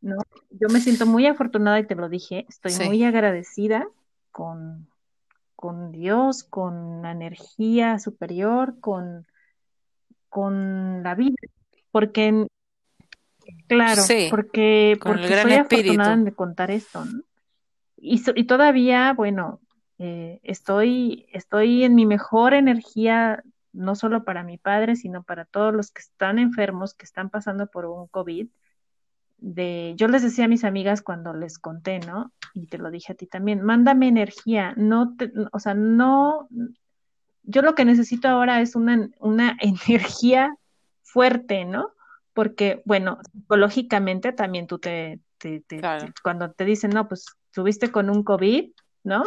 ¿no? 0.00 0.16
Yo 0.50 0.66
me 0.72 0.80
siento 0.80 1.06
muy 1.06 1.28
afortunada 1.28 1.78
y 1.78 1.86
te 1.86 1.94
lo 1.94 2.08
dije, 2.08 2.46
estoy 2.48 2.72
muy 2.84 3.04
agradecida 3.04 3.86
con, 4.38 4.86
con 5.56 5.90
Dios, 5.90 6.44
con 6.44 7.02
la 7.02 7.10
energía 7.10 7.98
superior, 7.98 8.78
con, 8.78 9.26
con 10.28 11.02
la 11.02 11.16
vida, 11.16 11.34
porque 11.90 12.46
claro, 13.66 14.02
porque, 14.30 14.96
porque 15.02 15.42
soy 15.42 15.54
afortunada 15.54 16.16
de 16.18 16.32
contar 16.32 16.70
esto, 16.70 17.04
¿no? 17.04 17.22
Y, 17.96 18.22
y 18.36 18.44
todavía, 18.44 19.12
bueno, 19.12 19.58
eh, 19.98 20.38
estoy, 20.44 21.26
estoy 21.32 21.82
en 21.82 21.96
mi 21.96 22.06
mejor 22.06 22.54
energía, 22.54 23.42
no 23.72 23.96
solo 23.96 24.22
para 24.22 24.44
mi 24.44 24.56
padre, 24.56 24.94
sino 24.94 25.24
para 25.24 25.46
todos 25.46 25.74
los 25.74 25.90
que 25.90 26.02
están 26.02 26.38
enfermos, 26.38 26.94
que 26.94 27.06
están 27.06 27.28
pasando 27.28 27.66
por 27.66 27.86
un 27.86 28.06
COVID. 28.06 28.46
De, 29.38 29.94
yo 29.96 30.08
les 30.08 30.22
decía 30.22 30.46
a 30.46 30.48
mis 30.48 30.64
amigas 30.64 31.00
cuando 31.00 31.32
les 31.32 31.58
conté, 31.58 32.00
¿no? 32.00 32.32
Y 32.54 32.66
te 32.66 32.78
lo 32.78 32.90
dije 32.90 33.12
a 33.12 33.16
ti 33.16 33.26
también, 33.26 33.62
mándame 33.62 34.08
energía, 34.08 34.74
no 34.76 35.14
te, 35.16 35.32
o 35.52 35.58
sea, 35.60 35.74
no, 35.74 36.48
yo 37.44 37.62
lo 37.62 37.74
que 37.74 37.84
necesito 37.84 38.28
ahora 38.28 38.60
es 38.60 38.74
una, 38.74 39.08
una 39.18 39.56
energía 39.60 40.54
fuerte, 41.02 41.64
¿no? 41.64 41.92
Porque, 42.34 42.82
bueno, 42.84 43.18
psicológicamente 43.32 44.32
también 44.32 44.66
tú 44.66 44.78
te, 44.78 45.20
te, 45.38 45.62
cuando 46.22 46.52
te 46.52 46.64
dicen, 46.64 46.90
no, 46.90 47.08
pues 47.08 47.26
tuviste 47.52 47.90
con 47.90 48.10
un 48.10 48.22
COVID, 48.22 48.70
¿no? 49.04 49.24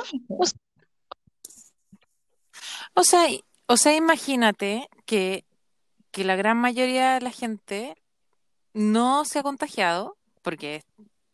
O 2.94 3.04
sea, 3.04 3.26
o 3.68 3.78
sea, 3.78 3.96
imagínate 3.96 4.88
que, 5.06 5.46
que 6.12 6.24
la 6.24 6.36
gran 6.36 6.58
mayoría 6.58 7.14
de 7.16 7.22
la 7.22 7.32
gente 7.32 7.96
no 8.74 9.26
se 9.26 9.40
ha 9.40 9.44
contagiado, 9.44 10.18
porque 10.42 10.84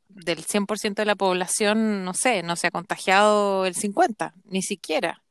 del 0.09 0.45
100% 0.45 0.95
de 0.95 1.05
la 1.05 1.15
población, 1.15 2.03
no 2.03 2.13
sé, 2.13 2.43
no 2.43 2.55
se 2.55 2.67
ha 2.67 2.71
contagiado 2.71 3.65
el 3.65 3.75
50, 3.75 4.33
ni 4.45 4.61
siquiera. 4.61 5.21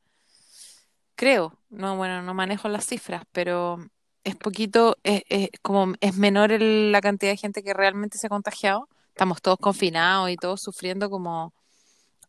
Creo, 1.15 1.57
no, 1.69 1.97
bueno, 1.97 2.21
no 2.21 2.33
manejo 2.33 2.69
las 2.69 2.85
cifras, 2.85 3.23
pero 3.31 3.79
es 4.23 4.35
poquito, 4.35 4.97
es, 5.03 5.23
como 5.61 5.93
es 5.99 6.15
menor 6.15 6.51
la 6.61 7.01
cantidad 7.01 7.31
de 7.31 7.37
gente 7.37 7.63
que 7.63 7.73
realmente 7.73 8.17
se 8.17 8.27
ha 8.27 8.29
contagiado. 8.29 8.87
Estamos 9.09 9.41
todos 9.41 9.57
confinados 9.57 10.29
y 10.29 10.35
todos 10.37 10.61
sufriendo 10.61 11.09
como 11.09 11.53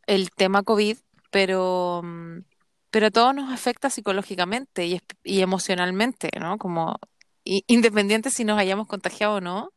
el 0.06 0.30
tema 0.30 0.62
COVID, 0.62 0.96
pero, 1.30 2.02
pero 2.90 3.08
a 3.08 3.32
nos 3.32 3.52
afecta 3.52 3.90
psicológicamente 3.90 4.86
y, 4.86 5.00
y 5.22 5.42
emocionalmente, 5.42 6.30
¿no? 6.40 6.56
Como 6.56 6.98
independiente 7.66 8.30
si 8.30 8.44
nos 8.44 8.58
hayamos 8.58 8.86
contagiado 8.86 9.36
o 9.36 9.40
no, 9.40 9.72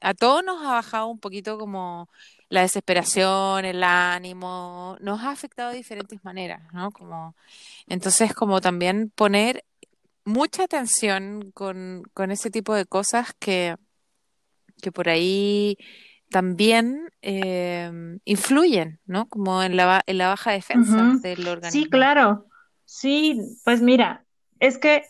a 0.00 0.14
todos 0.14 0.44
nos 0.44 0.62
ha 0.62 0.72
bajado 0.72 1.06
un 1.06 1.18
poquito 1.18 1.58
como 1.58 2.08
la 2.48 2.62
desesperación, 2.62 3.64
el 3.64 3.82
ánimo, 3.82 4.96
nos 5.00 5.20
ha 5.22 5.30
afectado 5.30 5.70
de 5.70 5.78
diferentes 5.78 6.22
maneras, 6.24 6.62
¿no? 6.72 6.90
Como, 6.90 7.34
entonces, 7.86 8.34
como 8.34 8.60
también 8.60 9.10
poner 9.14 9.64
mucha 10.24 10.64
atención 10.64 11.50
con, 11.52 12.02
con 12.14 12.30
ese 12.30 12.50
tipo 12.50 12.74
de 12.74 12.84
cosas 12.84 13.32
que, 13.38 13.76
que 14.82 14.92
por 14.92 15.08
ahí 15.08 15.78
también 16.30 17.10
eh, 17.22 18.18
influyen, 18.24 19.00
¿no? 19.06 19.28
Como 19.28 19.62
en 19.62 19.76
la, 19.76 20.02
en 20.06 20.18
la 20.18 20.28
baja 20.28 20.52
defensa 20.52 21.14
del 21.22 21.46
organismo. 21.48 21.84
Sí, 21.84 21.88
claro. 21.88 22.46
Sí, 22.84 23.40
pues 23.64 23.80
mira, 23.80 24.26
es 24.58 24.78
que 24.78 25.04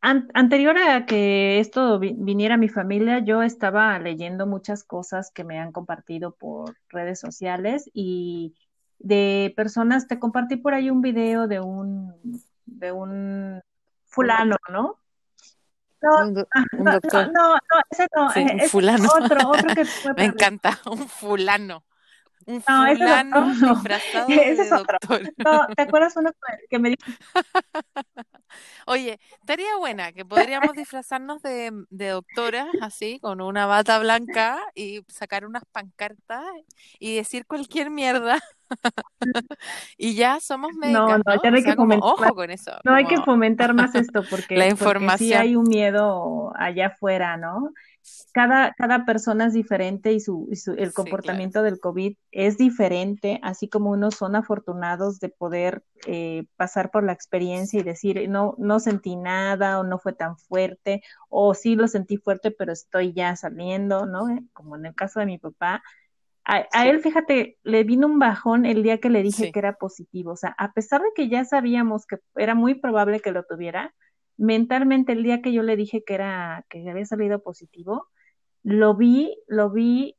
anterior 0.00 0.76
a 0.78 1.06
que 1.06 1.60
esto 1.60 1.98
viniera 1.98 2.54
a 2.54 2.58
mi 2.58 2.68
familia, 2.68 3.18
yo 3.18 3.42
estaba 3.42 3.98
leyendo 3.98 4.46
muchas 4.46 4.84
cosas 4.84 5.30
que 5.30 5.44
me 5.44 5.58
han 5.58 5.72
compartido 5.72 6.34
por 6.34 6.76
redes 6.88 7.20
sociales 7.20 7.90
y 7.92 8.54
de 8.98 9.52
personas, 9.56 10.06
te 10.06 10.18
compartí 10.18 10.56
por 10.56 10.74
ahí 10.74 10.90
un 10.90 11.00
video 11.00 11.48
de 11.48 11.60
un, 11.60 12.14
de 12.66 12.92
un 12.92 13.62
fulano, 14.06 14.56
¿no? 14.70 14.98
No, 16.02 16.18
un, 16.26 16.34
doctor. 16.84 17.30
No, 17.32 17.54
no, 17.54 17.80
ese 17.90 18.06
no, 18.16 18.30
sí, 18.30 18.40
un 18.40 18.60
fulano. 18.68 19.08
otro, 19.18 19.48
otro 19.50 19.74
que 19.74 19.84
fue 19.84 20.14
Me 20.14 20.24
encanta, 20.24 20.78
un 20.86 21.06
fulano. 21.08 21.84
Un 22.46 22.62
fulano 22.62 23.52
ese 24.28 24.62
es 24.62 24.72
otro. 24.72 24.98
No, 25.44 25.66
¿te 25.76 25.82
acuerdas 25.82 26.16
uno 26.16 26.30
que 26.68 26.78
me 26.78 26.90
dijo? 26.90 27.10
Oye, 28.90 29.20
estaría 29.40 29.76
buena 29.78 30.10
que 30.10 30.24
podríamos 30.24 30.72
disfrazarnos 30.72 31.40
de, 31.42 31.70
de 31.90 32.08
doctoras 32.08 32.66
así, 32.80 33.20
con 33.20 33.40
una 33.40 33.64
bata 33.64 34.00
blanca 34.00 34.58
y 34.74 35.02
sacar 35.06 35.46
unas 35.46 35.62
pancartas 35.70 36.44
y 36.98 37.14
decir 37.14 37.46
cualquier 37.46 37.88
mierda. 37.88 38.40
y 39.96 40.16
ya 40.16 40.40
somos 40.40 40.72
médicos. 40.72 41.08
No, 41.08 41.18
no, 41.18 41.40
ya 41.40 41.50
no 41.52 41.56
hay 41.56 41.62
que 41.62 41.74
fomentar. 41.76 42.10
Ojo 42.10 42.34
con 42.34 42.50
eso. 42.50 42.72
No 42.82 42.92
hay 42.92 43.04
que 43.04 43.18
fomentar 43.18 43.74
más 43.74 43.94
esto 43.94 44.24
porque, 44.28 44.56
la 44.58 44.66
información. 44.66 45.18
sí 45.18 45.34
hay 45.34 45.54
un 45.54 45.68
miedo 45.68 46.52
allá 46.56 46.88
afuera, 46.88 47.36
¿no? 47.36 47.72
Cada, 48.32 48.74
cada 48.74 49.04
persona 49.04 49.46
es 49.46 49.52
diferente 49.52 50.12
y, 50.12 50.20
su, 50.20 50.48
el 50.78 50.92
comportamiento 50.92 51.62
del 51.62 51.80
COVID 51.80 52.16
es 52.30 52.56
diferente, 52.56 53.40
así 53.42 53.68
como 53.68 53.90
unos 53.90 54.14
son 54.14 54.36
afortunados 54.36 55.20
de 55.20 55.28
poder 55.28 55.82
eh, 56.06 56.44
pasar 56.56 56.90
por 56.90 57.04
la 57.04 57.12
experiencia 57.12 57.80
y 57.80 57.82
decir, 57.82 58.28
no, 58.28 58.54
no 58.58 58.80
sentí 58.80 59.16
nada 59.16 59.80
o 59.80 59.84
no 59.84 59.98
fue 59.98 60.12
tan 60.12 60.36
fuerte, 60.36 61.02
o 61.28 61.54
sí 61.54 61.74
lo 61.76 61.88
sentí 61.88 62.16
fuerte, 62.16 62.50
pero 62.50 62.72
estoy 62.72 63.12
ya 63.12 63.34
saliendo, 63.36 64.06
¿no? 64.06 64.26
Como 64.52 64.76
en 64.76 64.86
el 64.86 64.94
caso 64.94 65.20
de 65.20 65.26
mi 65.26 65.38
papá, 65.38 65.82
a, 66.44 66.88
él, 66.88 67.00
fíjate, 67.00 67.58
le 67.62 67.84
vino 67.84 68.06
un 68.06 68.18
bajón 68.18 68.66
el 68.66 68.82
día 68.82 68.98
que 68.98 69.10
le 69.10 69.22
dije 69.22 69.52
que 69.52 69.58
era 69.58 69.74
positivo. 69.74 70.32
O 70.32 70.36
sea, 70.36 70.54
a 70.58 70.72
pesar 70.72 71.00
de 71.00 71.10
que 71.14 71.28
ya 71.28 71.44
sabíamos 71.44 72.06
que 72.06 72.18
era 72.34 72.54
muy 72.54 72.74
probable 72.74 73.20
que 73.20 73.30
lo 73.30 73.44
tuviera, 73.44 73.94
mentalmente 74.40 75.12
el 75.12 75.22
día 75.22 75.42
que 75.42 75.52
yo 75.52 75.62
le 75.62 75.76
dije 75.76 76.02
que 76.02 76.14
era, 76.14 76.64
que 76.70 76.88
había 76.88 77.04
salido 77.04 77.42
positivo, 77.42 78.08
lo 78.62 78.94
vi, 78.94 79.36
lo 79.46 79.70
vi, 79.70 80.16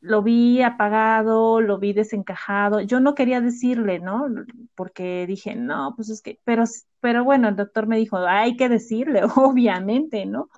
lo 0.00 0.22
vi 0.22 0.62
apagado, 0.62 1.60
lo 1.60 1.78
vi 1.78 1.92
desencajado. 1.92 2.80
Yo 2.80 3.00
no 3.00 3.16
quería 3.16 3.40
decirle, 3.40 3.98
¿no? 3.98 4.28
Porque 4.76 5.26
dije, 5.26 5.56
no, 5.56 5.94
pues 5.96 6.10
es 6.10 6.22
que, 6.22 6.38
pero, 6.44 6.64
pero 7.00 7.24
bueno, 7.24 7.48
el 7.48 7.56
doctor 7.56 7.88
me 7.88 7.98
dijo, 7.98 8.18
hay 8.18 8.56
que 8.56 8.68
decirle, 8.68 9.22
obviamente, 9.36 10.24
¿no? 10.24 10.48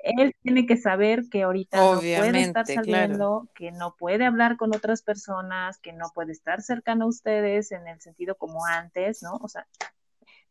él 0.00 0.34
tiene 0.42 0.64
que 0.64 0.76
saber 0.76 1.28
que 1.28 1.42
ahorita 1.42 1.76
no 1.76 2.00
puede 2.00 2.40
estar 2.40 2.66
saliendo, 2.66 3.48
que 3.54 3.72
no 3.72 3.94
puede 3.98 4.24
hablar 4.24 4.56
con 4.56 4.74
otras 4.74 5.02
personas, 5.02 5.78
que 5.78 5.92
no 5.92 6.10
puede 6.14 6.32
estar 6.32 6.62
cercano 6.62 7.04
a 7.04 7.08
ustedes 7.08 7.72
en 7.72 7.86
el 7.88 8.00
sentido 8.00 8.36
como 8.36 8.64
antes, 8.64 9.22
¿no? 9.22 9.34
O 9.42 9.48
sea, 9.48 9.66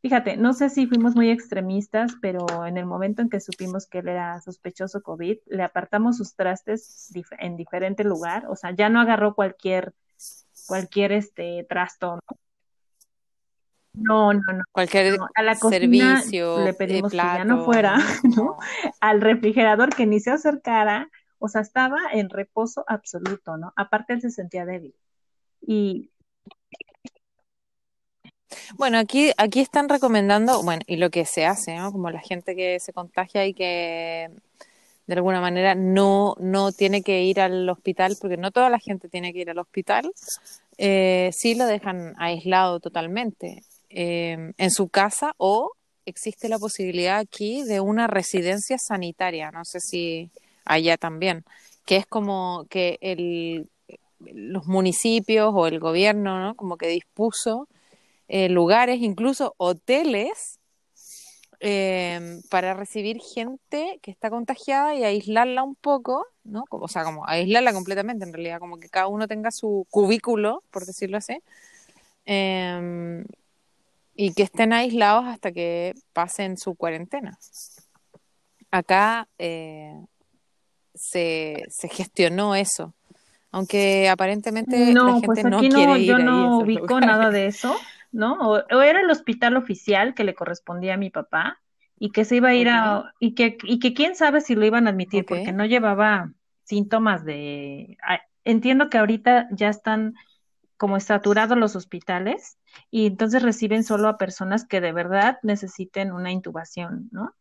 fíjate, 0.02 0.38
no 0.38 0.54
sé 0.54 0.70
si 0.70 0.88
fuimos 0.88 1.16
muy 1.16 1.30
extremistas, 1.30 2.14
pero 2.22 2.66
en 2.66 2.78
el 2.78 2.86
momento 2.86 3.22
en 3.22 3.30
que 3.30 3.40
supimos 3.40 3.88
que 3.88 4.00
él 4.00 4.10
era 4.10 4.40
sospechoso 4.42 5.02
COVID, 5.02 5.38
le 5.48 5.64
apartamos 5.64 6.18
sus 6.18 6.36
trastes 6.36 7.12
en 7.40 7.58
diferente 7.58 8.04
lugar, 8.04 8.46
o 8.48 8.56
sea, 8.56 8.72
ya 8.72 8.90
no 8.90 9.02
agarró 9.02 9.36
cualquier 9.36 9.94
cualquier 10.68 11.14
este 11.14 11.66
trasto, 11.70 12.16
¿no? 12.16 12.38
No, 13.94 14.34
no, 14.34 14.54
no. 14.54 14.64
Cualquier 14.72 15.18
A 15.36 15.42
la 15.42 15.58
cocina 15.58 16.18
servicio, 16.18 16.64
le 16.64 16.70
eh, 16.70 16.74
pedimos 16.74 17.12
que 17.12 17.18
ya 17.18 17.46
no 17.46 17.66
fuera, 17.66 17.98
¿no? 17.98 18.04
no. 18.36 18.58
Al 19.00 19.22
refrigerador 19.22 19.96
que 19.96 20.06
ni 20.06 20.20
se 20.20 20.30
acercara, 20.30 21.10
o 21.40 21.48
sea, 21.48 21.62
estaba 21.62 21.98
en 22.12 22.30
reposo 22.30 22.84
absoluto, 22.88 23.58
¿no? 23.58 23.74
Aparte 23.76 24.14
él 24.14 24.22
se 24.22 24.30
sentía 24.30 24.66
débil. 24.66 24.94
Y 25.62 26.12
Bueno, 28.76 28.98
aquí, 28.98 29.32
aquí 29.38 29.62
están 29.62 29.88
recomendando, 29.88 30.62
bueno, 30.62 30.82
y 30.88 30.98
lo 30.98 31.10
que 31.10 31.26
se 31.26 31.46
hace, 31.46 31.76
¿no? 31.78 31.92
Como 31.92 32.10
la 32.10 32.20
gente 32.20 32.56
que 32.56 32.80
se 32.80 32.92
contagia 32.92 33.46
y 33.46 33.54
que 33.54 34.30
de 35.08 35.14
alguna 35.14 35.40
manera 35.40 35.74
no, 35.74 36.36
no 36.40 36.74
tiene 36.74 37.02
que 37.02 37.24
ir 37.24 37.40
al 37.40 37.70
hospital, 37.70 38.18
porque 38.20 38.36
no 38.36 38.52
toda 38.52 38.70
la 38.70 38.80
gente 38.80 39.08
tiene 39.08 39.32
que 39.32 39.40
ir 39.40 39.50
al 39.50 39.60
hospital, 39.60 40.12
eh, 40.78 41.32
sí 41.34 41.56
lo 41.56 41.66
dejan 41.66 42.14
aislado 42.18 42.80
totalmente 42.82 43.64
eh, 43.90 44.52
en 44.58 44.72
su 44.72 44.90
casa 44.90 45.34
o 45.38 45.72
existe 46.06 46.50
la 46.50 46.60
posibilidad 46.60 47.20
aquí 47.20 47.64
de 47.64 47.80
una 47.80 48.08
residencia 48.08 48.78
sanitaria, 48.78 49.50
no 49.52 49.64
sé 49.64 49.80
si 49.80 50.30
allá 50.66 50.98
también, 50.98 51.46
que 51.86 51.96
es 51.96 52.06
como 52.06 52.66
que 52.70 52.98
el, 53.00 53.70
los 54.20 54.66
municipios 54.68 55.52
o 55.56 55.68
el 55.68 55.80
gobierno, 55.80 56.40
¿no? 56.40 56.56
Como 56.56 56.78
que 56.78 56.88
dispuso 56.88 57.68
eh, 58.28 58.50
lugares, 58.50 59.00
incluso 59.02 59.54
hoteles, 59.58 60.60
eh, 61.60 62.40
para 62.52 62.76
recibir 62.76 63.20
gente 63.20 64.00
que 64.04 64.12
está 64.12 64.30
contagiada 64.30 64.94
y 64.94 65.04
aislarla 65.04 65.64
un 65.64 65.76
poco, 65.76 66.28
¿no? 66.44 66.66
O 66.70 66.88
sea, 66.88 67.04
como 67.04 67.28
aislarla 67.28 67.74
completamente 67.74 68.26
en 68.26 68.34
realidad, 68.34 68.60
como 68.60 68.78
que 68.78 68.90
cada 68.90 69.08
uno 69.08 69.28
tenga 69.28 69.50
su 69.50 69.88
cubículo, 69.90 70.62
por 70.70 70.86
decirlo 70.86 71.18
así, 71.18 71.40
eh, 72.26 73.24
y 74.16 74.34
que 74.34 74.44
estén 74.44 74.74
aislados 74.74 75.26
hasta 75.26 75.52
que 75.52 75.94
pasen 76.14 76.58
su 76.58 76.76
cuarentena. 76.76 77.40
Acá 78.70 79.28
eh, 79.38 79.96
se, 80.94 81.66
se 81.70 81.88
gestionó 81.88 82.56
eso, 82.56 82.94
aunque 83.52 84.10
aparentemente 84.10 84.88
la 84.88 84.94
no, 84.94 85.22
pues 85.22 85.40
gente 85.40 85.50
no 85.50 85.58
aquí 85.58 85.70
quiere 85.70 85.86
no, 85.86 85.98
ir 85.98 86.06
yo 86.06 86.16
ahí 86.18 86.24
no 86.24 86.64
lugares. 86.64 87.08
nada 87.08 87.32
de 87.32 87.48
eso, 87.48 87.76
¿no? 88.12 88.36
O, 88.42 88.58
o 88.60 88.82
era 88.82 89.02
el 89.02 89.10
hospital 89.10 89.58
oficial 89.58 90.14
que 90.16 90.24
le 90.24 90.36
correspondía 90.36 90.96
a 90.96 90.98
mi 90.98 91.10
papá 91.10 91.62
y 92.00 92.12
que 92.12 92.26
se 92.26 92.38
iba 92.38 92.50
a 92.50 92.56
ir 92.56 92.70
a, 92.70 93.14
y 93.20 93.34
que, 93.36 93.58
y 93.64 93.80
que 93.80 93.94
quién 93.94 94.16
sabe 94.16 94.42
si 94.42 94.56
lo 94.56 94.66
iban 94.66 94.88
a 94.88 94.92
admitir 94.92 95.28
porque 95.28 95.52
no 95.52 95.66
llevaba 95.66 96.34
síntomas 96.64 97.26
de, 97.26 97.98
a- 98.04 98.22
entiendo 98.44 98.90
que 98.90 98.98
ahorita 99.00 99.48
ya 99.52 99.70
están 99.70 100.14
como 100.78 101.00
saturados 101.00 101.58
los 101.58 101.76
hospitales 101.76 102.58
y 102.92 103.08
entonces 103.08 103.44
reciben 103.44 103.84
solo 103.84 104.10
a 104.10 104.18
personas 104.18 104.66
que 104.68 104.82
de 104.82 104.94
verdad 104.94 105.40
necesiten 105.44 106.12
una 106.12 106.32
intubación, 106.32 107.10
¿no? 107.12 107.36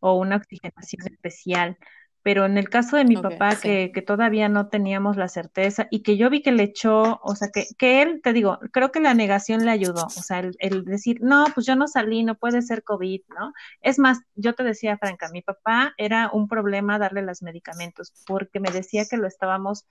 o 0.00 0.14
una 0.18 0.36
oxigenación 0.36 1.06
especial. 1.12 1.78
Pero 2.26 2.44
en 2.44 2.58
el 2.58 2.68
caso 2.68 2.96
de 2.96 3.04
mi 3.04 3.16
papá, 3.16 3.52
sí, 3.52 3.62
que, 3.62 3.92
que 3.94 4.02
todavía 4.02 4.48
no 4.48 4.66
teníamos 4.66 5.16
la 5.16 5.28
certeza 5.28 5.86
y 5.92 6.02
que 6.02 6.16
yo 6.16 6.28
vi 6.28 6.42
que 6.42 6.50
le 6.50 6.64
echó, 6.64 7.20
o 7.22 7.36
sea, 7.36 7.50
que, 7.54 7.68
que 7.78 8.02
él, 8.02 8.20
te 8.20 8.32
digo, 8.32 8.58
creo 8.72 8.90
que 8.90 8.98
la 8.98 9.14
negación 9.14 9.64
le 9.64 9.70
ayudó, 9.70 10.06
o 10.06 10.10
sea, 10.10 10.40
el, 10.40 10.56
el 10.58 10.84
decir, 10.84 11.20
no, 11.22 11.44
pues 11.54 11.66
yo 11.66 11.76
no 11.76 11.86
salí, 11.86 12.24
no 12.24 12.34
puede 12.34 12.62
ser 12.62 12.82
COVID, 12.82 13.20
¿no? 13.28 13.52
Es 13.80 14.00
más, 14.00 14.22
yo 14.34 14.56
te 14.56 14.64
decía, 14.64 14.98
Franca, 14.98 15.28
mi 15.28 15.40
papá 15.40 15.94
era 15.98 16.28
un 16.32 16.48
problema 16.48 16.98
darle 16.98 17.22
los 17.22 17.42
medicamentos 17.42 18.12
porque 18.26 18.58
me 18.58 18.72
decía 18.72 19.04
que 19.08 19.18
lo 19.18 19.28
estábamos 19.28 19.86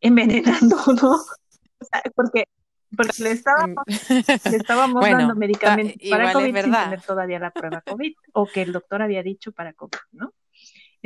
envenenando, 0.00 0.76
¿no? 1.00 1.12
O 1.12 1.84
sea, 1.88 2.02
porque, 2.16 2.48
porque 2.96 3.22
le 3.22 3.30
estábamos 3.30 3.84
Em, 3.86 4.50
le 4.50 4.56
estábamos 4.56 5.04
dando 5.04 5.18
Bueno, 5.18 5.34
medicamentos 5.36 6.10
para 6.10 6.30
es 6.30 6.32
COVID 6.32 6.62
sin 6.64 6.72
tener 6.72 7.02
todavía 7.02 7.38
la 7.38 7.52
prueba 7.52 7.80
COVID 7.82 8.12
o 8.32 8.46
que 8.46 8.62
el 8.62 8.72
doctor 8.72 9.02
había 9.02 9.22
dicho 9.22 9.52
para 9.52 9.72
COVID, 9.72 10.00
¿no? 10.10 10.32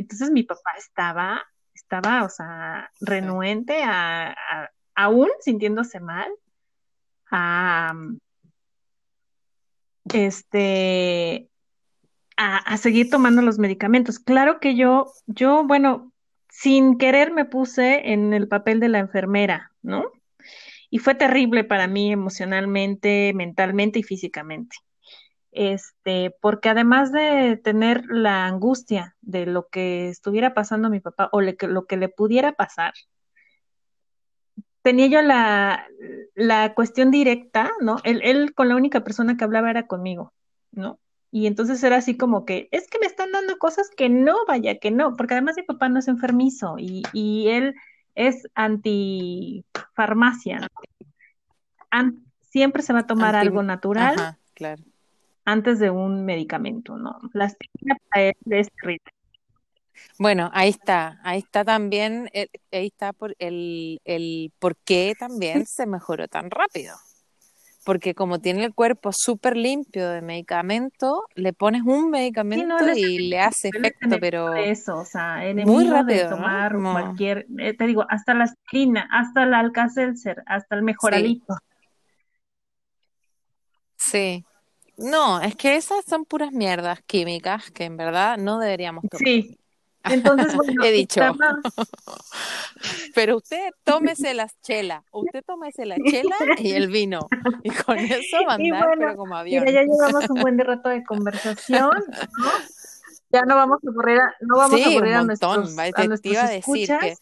Entonces 0.01 0.31
mi 0.31 0.43
papá 0.43 0.71
estaba, 0.79 1.43
estaba, 1.75 2.25
o 2.25 2.29
sea, 2.31 2.91
renuente 3.01 3.83
a, 3.83 4.31
a- 4.33 4.71
aún 4.95 5.29
sintiéndose 5.41 6.01
mal, 6.01 6.29
a, 7.31 7.93
este, 10.13 11.49
a, 12.37 12.57
a 12.59 12.77
seguir 12.77 13.11
tomando 13.11 13.43
los 13.43 13.59
medicamentos. 13.59 14.19
Claro 14.19 14.61
que 14.61 14.77
yo, 14.77 15.13
yo, 15.27 15.65
bueno, 15.67 16.13
sin 16.49 16.99
querer 16.99 17.33
me 17.33 17.45
puse 17.45 18.13
en 18.13 18.33
el 18.35 18.49
papel 18.49 18.81
de 18.81 18.89
la 18.89 18.99
enfermera, 18.99 19.73
¿no? 19.83 20.05
Y 20.91 20.99
fue 20.99 21.15
terrible 21.15 21.63
para 21.65 21.87
mí 21.87 22.13
emocionalmente, 22.13 23.33
mentalmente 23.35 24.01
y 24.01 24.03
físicamente. 24.03 24.77
Este, 25.53 26.35
porque 26.41 26.69
además 26.69 27.13
de 27.13 27.61
tener 27.63 28.05
la 28.09 28.47
angustia 28.47 29.17
de 29.21 29.47
lo 29.47 29.69
que 29.69 30.09
estuviera 30.09 30.55
pasando 30.55 30.89
a 30.89 30.91
mi 30.91 31.01
papá 31.01 31.29
o 31.33 31.41
le- 31.41 31.57
que- 31.57 31.69
lo 31.69 31.87
que 31.87 31.97
le 31.97 32.09
pudiera 32.09 32.53
pasar, 32.53 32.95
tenía 34.83 35.07
yo 35.09 35.23
la, 35.23 35.87
la 36.35 36.75
cuestión 36.75 37.11
directa, 37.11 37.71
¿no? 37.81 37.97
Él, 38.05 38.21
él 38.25 38.55
con 38.55 38.69
la 38.69 38.77
única 38.77 39.05
persona 39.05 39.37
que 39.37 39.45
hablaba 39.45 39.71
era 39.71 39.87
conmigo, 39.87 40.33
¿no? 40.73 40.99
Y 41.33 41.47
entonces 41.47 41.83
era 41.85 41.97
así 41.97 42.17
como 42.17 42.45
que, 42.45 42.69
es 42.73 42.89
que 42.89 42.99
me 42.99 43.07
están 43.07 43.31
dando 43.31 43.57
cosas 43.59 43.89
que 43.97 44.09
no, 44.09 44.35
vaya, 44.49 44.79
que 44.79 44.91
no, 44.91 45.17
porque 45.17 45.35
además 45.35 45.55
mi 45.57 45.63
papá 45.63 45.89
no 45.89 46.01
es 46.01 46.09
enfermizo 46.09 46.75
y, 46.79 47.03
y 47.13 47.49
él 47.49 47.75
es 48.17 48.49
antifarmacia, 48.55 50.61
¿no? 50.61 50.67
An- 51.91 52.25
siempre 52.41 52.83
se 52.83 52.93
va 52.93 53.01
a 53.01 53.07
tomar 53.07 53.37
algo 53.37 53.63
natural 53.63 54.19
ajá, 54.19 54.39
claro. 54.55 54.83
Antes 55.45 55.79
de 55.79 55.91
un 55.91 56.25
medicamento, 56.25 56.97
¿no? 56.97 57.19
La 57.33 57.47
aspirina 57.47 57.97
para 58.11 58.27
él 58.27 58.35
es 58.51 58.69
terrible. 58.81 59.11
Bueno, 60.19 60.51
ahí 60.53 60.69
está, 60.71 61.19
ahí 61.25 61.39
está 61.39 61.65
también, 61.65 62.29
el- 62.33 62.51
ahí 62.73 62.87
está 62.87 63.13
por 63.13 63.35
el, 63.39 64.01
el 64.05 64.53
por 64.59 64.77
qué 64.77 65.15
también 65.19 65.67
se 65.67 65.87
mejoró 65.87 66.29
tan 66.29 66.51
rápido. 66.51 66.97
Porque 67.85 68.15
como 68.15 68.41
tiene 68.41 68.65
el 68.65 68.75
cuerpo 68.75 69.11
súper 69.13 69.57
limpio 69.57 70.09
de 70.11 70.23
medicamento, 70.23 71.25
le 71.35 71.53
pones 71.55 71.83
un 71.85 72.11
Sí, 72.53 72.65
no, 72.65 72.77
medicamento 72.77 72.85
y 72.95 73.31
le 73.31 73.41
hace 73.41 73.69
efecto, 73.71 74.19
pero 74.21 74.47
de 74.55 74.71
eso, 74.71 74.99
o 74.99 75.05
sea, 75.05 75.37
muy 75.63 75.85
de 75.85 75.85
rápido, 75.85 76.37
¿no? 76.37 76.49
tomar 76.49 76.73
cualquier, 76.91 77.47
eh, 77.59 77.77
te 77.77 77.87
digo, 77.87 78.05
hasta 78.09 78.35
la 78.35 78.45
aspirina, 78.45 79.09
hasta 79.13 79.45
el 79.45 79.55
Alka-Seltzer, 79.55 80.43
hasta 80.47 80.75
el 80.77 80.83
sí, 80.83 80.85
mejoralito. 80.85 81.55
sí. 83.97 84.45
No, 85.01 85.41
es 85.41 85.57
que 85.57 85.77
esas 85.77 86.05
son 86.05 86.25
puras 86.25 86.53
mierdas 86.53 87.01
químicas 87.07 87.71
que 87.71 87.85
en 87.85 87.97
verdad 87.97 88.37
no 88.39 88.59
deberíamos 88.59 89.05
tomar. 89.09 89.25
Sí, 89.25 89.59
entonces, 90.05 90.53
bueno, 90.55 90.85
He 90.85 90.93
dicho. 90.93 91.21
estaba, 91.21 91.61
Pero 93.15 93.37
usted 93.37 93.71
tómese 93.85 94.35
las 94.35 94.61
chelas, 94.61 95.03
usted 95.13 95.43
tómese 95.45 95.87
la 95.87 95.97
chela 95.99 96.37
y 96.59 96.73
el 96.73 96.89
vino. 96.89 97.29
Y 97.63 97.71
con 97.71 97.99
eso 97.99 98.39
va 98.47 98.53
a 98.53 98.55
andar, 98.57 98.85
bueno, 98.87 98.97
pero 98.99 99.17
como 99.17 99.35
mira, 99.35 99.41
avión. 99.41 99.67
ya 99.75 99.83
llevamos 99.83 100.31
un 100.31 100.41
buen 100.41 100.57
de 100.57 100.65
rato 100.65 100.89
de 100.89 101.05
conversación, 101.05 101.91
¿no? 102.39 102.51
Ya 103.33 103.43
no 103.43 103.55
vamos 103.57 103.79
a 103.85 103.91
aburrir 103.91 104.19
a, 104.19 104.35
no 104.41 104.57
vamos 104.57 104.73
a 104.73 104.77
Sí, 104.77 104.87
un 104.87 104.93
aburrir 104.95 105.15
a 105.15 105.23
nuestros, 105.25 105.79
a 105.79 105.83
Te, 105.85 105.93
te 105.93 106.09
nuestros 106.09 106.33
iba 106.35 106.43
a 106.45 106.49
decir 106.51 106.89
que. 106.89 107.15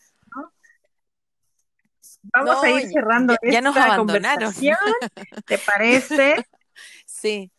Vamos 2.33 2.63
a 2.63 2.71
ir 2.71 2.89
cerrando 2.89 3.35
ya- 3.43 3.51
ya 3.53 3.61
nos 3.61 3.77
esta 3.77 3.85
abandonaron. 3.87 4.53
conversación, 4.53 4.77
¿te 5.47 5.59
parece? 5.59 6.37
Sí, 7.07 7.51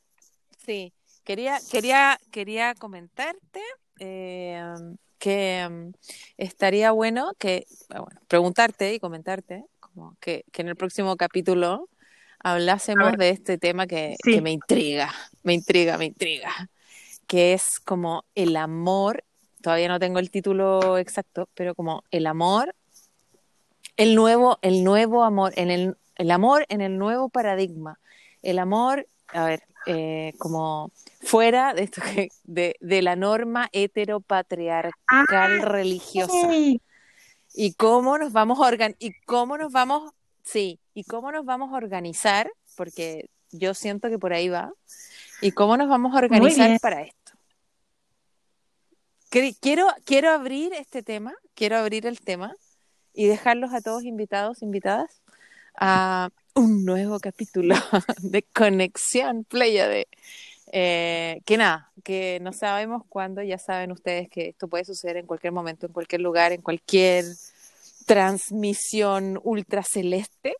sí. 0.66 0.94
Quería, 1.24 1.60
quería, 1.72 2.20
quería 2.32 2.74
comentarte 2.74 3.62
eh, 4.00 4.64
que 5.20 5.68
um, 5.70 5.92
estaría 6.38 6.92
bueno 6.92 7.34
que, 7.38 7.68
ah, 7.90 8.00
bueno, 8.00 8.20
preguntarte 8.28 8.94
y 8.94 9.00
comentarte 9.00 9.66
como 9.80 10.16
que, 10.20 10.46
que 10.52 10.62
en 10.62 10.70
el 10.70 10.76
próximo 10.76 11.16
capítulo 11.18 11.90
hablásemos 12.40 13.18
de 13.18 13.30
este 13.30 13.58
tema 13.58 13.86
que, 13.86 14.16
que 14.24 14.42
me 14.42 14.52
intriga, 14.52 15.14
me 15.44 15.54
intriga, 15.54 15.98
me 15.98 16.06
intriga, 16.06 16.52
que 17.28 17.54
es 17.54 17.80
como 17.84 18.24
el 18.34 18.56
amor, 18.56 19.24
todavía 19.62 19.90
no 19.90 20.00
tengo 20.00 20.20
el 20.20 20.32
título 20.32 20.98
exacto, 20.98 21.50
pero 21.54 21.76
como 21.76 22.04
el 22.12 22.26
amor, 22.28 22.74
el 23.98 24.16
nuevo, 24.16 24.58
el 24.62 24.86
nuevo 24.86 25.24
amor, 25.26 25.52
en 25.58 25.70
el, 25.70 25.98
el 26.16 26.32
amor 26.32 26.66
en 26.70 26.80
el 26.80 26.98
nuevo 26.98 27.28
paradigma, 27.30 28.00
el 28.42 28.58
amor, 28.58 29.06
a 29.28 29.46
ver, 29.46 29.64
eh, 29.86 30.34
como 30.38 30.92
fuera 31.22 31.74
de 31.74 31.84
esto 31.84 32.02
que, 32.02 32.30
de, 32.44 32.76
de 32.80 33.02
la 33.02 33.16
norma 33.16 33.66
ah, 33.66 33.70
heteropatriarcal 33.72 35.62
religiosa. 35.62 36.34
sí, 36.50 36.82
y 37.54 37.74
cómo 37.74 38.18
nos 38.18 38.32
vamos 38.32 38.60
a 38.60 38.68
organ 38.68 38.96
y 39.00 39.14
cómo 39.22 39.58
nos 39.58 39.72
vamos, 39.72 40.14
sí, 40.44 40.80
y 40.94 41.04
cómo 41.04 41.32
nos 41.32 41.46
vamos 41.46 41.74
a 41.74 41.78
organizar, 41.78 42.52
porque 42.76 43.30
yo 43.52 43.74
siento 43.74 44.10
que 44.10 44.20
por 44.20 44.34
ahí 44.34 44.50
va, 44.50 44.72
y 45.42 45.52
cómo 45.52 45.78
nos 45.78 45.90
vamos 45.90 46.14
a 46.14 46.20
organizar 46.20 46.80
para 46.80 47.02
esto. 47.02 47.34
Quiero, 49.30 49.88
quiero 50.06 50.32
abrir 50.32 50.74
este 50.74 51.04
tema, 51.04 51.36
quiero 51.54 51.78
abrir 51.78 52.08
el 52.08 52.20
tema 52.20 52.56
y 53.14 53.28
dejarlos 53.28 53.74
a 53.74 53.82
todos 53.82 54.04
invitados, 54.04 54.62
invitadas, 54.62 55.22
a 55.76 56.30
un 56.60 56.84
nuevo 56.84 57.20
capítulo 57.22 57.74
de 58.22 58.44
Conexión 58.44 59.46
Playa 59.46 59.88
de 59.88 60.10
eh, 60.74 61.42
que 61.46 61.56
nada, 61.56 61.90
que 62.04 62.40
no 62.42 62.52
sabemos 62.52 63.04
cuándo, 63.08 63.42
ya 63.42 63.58
saben 63.58 63.94
ustedes 63.94 64.30
que 64.30 64.50
esto 64.50 64.68
puede 64.68 64.84
suceder 64.84 65.18
en 65.18 65.26
cualquier 65.26 65.54
momento, 65.54 65.86
en 65.86 65.94
cualquier 65.94 66.20
lugar, 66.22 66.52
en 66.52 66.62
cualquier 66.62 67.24
transmisión 68.06 69.40
ultraceleste, 69.42 70.56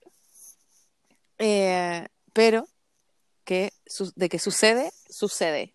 eh, 1.38 2.08
pero 2.32 2.66
que 3.44 3.74
de 4.16 4.30
que 4.30 4.40
sucede, 4.40 4.92
sucede. 5.10 5.74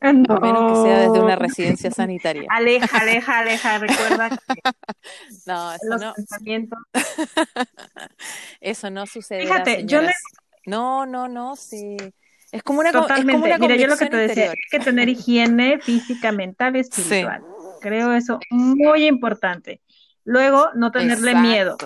A 0.00 0.12
menos 0.12 0.72
que 0.72 0.88
sea 0.88 0.98
desde 1.00 1.20
una 1.20 1.36
residencia 1.36 1.90
sanitaria. 1.90 2.44
Aleja, 2.50 2.98
aleja, 2.98 3.38
aleja, 3.38 3.78
recuerda 3.78 4.28
que 4.30 4.36
no, 5.46 5.72
eso 5.72 5.86
los 5.88 6.00
no. 6.00 6.12
pensamientos. 6.14 6.78
Eso 8.60 8.90
no 8.90 9.06
sucede. 9.06 9.42
Fíjate, 9.42 9.84
yo 9.86 10.02
le... 10.02 10.12
No, 10.66 11.06
no, 11.06 11.28
no, 11.28 11.56
sí. 11.56 11.96
Es 12.52 12.62
como 12.62 12.80
una, 12.80 12.92
Totalmente. 12.92 13.32
Es 13.32 13.34
como 13.34 13.44
una 13.46 13.58
Mira, 13.58 13.76
yo 13.76 13.86
lo 13.86 13.96
que 13.96 14.06
te 14.06 14.16
decía, 14.16 14.50
hay 14.50 14.56
que 14.70 14.78
tener 14.80 15.08
higiene 15.08 15.78
física, 15.80 16.32
mental 16.32 16.76
y 16.76 16.80
espiritual. 16.80 17.42
Creo 17.80 18.12
eso 18.12 18.38
muy 18.50 19.06
importante. 19.06 19.80
Luego, 20.24 20.68
no 20.74 20.90
tenerle 20.90 21.32
Exacto. 21.32 21.48
miedo. 21.48 21.76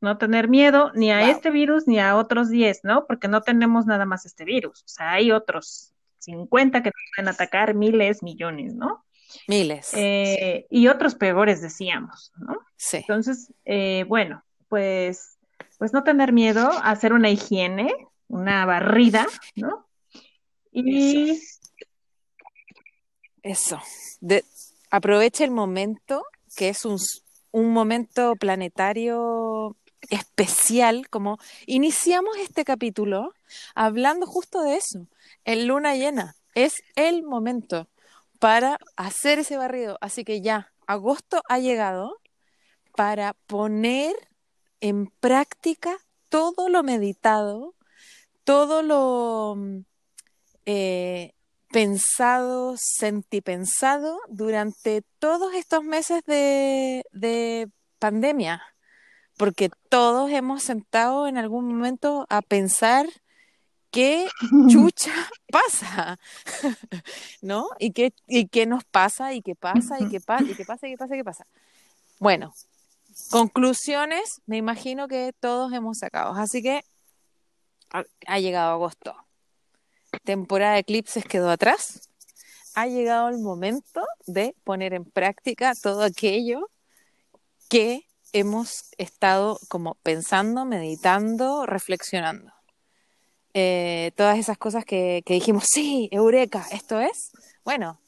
No 0.00 0.18
tener 0.18 0.48
miedo 0.48 0.92
ni 0.94 1.10
a 1.10 1.20
Wow. 1.20 1.28
este 1.30 1.50
virus 1.50 1.86
ni 1.88 1.98
a 1.98 2.16
otros 2.16 2.50
10, 2.50 2.80
¿no? 2.84 3.06
Porque 3.06 3.28
no 3.28 3.40
tenemos 3.42 3.86
nada 3.86 4.04
más 4.04 4.26
este 4.26 4.44
virus. 4.44 4.82
O 4.84 4.88
sea, 4.88 5.12
hay 5.12 5.32
otros 5.32 5.92
50 6.28 6.82
que 6.82 6.90
te 6.90 6.96
pueden 7.16 7.28
atacar, 7.28 7.74
miles, 7.74 8.22
millones, 8.22 8.74
¿no? 8.74 9.04
Miles. 9.46 9.92
Eh, 9.94 10.66
Y 10.70 10.88
otros 10.88 11.14
peores, 11.14 11.62
decíamos, 11.62 12.32
¿no? 12.36 12.58
sí. 12.76 12.98
Entonces, 12.98 13.52
eh, 13.64 14.04
bueno, 14.08 14.44
pues, 14.68 15.38
pues 15.78 15.92
no 15.92 16.04
tener 16.04 16.32
miedo 16.32 16.70
a 16.70 16.90
hacer 16.90 17.12
una 17.12 17.30
higiene, 17.30 17.94
una 18.28 18.66
barrida, 18.66 19.26
¿no? 19.56 19.86
Y 20.70 21.40
Eso. 23.42 23.80
De, 24.20 24.44
aproveche 24.90 25.44
el 25.44 25.50
momento, 25.50 26.24
que 26.56 26.68
es 26.68 26.84
un, 26.84 26.98
un 27.52 27.72
momento 27.72 28.34
planetario 28.36 29.76
especial, 30.10 31.08
como 31.08 31.38
iniciamos 31.66 32.36
este 32.36 32.64
capítulo 32.64 33.32
hablando 33.74 34.26
justo 34.26 34.62
de 34.62 34.76
eso, 34.76 35.06
en 35.44 35.66
luna 35.66 35.94
llena. 35.94 36.34
Es 36.54 36.82
el 36.96 37.22
momento 37.22 37.88
para 38.38 38.78
hacer 38.96 39.38
ese 39.38 39.56
barrido. 39.56 39.98
Así 40.00 40.24
que 40.24 40.40
ya, 40.40 40.72
agosto 40.86 41.42
ha 41.48 41.58
llegado 41.58 42.18
para 42.96 43.34
poner 43.46 44.14
en 44.80 45.06
práctica 45.20 45.96
todo 46.28 46.68
lo 46.68 46.82
meditado, 46.82 47.74
todo 48.44 48.82
lo 48.82 49.54
mm, 49.56 49.80
eh, 50.66 51.32
pensado, 51.70 52.74
sentipensado 52.76 54.20
durante 54.28 55.02
todos 55.18 55.54
estos 55.54 55.84
meses 55.84 56.22
de, 56.26 57.04
de 57.12 57.70
pandemia, 57.98 58.62
porque 59.36 59.70
todos 59.88 60.30
hemos 60.30 60.62
sentado 60.62 61.26
en 61.28 61.38
algún 61.38 61.68
momento 61.68 62.26
a 62.28 62.42
pensar 62.42 63.06
qué 63.98 64.28
chucha 64.68 65.12
pasa, 65.50 66.20
¿no? 67.42 67.68
Y 67.80 67.92
qué, 67.92 68.14
y 68.28 68.46
qué 68.46 68.64
nos 68.64 68.84
pasa, 68.84 69.34
y 69.34 69.42
qué 69.42 69.56
pasa, 69.56 70.00
y 70.00 70.08
qué, 70.08 70.20
pa 70.20 70.40
y 70.40 70.54
qué 70.54 70.64
pasa, 70.64 70.86
y 70.86 70.90
qué 70.92 70.96
pasa, 70.96 71.14
y 71.16 71.18
qué 71.18 71.24
pasa. 71.24 71.46
Bueno, 72.20 72.54
conclusiones, 73.30 74.40
me 74.46 74.56
imagino 74.56 75.08
que 75.08 75.32
todos 75.40 75.72
hemos 75.72 75.98
sacado. 75.98 76.32
Así 76.34 76.62
que 76.62 76.82
ha, 77.90 78.04
ha 78.28 78.38
llegado 78.38 78.70
agosto. 78.70 79.16
Temporada 80.22 80.74
de 80.74 80.80
eclipses 80.80 81.24
quedó 81.24 81.50
atrás. 81.50 82.08
Ha 82.76 82.86
llegado 82.86 83.28
el 83.30 83.38
momento 83.38 84.06
de 84.28 84.54
poner 84.62 84.94
en 84.94 85.06
práctica 85.06 85.72
todo 85.74 86.02
aquello 86.04 86.70
que 87.68 88.06
hemos 88.32 88.90
estado 88.96 89.58
como 89.68 89.96
pensando, 89.96 90.64
meditando, 90.64 91.66
reflexionando. 91.66 92.57
Eh, 93.54 94.12
todas 94.16 94.38
esas 94.38 94.58
cosas 94.58 94.84
que, 94.84 95.22
que 95.24 95.34
dijimos, 95.34 95.64
sí, 95.66 96.08
eureka, 96.12 96.66
esto 96.70 97.00
es. 97.00 97.32
Bueno, 97.64 97.98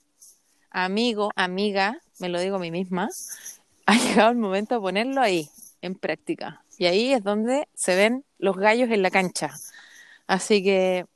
amigo, 0.71 1.31
amiga, 1.37 1.99
me 2.19 2.29
lo 2.29 2.41
digo 2.41 2.57
a 2.57 2.61
mí 2.61 2.71
misma, 2.71 3.09
ha 3.87 3.95
llegado 3.95 4.31
el 4.31 4.37
momento 4.37 4.75
de 4.75 4.81
ponerlo 4.81 5.21
ahí, 5.21 5.49
en 5.83 5.95
práctica. 5.95 6.63
Y 6.79 6.87
ahí 6.87 7.13
es 7.13 7.23
donde 7.23 7.69
se 7.75 7.95
ven 7.95 8.25
los 8.39 8.57
gallos 8.57 8.91
en 8.91 9.03
la 9.03 9.11
cancha. 9.11 9.51
Así 10.27 10.63
que 10.63 11.07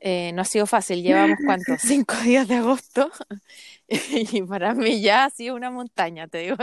eh, 0.00 0.32
no 0.34 0.42
ha 0.42 0.44
sido 0.44 0.66
fácil. 0.66 1.02
Llevamos 1.02 1.38
cuántos, 1.44 1.80
cinco 1.82 2.16
días 2.16 2.48
de 2.48 2.56
agosto. 2.56 3.10
y 3.88 4.42
para 4.42 4.74
mí 4.74 5.00
ya 5.00 5.26
ha 5.26 5.30
sido 5.30 5.54
una 5.54 5.70
montaña, 5.70 6.26
te 6.26 6.38
digo. 6.38 6.56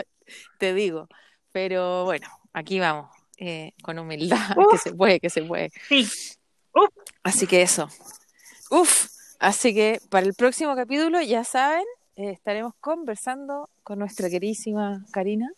Te 0.58 0.74
digo. 0.74 1.08
Pero 1.52 2.06
bueno, 2.06 2.28
aquí 2.54 2.80
vamos. 2.80 3.23
Eh, 3.46 3.74
con 3.84 4.00
humildad, 4.00 4.58
Uf. 4.58 4.72
que 4.72 4.78
se 4.78 4.94
puede, 4.94 5.20
que 5.20 5.30
se 5.30 5.44
puede. 5.44 5.70
sí, 5.90 6.08
Así 7.24 7.46
que 7.46 7.62
eso. 7.62 7.90
Uf. 8.72 9.08
Así 9.40 9.74
que 9.74 10.00
para 10.10 10.26
el 10.26 10.34
próximo 10.34 10.76
capítulo, 10.76 11.22
ya 11.22 11.44
saben, 11.44 11.84
eh, 12.16 12.30
estaremos 12.30 12.74
conversando 12.80 13.70
con 13.84 14.00
nuestra 14.00 14.30
queridísima 14.30 15.06
Karina 15.12 15.52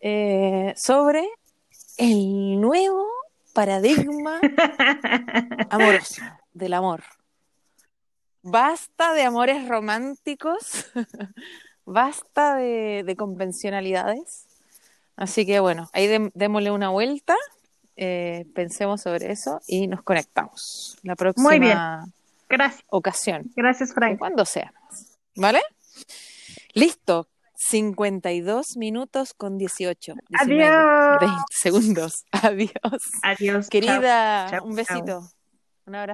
eh, 0.00 0.74
sobre 0.76 1.26
el 1.96 2.60
nuevo 2.60 3.06
paradigma 3.54 4.38
amoroso 5.70 6.22
del 6.52 6.74
amor. 6.74 7.02
Basta 8.42 9.14
de 9.14 9.22
amores 9.22 9.66
románticos, 9.66 10.86
basta 11.86 12.56
de, 12.56 13.02
de 13.06 13.16
convencionalidades. 13.16 14.45
Así 15.16 15.46
que 15.46 15.60
bueno, 15.60 15.88
ahí 15.92 16.06
dem- 16.08 16.30
démosle 16.34 16.70
una 16.70 16.90
vuelta, 16.90 17.34
eh, 17.96 18.44
pensemos 18.54 19.00
sobre 19.00 19.32
eso 19.32 19.60
y 19.66 19.86
nos 19.86 20.02
conectamos 20.02 20.98
la 21.02 21.16
próxima 21.16 21.48
Muy 21.48 21.58
bien. 21.58 21.78
gracias, 22.48 22.84
ocasión, 22.88 23.50
gracias, 23.56 23.94
Frank. 23.94 24.18
cuando 24.18 24.44
sea. 24.44 24.72
¿Vale? 25.34 25.60
Listo. 26.74 27.28
52 27.58 28.76
minutos 28.76 29.32
con 29.32 29.56
18. 29.56 30.14
19, 30.28 30.64
Adiós. 30.64 31.18
20 31.20 31.42
segundos. 31.50 32.24
Adiós. 32.32 33.02
Adiós. 33.22 33.68
Querida, 33.70 34.46
Chao, 34.50 34.64
un 34.66 34.76
chao. 34.76 34.84
besito. 34.84 35.30
Un 35.86 35.94
abrazo. 35.94 36.04